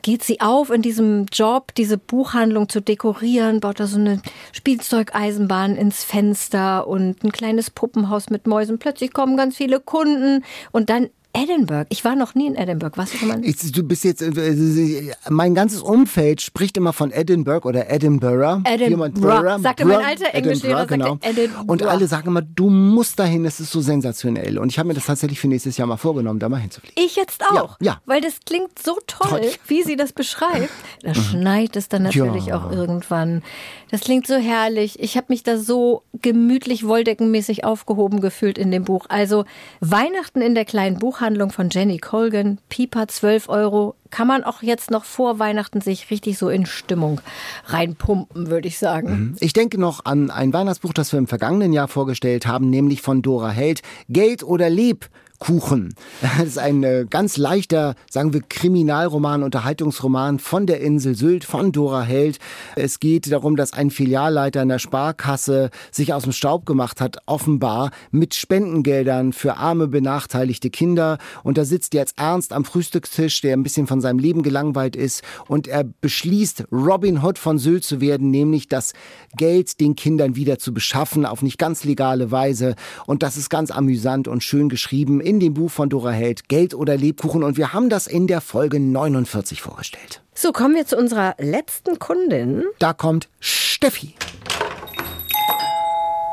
geht 0.02 0.22
sie 0.22 0.40
auf 0.40 0.70
in 0.70 0.82
diesem 0.82 1.26
Job, 1.32 1.74
diese 1.74 1.98
Buchhandlung 1.98 2.68
zu 2.68 2.80
dekorieren, 2.80 3.60
baut 3.60 3.80
da 3.80 3.86
so 3.86 3.98
eine 3.98 4.20
Spielzeugeisenbahn 4.52 5.76
ins 5.76 6.04
Fenster 6.04 6.86
und 6.86 7.22
ein 7.24 7.32
kleines 7.32 7.70
Puppenhaus 7.70 8.30
mit 8.30 8.46
Mäusen. 8.46 8.78
Plötzlich 8.78 9.12
kommen 9.12 9.36
ganz 9.36 9.56
viele 9.56 9.80
Kunden 9.80 10.44
und 10.72 10.90
dann 10.90 11.08
Edinburgh. 11.32 11.86
Ich 11.90 12.04
war 12.04 12.16
noch 12.16 12.34
nie 12.34 12.46
in 12.48 12.56
Edinburgh. 12.56 12.96
Warst 12.98 13.14
du 13.14 13.18
schon 13.18 13.28
mal? 13.28 13.38
in- 13.38 13.44
Ich, 13.44 13.70
du 13.72 13.82
bist 13.84 14.04
jetzt, 14.04 14.20
äh, 14.22 15.12
mein 15.28 15.54
ganzes 15.54 15.80
Umfeld 15.80 16.40
spricht 16.40 16.76
immer 16.76 16.92
von 16.92 17.12
Edinburgh 17.12 17.66
oder 17.68 17.88
Edinburgh. 17.90 18.60
Edinburgh. 18.64 19.58
Sagte 19.60 19.84
mein 19.84 19.98
Burra- 19.98 20.06
alter 20.08 20.34
Englischlehrer, 20.34 20.90
Edinburgh. 20.90 21.20
Und 21.66 21.82
alle 21.84 22.06
sagen 22.08 22.28
immer, 22.28 22.42
du 22.42 22.68
musst 22.68 23.18
dahin, 23.18 23.44
das 23.44 23.60
ist 23.60 23.70
so 23.70 23.80
sensationell. 23.80 24.58
Und 24.58 24.70
ich 24.70 24.78
habe 24.78 24.88
mir 24.88 24.94
das 24.94 25.06
tatsächlich 25.06 25.38
für 25.40 25.48
nächstes 25.48 25.76
Jahr 25.76 25.86
mal 25.86 25.96
vorgenommen, 25.96 26.40
da 26.40 26.48
mal 26.48 26.58
hinzufliegen. 26.60 27.02
Ich 27.02 27.16
jetzt 27.16 27.42
auch. 27.44 27.76
Ja, 27.80 27.92
ja. 27.92 28.00
Weil 28.06 28.20
das 28.20 28.34
klingt 28.44 28.78
so 28.82 28.98
toll, 29.06 29.40
Toll. 29.40 29.50
wie 29.68 29.82
sie 29.82 29.96
das 29.96 30.12
beschreibt. 30.12 30.70
Da 31.02 31.14
schneit 31.14 31.76
es 31.76 31.88
dann 31.88 32.02
natürlich 32.02 32.46
Ja. 32.46 32.58
auch 32.58 32.72
irgendwann. 32.72 33.42
Das 33.90 34.02
klingt 34.02 34.26
so 34.26 34.36
herrlich. 34.36 35.00
Ich 35.00 35.16
habe 35.16 35.26
mich 35.30 35.42
da 35.42 35.58
so 35.58 36.02
gemütlich 36.22 36.86
wolldeckenmäßig 36.86 37.64
aufgehoben 37.64 38.20
gefühlt 38.20 38.56
in 38.56 38.70
dem 38.70 38.84
Buch. 38.84 39.06
Also 39.08 39.44
Weihnachten 39.80 40.40
in 40.40 40.54
der 40.54 40.64
kleinen 40.64 40.98
Buchhandlung 40.98 41.50
von 41.50 41.70
Jenny 41.70 41.98
Colgan, 41.98 42.58
Pipa 42.68 43.08
12 43.08 43.48
Euro. 43.48 43.96
Kann 44.10 44.28
man 44.28 44.44
auch 44.44 44.62
jetzt 44.62 44.90
noch 44.90 45.04
vor 45.04 45.38
Weihnachten 45.38 45.80
sich 45.80 46.10
richtig 46.10 46.38
so 46.38 46.48
in 46.48 46.66
Stimmung 46.66 47.20
reinpumpen, 47.66 48.48
würde 48.48 48.68
ich 48.68 48.78
sagen. 48.78 49.36
Ich 49.40 49.52
denke 49.52 49.78
noch 49.78 50.04
an 50.04 50.30
ein 50.30 50.52
Weihnachtsbuch, 50.52 50.92
das 50.92 51.12
wir 51.12 51.18
im 51.18 51.26
vergangenen 51.28 51.72
Jahr 51.72 51.88
vorgestellt 51.88 52.46
haben, 52.46 52.70
nämlich 52.70 53.02
von 53.02 53.22
Dora 53.22 53.50
Held. 53.50 53.82
Geld 54.08 54.42
oder 54.42 54.70
Leb. 54.70 55.08
Lebkuchen. 55.40 55.94
Das 56.20 56.46
ist 56.46 56.58
ein 56.58 56.82
äh, 56.84 57.06
ganz 57.08 57.36
leichter, 57.36 57.94
sagen 58.10 58.32
wir, 58.32 58.42
Kriminalroman, 58.42 59.42
Unterhaltungsroman 59.42 60.38
von 60.38 60.66
der 60.66 60.80
Insel 60.80 61.14
Sylt, 61.14 61.44
von 61.44 61.72
Dora 61.72 62.02
Held. 62.02 62.38
Es 62.76 63.00
geht 63.00 63.30
darum, 63.32 63.56
dass 63.56 63.72
ein 63.72 63.90
Filialleiter 63.90 64.60
einer 64.60 64.78
Sparkasse 64.78 65.70
sich 65.90 66.12
aus 66.12 66.24
dem 66.24 66.32
Staub 66.32 66.66
gemacht 66.66 67.00
hat, 67.00 67.18
offenbar 67.26 67.90
mit 68.10 68.34
Spendengeldern 68.34 69.32
für 69.32 69.56
arme, 69.56 69.88
benachteiligte 69.88 70.70
Kinder. 70.70 71.18
Und 71.42 71.56
da 71.58 71.64
sitzt 71.64 71.94
jetzt 71.94 72.18
Ernst 72.18 72.52
am 72.52 72.64
Frühstückstisch, 72.64 73.40
der 73.40 73.54
ein 73.54 73.62
bisschen 73.62 73.86
von 73.86 74.00
seinem 74.00 74.18
Leben 74.18 74.42
gelangweilt 74.42 74.94
ist. 74.94 75.22
Und 75.48 75.68
er 75.68 75.84
beschließt, 75.84 76.64
Robin 76.70 77.22
Hood 77.22 77.38
von 77.38 77.58
Sylt 77.58 77.84
zu 77.84 78.00
werden, 78.00 78.30
nämlich 78.30 78.68
das 78.68 78.92
Geld 79.36 79.80
den 79.80 79.96
Kindern 79.96 80.36
wieder 80.36 80.58
zu 80.58 80.74
beschaffen 80.74 81.24
auf 81.24 81.42
nicht 81.42 81.58
ganz 81.58 81.84
legale 81.84 82.30
Weise. 82.30 82.74
Und 83.06 83.22
das 83.22 83.36
ist 83.36 83.48
ganz 83.48 83.70
amüsant 83.70 84.28
und 84.28 84.44
schön 84.44 84.68
geschrieben 84.68 85.20
in 85.30 85.38
dem 85.38 85.54
Buch 85.54 85.70
von 85.70 85.88
Dora 85.88 86.10
Held, 86.10 86.48
Geld 86.48 86.74
oder 86.74 86.96
Lebkuchen. 86.96 87.44
Und 87.44 87.56
wir 87.56 87.72
haben 87.72 87.88
das 87.88 88.08
in 88.08 88.26
der 88.26 88.40
Folge 88.40 88.80
49 88.80 89.62
vorgestellt. 89.62 90.22
So, 90.34 90.50
kommen 90.50 90.74
wir 90.74 90.86
zu 90.86 90.96
unserer 90.96 91.36
letzten 91.38 92.00
Kundin. 92.00 92.64
Da 92.80 92.92
kommt 92.92 93.28
Steffi. 93.38 94.14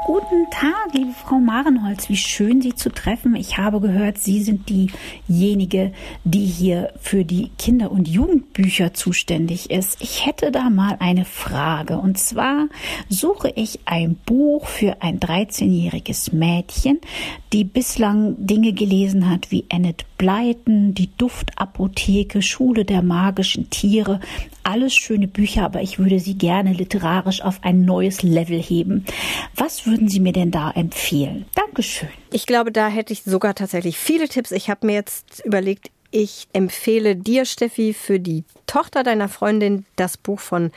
Guten 0.08 0.50
Tag, 0.52 0.94
liebe 0.94 1.12
Frau 1.12 1.38
Marenholz. 1.38 2.08
Wie 2.08 2.16
schön, 2.16 2.62
Sie 2.62 2.74
zu 2.74 2.90
treffen. 2.90 3.36
Ich 3.36 3.58
habe 3.58 3.82
gehört, 3.82 4.18
Sie 4.20 4.42
sind 4.42 4.70
diejenige, 4.70 5.92
die 6.24 6.46
hier 6.46 6.94
für 6.98 7.26
die 7.26 7.52
Kinder- 7.58 7.92
und 7.92 8.08
Jugendbücher 8.08 8.94
zuständig 8.94 9.70
ist. 9.70 10.02
Ich 10.02 10.26
hätte 10.26 10.50
da 10.52 10.70
mal 10.70 10.96
eine 11.02 11.26
Frage. 11.26 11.98
Und 11.98 12.18
zwar 12.20 12.70
suche 13.10 13.52
ich 13.54 13.82
ein 13.84 14.16
Buch 14.26 14.68
für 14.68 15.02
ein 15.02 15.20
13-jähriges 15.20 16.34
Mädchen, 16.34 17.02
die 17.52 17.66
bislang 17.66 18.38
Dinge 18.38 18.72
gelesen 18.72 19.30
hat 19.30 19.52
wie 19.52 19.66
Annette 19.70 20.06
Blyton, 20.18 20.94
die 20.94 21.10
Duftapotheke, 21.18 22.42
Schule 22.42 22.86
der 22.86 23.02
magischen 23.02 23.70
Tiere. 23.70 24.20
Alles 24.64 24.94
schöne 24.94 25.28
Bücher, 25.28 25.64
aber 25.64 25.82
ich 25.82 26.00
würde 26.00 26.20
sie 26.20 26.38
gerne 26.38 26.74
literarisch 26.74 27.42
auf 27.42 27.60
ein 27.64 27.86
neues 27.86 28.24
Level 28.24 28.62
heben. 28.62 29.06
Was 29.56 29.86
würden 29.86 30.10
Sie 30.10 30.20
mir 30.20 30.34
denn 30.34 30.52
da 30.52 30.72
empfehlen? 30.72 31.46
Dankeschön. 31.56 32.10
Ich 32.32 32.46
glaube, 32.46 32.72
da 32.72 32.88
hätte 32.88 33.14
ich 33.14 33.24
sogar 33.24 33.56
tatsächlich 33.56 33.98
viele 33.98 34.28
Tipps. 34.28 34.52
Ich 34.52 34.70
habe 34.70 34.86
mir 34.86 34.94
jetzt 34.94 35.44
überlegt, 35.46 35.92
ich 36.18 36.48
empfehle 36.52 37.16
dir, 37.16 37.46
Steffi, 37.46 37.94
für 37.94 38.20
die 38.20 38.44
Tochter 38.66 39.04
deiner 39.04 39.30
Freundin 39.30 39.86
das 39.98 40.18
Buch 40.18 40.40
von 40.40 40.72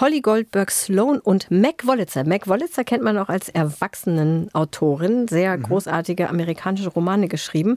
Holly 0.00 0.20
Goldberg 0.20 0.70
Sloan 0.70 1.18
und 1.18 1.50
Mac 1.50 1.84
Wollitzer. 1.84 2.24
Mac 2.24 2.46
Wollitzer 2.46 2.84
kennt 2.84 3.02
man 3.02 3.18
auch 3.18 3.28
als 3.28 3.48
Erwachsenenautorin, 3.48 5.26
sehr 5.26 5.56
mhm. 5.56 5.64
großartige 5.64 6.28
amerikanische 6.28 6.90
Romane 6.90 7.26
geschrieben. 7.26 7.76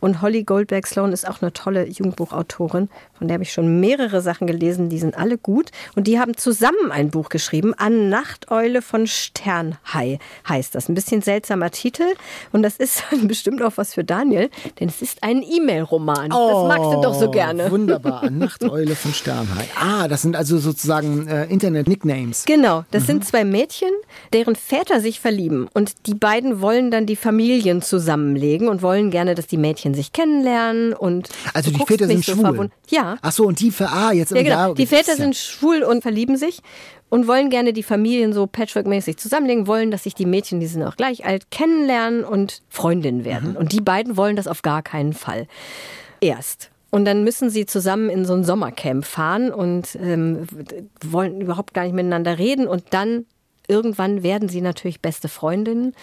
Und 0.00 0.22
Holly 0.22 0.42
Goldberg 0.42 0.88
Sloan 0.88 1.12
ist 1.12 1.28
auch 1.28 1.40
eine 1.40 1.52
tolle 1.52 1.86
Jugendbuchautorin, 1.86 2.88
von 3.18 3.28
der 3.28 3.34
habe 3.34 3.44
ich 3.44 3.52
schon 3.52 3.80
mehrere 3.80 4.20
Sachen 4.20 4.46
gelesen, 4.46 4.88
die 4.88 4.98
sind 4.98 5.16
alle 5.16 5.38
gut. 5.38 5.70
Und 5.94 6.06
die 6.06 6.18
haben 6.18 6.36
zusammen 6.36 6.90
ein 6.90 7.10
Buch 7.10 7.28
geschrieben, 7.28 7.74
An 7.74 8.08
Nachteule 8.08 8.82
von 8.82 9.06
Sternhai 9.06 10.18
heißt 10.48 10.74
das. 10.74 10.88
Ein 10.88 10.94
bisschen 10.94 11.22
seltsamer 11.22 11.70
Titel 11.70 12.14
und 12.52 12.62
das 12.62 12.76
ist 12.76 13.04
bestimmt 13.22 13.62
auch 13.62 13.72
was 13.76 13.94
für 13.94 14.04
Daniel, 14.04 14.50
denn 14.78 14.88
es 14.88 15.00
ist 15.00 15.22
ein 15.22 15.42
E-Mail-Roman. 15.42 16.32
Oh, 16.32 16.55
das 16.62 16.76
magst 16.76 16.92
du 16.92 17.00
doch 17.02 17.14
so 17.14 17.30
gerne. 17.30 17.70
Wunderbar, 17.70 18.30
Nachteule 18.30 18.94
von 18.94 19.12
Sternhai. 19.12 19.64
Ah, 19.80 20.08
das 20.08 20.22
sind 20.22 20.36
also 20.36 20.58
sozusagen 20.58 21.26
äh, 21.28 21.44
Internet-Nicknames. 21.46 22.44
Genau, 22.44 22.84
das 22.90 23.02
mhm. 23.02 23.06
sind 23.06 23.24
zwei 23.26 23.44
Mädchen, 23.44 23.90
deren 24.32 24.56
Väter 24.56 25.00
sich 25.00 25.20
verlieben. 25.20 25.68
Und 25.74 26.06
die 26.06 26.14
beiden 26.14 26.60
wollen 26.60 26.90
dann 26.90 27.06
die 27.06 27.16
Familien 27.16 27.82
zusammenlegen 27.82 28.68
und 28.68 28.82
wollen 28.82 29.10
gerne, 29.10 29.34
dass 29.34 29.46
die 29.46 29.58
Mädchen 29.58 29.94
sich 29.94 30.12
kennenlernen. 30.12 30.92
Und 30.92 31.28
also 31.54 31.70
die 31.70 31.84
Väter 31.84 32.06
sind 32.06 32.24
so 32.24 32.32
schwul? 32.34 32.70
Ja. 32.88 33.16
Ach 33.22 33.32
so, 33.32 33.46
und 33.46 33.60
die, 33.60 33.72
ah, 33.80 34.12
jetzt 34.12 34.32
ja, 34.32 34.42
genau. 34.42 34.74
Die 34.74 34.86
Väter 34.86 35.16
sind 35.16 35.36
schwul 35.36 35.82
und 35.82 36.02
verlieben 36.02 36.36
sich 36.36 36.62
und 37.08 37.28
wollen 37.28 37.50
gerne 37.50 37.72
die 37.72 37.82
Familien 37.82 38.32
so 38.32 38.46
patchwork-mäßig 38.46 39.16
zusammenlegen, 39.16 39.66
wollen, 39.66 39.90
dass 39.90 40.04
sich 40.04 40.14
die 40.14 40.26
Mädchen, 40.26 40.60
die 40.60 40.66
sind 40.66 40.82
auch 40.82 40.96
gleich 40.96 41.24
alt, 41.24 41.50
kennenlernen 41.50 42.24
und 42.24 42.62
Freundinnen 42.68 43.24
werden. 43.24 43.50
Mhm. 43.50 43.56
Und 43.56 43.72
die 43.72 43.80
beiden 43.80 44.16
wollen 44.16 44.36
das 44.36 44.48
auf 44.48 44.62
gar 44.62 44.82
keinen 44.82 45.12
Fall. 45.12 45.46
Erst. 46.20 46.70
Und 46.90 47.04
dann 47.04 47.24
müssen 47.24 47.50
sie 47.50 47.66
zusammen 47.66 48.08
in 48.08 48.24
so 48.24 48.32
ein 48.32 48.44
Sommercamp 48.44 49.04
fahren 49.04 49.52
und 49.52 49.96
ähm, 50.00 50.46
wollen 51.04 51.40
überhaupt 51.40 51.74
gar 51.74 51.82
nicht 51.82 51.94
miteinander 51.94 52.38
reden. 52.38 52.66
Und 52.66 52.84
dann 52.90 53.26
irgendwann 53.68 54.22
werden 54.22 54.48
sie 54.48 54.60
natürlich 54.60 55.00
beste 55.00 55.28
Freundinnen. 55.28 55.94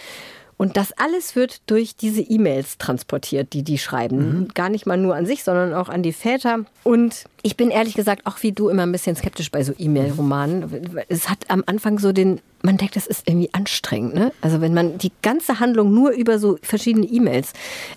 Und 0.56 0.76
das 0.76 0.92
alles 0.92 1.34
wird 1.34 1.68
durch 1.68 1.96
diese 1.96 2.20
E-Mails 2.20 2.78
transportiert, 2.78 3.52
die 3.52 3.62
die 3.62 3.78
schreiben. 3.78 4.40
Mhm. 4.40 4.48
Gar 4.54 4.68
nicht 4.68 4.86
mal 4.86 4.96
nur 4.96 5.16
an 5.16 5.26
sich, 5.26 5.42
sondern 5.42 5.74
auch 5.74 5.88
an 5.88 6.02
die 6.02 6.12
Väter. 6.12 6.64
Und 6.84 7.24
ich 7.42 7.56
bin 7.56 7.70
ehrlich 7.70 7.94
gesagt 7.94 8.26
auch 8.26 8.42
wie 8.42 8.52
du 8.52 8.68
immer 8.68 8.84
ein 8.84 8.92
bisschen 8.92 9.16
skeptisch 9.16 9.50
bei 9.50 9.64
so 9.64 9.72
E-Mail-Romanen. 9.76 11.04
Es 11.08 11.28
hat 11.28 11.38
am 11.48 11.64
Anfang 11.66 11.98
so 11.98 12.12
den, 12.12 12.40
man 12.64 12.78
denkt, 12.78 12.96
das 12.96 13.06
ist 13.06 13.28
irgendwie 13.28 13.52
anstrengend. 13.52 14.14
Ne? 14.14 14.32
Also 14.40 14.60
wenn 14.60 14.74
man 14.74 14.98
die 14.98 15.12
ganze 15.22 15.60
Handlung 15.60 15.92
nur 15.92 16.10
über 16.10 16.38
so 16.38 16.58
verschiedene 16.62 17.06
E-Mails 17.06 17.52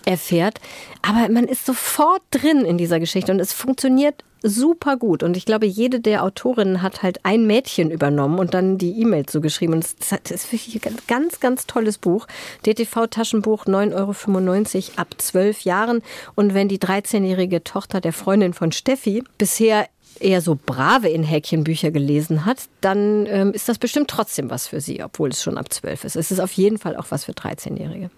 erfährt. 0.05 0.59
Aber 1.01 1.31
man 1.31 1.45
ist 1.45 1.65
sofort 1.65 2.21
drin 2.31 2.65
in 2.65 2.77
dieser 2.77 2.99
Geschichte 2.99 3.31
und 3.31 3.39
es 3.39 3.53
funktioniert 3.53 4.23
super 4.43 4.97
gut. 4.97 5.23
Und 5.23 5.37
ich 5.37 5.45
glaube, 5.45 5.65
jede 5.65 5.99
der 5.99 6.23
Autorinnen 6.23 6.81
hat 6.81 7.01
halt 7.01 7.19
ein 7.23 7.47
Mädchen 7.47 7.91
übernommen 7.91 8.39
und 8.39 8.53
dann 8.53 8.77
die 8.77 8.99
E-Mail 9.01 9.25
zugeschrieben. 9.25 9.75
Und 9.75 9.85
das 9.99 10.31
ist 10.31 10.51
wirklich 10.51 10.85
ein 10.85 10.97
ganz, 11.07 11.39
ganz 11.39 11.65
tolles 11.65 11.97
Buch. 11.97 12.27
DTV-Taschenbuch 12.65 13.65
9,95 13.65 13.95
Euro 13.95 14.97
ab 14.97 15.15
12 15.17 15.61
Jahren. 15.61 16.01
Und 16.35 16.53
wenn 16.53 16.67
die 16.67 16.79
13-jährige 16.79 17.63
Tochter 17.63 18.01
der 18.01 18.13
Freundin 18.13 18.53
von 18.53 18.71
Steffi 18.71 19.23
bisher 19.37 19.87
eher 20.21 20.41
so 20.41 20.57
brave 20.65 21.09
in 21.09 21.23
Häkchenbücher 21.23 21.91
gelesen 21.91 22.45
hat, 22.45 22.69
dann 22.81 23.25
ähm, 23.27 23.51
ist 23.51 23.69
das 23.69 23.77
bestimmt 23.77 24.09
trotzdem 24.09 24.49
was 24.49 24.67
für 24.67 24.81
sie, 24.81 25.03
obwohl 25.03 25.29
es 25.29 25.41
schon 25.41 25.57
ab 25.57 25.71
12 25.71 26.03
ist. 26.05 26.15
Es 26.15 26.31
ist 26.31 26.39
auf 26.39 26.51
jeden 26.53 26.77
Fall 26.77 26.95
auch 26.95 27.07
was 27.09 27.25
für 27.25 27.33
13-Jährige. 27.33 28.09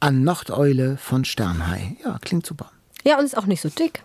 An 0.00 0.24
Nachteule 0.24 0.96
von 0.96 1.24
Sternhai. 1.24 1.96
Ja, 2.04 2.18
klingt 2.20 2.46
super. 2.46 2.70
Ja, 3.04 3.18
und 3.18 3.24
ist 3.24 3.36
auch 3.36 3.46
nicht 3.46 3.60
so 3.60 3.68
dick. 3.68 4.02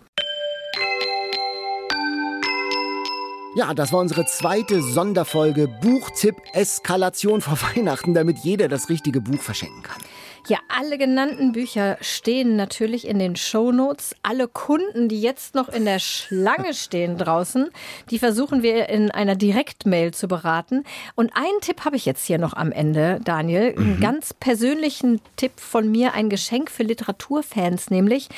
Ja, 3.56 3.74
das 3.74 3.92
war 3.92 4.00
unsere 4.00 4.24
zweite 4.26 4.82
Sonderfolge 4.82 5.68
Buchtipp 5.80 6.36
Eskalation 6.52 7.40
vor 7.40 7.58
Weihnachten, 7.74 8.14
damit 8.14 8.38
jeder 8.38 8.68
das 8.68 8.88
richtige 8.88 9.20
Buch 9.20 9.40
verschenken 9.40 9.82
kann. 9.82 10.00
Ja, 10.46 10.58
alle 10.68 10.98
genannten 10.98 11.52
Bücher 11.52 11.98
stehen 12.00 12.56
natürlich 12.56 13.06
in 13.06 13.18
den 13.18 13.36
Shownotes. 13.36 14.14
Alle 14.22 14.48
Kunden, 14.48 15.08
die 15.08 15.20
jetzt 15.20 15.54
noch 15.54 15.68
in 15.68 15.84
der 15.84 15.98
Schlange 15.98 16.74
stehen 16.74 17.18
draußen, 17.18 17.70
die 18.10 18.18
versuchen 18.18 18.62
wir 18.62 18.88
in 18.88 19.10
einer 19.10 19.34
Direktmail 19.34 20.12
zu 20.14 20.28
beraten. 20.28 20.84
Und 21.14 21.32
einen 21.34 21.60
Tipp 21.60 21.84
habe 21.84 21.96
ich 21.96 22.06
jetzt 22.06 22.24
hier 22.26 22.38
noch 22.38 22.54
am 22.54 22.72
Ende, 22.72 23.20
Daniel. 23.24 23.74
Einen 23.76 23.96
mhm. 23.96 24.00
ganz 24.00 24.32
persönlichen 24.32 25.20
Tipp 25.36 25.52
von 25.56 25.90
mir, 25.90 26.14
ein 26.14 26.30
Geschenk 26.30 26.70
für 26.70 26.82
Literaturfans, 26.82 27.90
nämlich, 27.90 28.28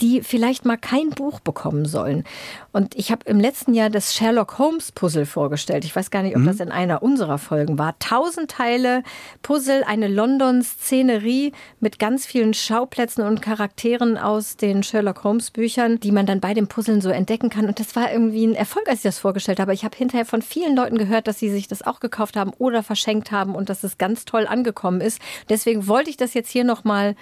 die 0.00 0.22
vielleicht 0.22 0.64
mal 0.64 0.78
kein 0.78 1.10
Buch 1.10 1.40
bekommen 1.40 1.84
sollen. 1.84 2.24
Und 2.72 2.94
ich 2.94 3.10
habe 3.10 3.24
im 3.26 3.40
letzten 3.40 3.74
Jahr 3.74 3.90
das 3.90 4.14
Sherlock 4.14 4.58
Holmes 4.58 4.92
Puzzle 4.92 5.26
vorgestellt. 5.26 5.84
Ich 5.84 5.94
weiß 5.94 6.10
gar 6.10 6.22
nicht, 6.22 6.36
ob 6.36 6.42
mhm. 6.42 6.46
das 6.46 6.60
in 6.60 6.70
einer 6.70 7.02
unserer 7.02 7.38
Folgen 7.38 7.78
war. 7.78 7.98
Tausend 7.98 8.50
Teile 8.50 9.02
Puzzle, 9.42 9.82
eine 9.84 10.06
London-Szenerie 10.06 11.52
mit 11.80 11.98
ganz 11.98 12.26
vielen 12.26 12.54
Schauplätzen 12.54 13.24
und 13.24 13.42
Charakteren 13.42 14.16
aus 14.16 14.56
den 14.56 14.82
Sherlock 14.82 15.24
Holmes 15.24 15.50
Büchern, 15.50 15.98
die 15.98 16.12
man 16.12 16.26
dann 16.26 16.40
bei 16.40 16.54
dem 16.54 16.68
Puzzeln 16.68 17.00
so 17.00 17.10
entdecken 17.10 17.50
kann. 17.50 17.66
Und 17.66 17.80
das 17.80 17.96
war 17.96 18.12
irgendwie 18.12 18.46
ein 18.46 18.54
Erfolg, 18.54 18.88
als 18.88 18.98
ich 18.98 19.04
das 19.04 19.18
vorgestellt 19.18 19.58
habe. 19.58 19.74
Ich 19.74 19.84
habe 19.84 19.96
hinterher 19.96 20.26
von 20.26 20.42
vielen 20.42 20.76
Leuten 20.76 20.98
gehört, 20.98 21.26
dass 21.26 21.38
sie 21.38 21.50
sich 21.50 21.66
das 21.66 21.82
auch 21.82 21.98
gekauft 21.98 22.36
haben 22.36 22.52
oder 22.58 22.82
verschenkt 22.82 23.32
haben 23.32 23.54
und 23.54 23.68
dass 23.68 23.82
es 23.82 23.98
ganz 23.98 24.24
toll 24.24 24.46
angekommen 24.46 25.00
ist. 25.00 25.20
Deswegen 25.48 25.88
wollte 25.88 26.10
ich 26.10 26.16
das 26.16 26.34
jetzt 26.34 26.50
hier 26.50 26.64
nochmal 26.64 27.16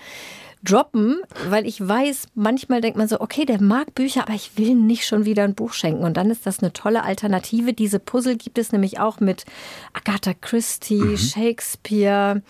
droppen, 0.65 1.21
weil 1.49 1.67
ich 1.67 1.87
weiß, 1.87 2.29
manchmal 2.35 2.81
denkt 2.81 2.99
man 2.99 3.09
so, 3.09 3.21
okay, 3.21 3.45
der 3.45 3.63
mag 3.63 3.95
Bücher, 3.95 4.23
aber 4.23 4.35
ich 4.35 4.57
will 4.57 4.75
nicht 4.75 5.07
schon 5.07 5.25
wieder 5.25 5.45
ein 5.45 5.55
Buch 5.55 5.73
schenken. 5.73 6.05
Und 6.05 6.17
dann 6.17 6.31
ist 6.31 6.47
das 6.47 6.61
eine 6.61 6.73
tolle 6.73 7.05
Alternative. 7.05 7.73
Diese 7.73 7.99
Puzzle 7.99 8.37
gibt 8.37 8.59
es 8.59 8.73
nämlich 8.73 8.99
auch 8.99 9.21
mit 9.21 9.45
Agatha 9.93 10.35
Christie, 10.35 10.97
mhm. 10.97 11.17
Shakespeare, 11.17 12.43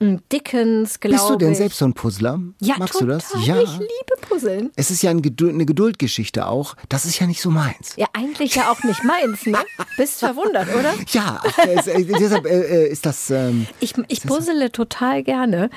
Dickens, 0.00 1.00
glaube 1.00 1.16
ich. 1.16 1.20
Bist 1.20 1.30
du 1.30 1.36
denn 1.36 1.54
selbst 1.54 1.78
so 1.78 1.84
ein 1.84 1.94
Puzzler? 1.94 2.40
Ja, 2.60 2.76
Magst 2.78 2.94
total. 2.94 3.08
du 3.08 3.14
das? 3.14 3.46
Ja, 3.46 3.60
ich 3.60 3.78
liebe 3.78 4.14
Puzzeln. 4.20 4.70
Es 4.76 4.90
ist 4.90 5.02
ja 5.02 5.10
ein 5.10 5.22
Geduld, 5.22 5.54
eine 5.54 5.66
Geduldgeschichte 5.66 6.46
auch. 6.46 6.76
Das 6.88 7.04
ist 7.04 7.18
ja 7.18 7.26
nicht 7.26 7.40
so 7.40 7.50
meins. 7.50 7.94
Ja, 7.96 8.06
eigentlich 8.12 8.54
ja 8.54 8.70
auch 8.70 8.82
nicht 8.84 9.04
meins, 9.04 9.46
ne? 9.46 9.58
Bist 9.96 10.20
verwundert, 10.20 10.68
oder? 10.74 10.94
Ja, 11.08 11.40
äh, 11.58 12.04
deshalb 12.04 12.46
äh, 12.46 12.88
ist 12.88 13.06
das. 13.06 13.30
Ähm, 13.30 13.66
ich 13.80 13.94
ich 14.08 14.22
puzzle 14.22 14.70
total 14.70 15.22
gerne. 15.22 15.70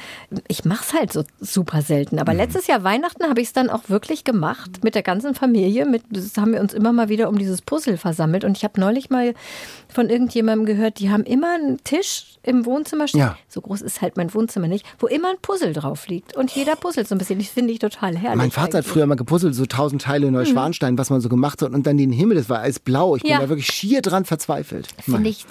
Ich 0.48 0.66
mache 0.66 0.84
es 0.84 0.94
halt 0.94 1.14
so 1.14 1.24
super 1.40 1.82
selten. 1.82 2.20
Aber 2.20 2.34
mhm. 2.34 2.40
letztes 2.40 2.68
Jahr 2.68 2.84
Weihnachten 2.84 3.24
habe 3.26 3.42
ich 3.42 3.48
es 3.48 3.54
dann 3.54 3.70
auch 3.70 3.90
wirklich 3.90 4.24
gemacht 4.24 4.84
mit 4.84 4.96
der 4.96 5.04
ganzen 5.04 5.36
Familie. 5.36 5.86
Mit, 5.86 6.04
das 6.10 6.36
haben 6.38 6.54
wir 6.54 6.62
uns 6.62 6.74
immer 6.74 6.92
mal 6.92 7.10
wieder 7.10 7.30
um 7.30 7.38
dieses 7.38 7.62
Puzzle 7.62 7.98
versammelt. 7.98 8.44
Und 8.44 8.58
ich 8.58 8.64
habe 8.64 8.80
neulich 8.80 9.10
mal 9.10 9.34
von 9.88 10.10
irgendjemandem 10.10 10.66
gehört, 10.66 11.00
die 11.00 11.10
haben 11.10 11.24
immer 11.24 11.56
einen 11.56 11.84
Tisch 11.84 12.38
im 12.44 12.66
Wohnzimmer 12.66 13.08
stehen. 13.08 13.22
Ja. 13.22 13.38
So 13.48 13.62
groß 13.62 13.82
ist 13.82 14.02
halt 14.02 14.07
halt 14.08 14.18
mein 14.18 14.34
Wohnzimmer 14.34 14.68
nicht, 14.68 14.86
wo 15.00 15.08
immer 15.08 15.30
ein 15.30 15.36
Puzzle 15.42 15.74
drauf 15.74 16.08
liegt. 16.08 16.36
Und 16.36 16.52
jeder 16.52 16.76
puzzelt 16.76 17.08
so 17.08 17.16
ein 17.16 17.18
bisschen. 17.18 17.40
Das 17.40 17.50
finde 17.50 17.74
ich 17.74 17.80
total 17.80 18.18
herrlich. 18.18 18.38
Mein 18.38 18.52
Vater 18.52 18.80
hat 18.80 18.86
früher 18.86 19.06
mal 19.06 19.16
gepuzzelt, 19.16 19.54
so 19.56 19.66
tausend 19.66 20.02
Teile 20.02 20.32
Neuschwanstein, 20.32 20.98
was 20.98 21.10
man 21.10 21.22
so 21.22 21.30
gemacht 21.30 21.62
hat. 21.62 21.72
Und 21.74 21.86
dann 21.86 21.98
den 21.98 22.12
Himmel, 22.12 22.38
das 22.38 22.50
war 22.50 22.60
alles 22.60 22.80
blau. 22.80 23.16
Ich 23.16 23.24
bin 23.24 23.32
Ja. 23.32 23.40
da 23.40 23.50
wirklich 23.50 23.68
schier 23.68 24.02
dran 24.02 24.26
verzweifelt. 24.26 24.88
Finde 25.04 25.30
ich 25.30 25.46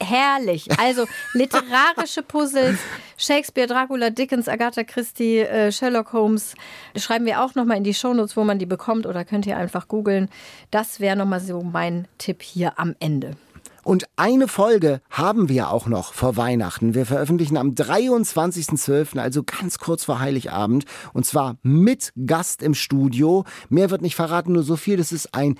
herrlich. 0.00 0.66
Also 0.80 1.04
literarische 1.32 2.22
Puzzles, 2.22 2.78
Shakespeare, 3.16 3.68
Dracula, 3.68 4.10
Dickens, 4.10 4.48
Agatha 4.48 4.82
Christie, 4.84 5.38
äh, 5.38 5.70
Sherlock 5.70 6.12
Holmes. 6.12 6.54
Schreiben 6.96 7.24
wir 7.26 7.40
auch 7.42 7.54
nochmal 7.54 7.76
in 7.76 7.84
die 7.84 7.94
Shownotes, 7.94 8.36
wo 8.36 8.44
man 8.44 8.58
die 8.58 8.66
bekommt 8.66 9.06
oder 9.06 9.24
könnt 9.24 9.46
ihr 9.46 9.56
einfach 9.56 9.88
googeln. 9.88 10.28
Das 10.70 11.00
wäre 11.00 11.16
nochmal 11.16 11.40
so 11.40 11.62
mein 11.62 12.08
Tipp 12.18 12.42
hier 12.42 12.78
am 12.78 12.94
Ende. 12.98 13.36
Und 13.84 14.06
eine 14.16 14.48
Folge 14.48 15.00
haben 15.10 15.48
wir 15.48 15.70
auch 15.70 15.86
noch 15.86 16.12
vor 16.14 16.36
Weihnachten. 16.36 16.94
Wir 16.94 17.06
veröffentlichen 17.06 17.56
am 17.56 17.70
23.12., 17.70 19.18
also 19.18 19.42
ganz 19.42 19.78
kurz 19.78 20.04
vor 20.04 20.20
Heiligabend. 20.20 20.84
Und 21.12 21.26
zwar 21.26 21.56
mit 21.62 22.12
Gast 22.26 22.62
im 22.62 22.74
Studio. 22.74 23.44
Mehr 23.68 23.90
wird 23.90 24.02
nicht 24.02 24.14
verraten, 24.14 24.52
nur 24.52 24.62
so 24.62 24.76
viel. 24.76 24.96
Das 24.96 25.12
ist 25.12 25.34
ein 25.34 25.56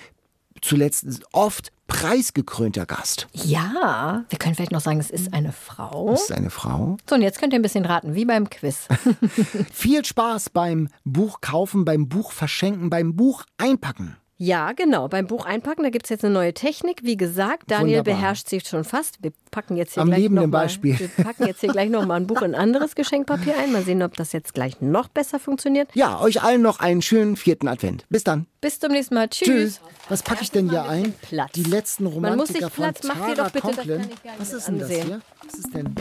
zuletzt 0.61 1.07
oft 1.33 1.73
preisgekrönter 1.89 2.87
Gast. 2.87 3.29
Ja, 3.33 4.25
wir 4.29 4.39
können 4.39 4.55
vielleicht 4.55 4.73
noch 4.73 4.81
sagen, 4.81 5.01
es 5.01 5.11
ist 5.11 5.35
eine 5.35 5.53
Frau. 5.53 6.11
Das 6.11 6.23
ist 6.23 6.33
eine 6.33 6.51
Frau. 6.51 6.97
So, 7.09 7.17
und 7.17 7.23
jetzt 7.23 7.39
könnt 7.39 7.53
ihr 7.53 7.59
ein 7.59 7.63
bisschen 7.63 7.85
raten, 7.85 8.15
wie 8.15 8.25
beim 8.25 8.49
Quiz. 8.49 8.89
Viel 9.73 10.05
Spaß 10.05 10.51
beim 10.51 10.89
Buch 11.05 11.41
kaufen, 11.41 11.85
beim 11.85 12.09
Buch 12.09 12.33
verschenken, 12.33 12.89
beim 12.89 13.15
Buch 13.15 13.45
einpacken. 13.59 14.17
Ja, 14.45 14.73
genau. 14.73 15.07
Beim 15.07 15.29
Buch 15.29 15.47
einpacken, 15.47 15.85
da 15.85 15.91
gibt 15.91 16.07
es 16.07 16.11
jetzt 16.11 16.25
eine 16.25 16.35
neue 16.35 16.53
Technik. 16.53 17.05
Wie 17.05 17.17
gesagt, 17.17 17.71
Daniel 17.71 17.99
Wunderbar. 17.99 18.15
beherrscht 18.21 18.49
sie 18.49 18.59
schon 18.61 18.83
fast. 18.83 19.23
Wir 19.23 19.31
packen 19.53 19.77
jetzt 19.77 19.95
hier 19.95 20.03
Am 20.03 20.09
gleich 20.09 20.29
noch 20.31 20.43
mal, 20.43 20.49
Beispiel. 20.49 20.99
Wir 20.99 21.25
packen 21.25 21.47
jetzt 21.47 21.61
hier 21.61 21.71
gleich 21.71 21.89
noch 21.91 22.05
mal 22.07 22.17
ein 22.17 22.27
Buch 22.27 22.43
in 22.43 22.57
anderes 22.57 22.97
Geschenkpapier 22.97 23.57
ein. 23.57 23.71
Mal 23.71 23.83
sehen, 23.85 24.03
ob 24.03 24.17
das 24.17 24.33
jetzt 24.33 24.53
gleich 24.53 24.81
noch 24.81 25.07
besser 25.07 25.39
funktioniert. 25.39 25.91
Ja, 25.95 26.21
euch 26.21 26.43
allen 26.43 26.61
noch 26.61 26.81
einen 26.81 27.03
schönen 27.03 27.37
vierten 27.37 27.69
Advent. 27.69 28.05
Bis 28.09 28.25
dann. 28.25 28.47
Bis 28.61 28.81
zum 28.81 28.91
nächsten 28.91 29.15
Mal. 29.15 29.29
Tschüss. 29.29 29.47
Tschüss. 29.47 29.81
Was 30.09 30.25
packe 30.25 30.43
ich 30.43 30.51
denn 30.51 30.69
hier 30.71 30.87
ein 30.89 31.15
Platz. 31.23 31.53
Die 31.53 31.63
letzten 31.63 32.03
Man 32.03 32.13
Romantiker 32.15 32.37
muss 32.39 32.49
sich 32.49 32.75
Platz- 32.75 33.03
mach 33.07 33.25
dir 33.29 33.35
doch 33.37 33.51
bitte, 33.53 33.67
das 33.69 33.77
Conklin. 33.77 34.01
nicht 34.01 34.11
Was 34.39 34.53
ist 34.53 34.67
denn 34.67 34.79
das 34.81 34.91
ansehen. 34.91 35.07
hier? 35.07 35.21
Was 35.45 35.55
ist 35.55 35.73
denn? 35.73 35.95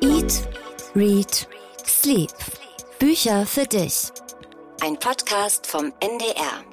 Eat, 0.00 0.48
Read, 0.96 1.46
Sleep. 1.86 2.30
Bücher 2.98 3.44
für 3.44 3.66
dich. 3.66 4.10
Ein 4.82 4.98
Podcast 4.98 5.66
vom 5.66 5.92
NDR. 6.00 6.64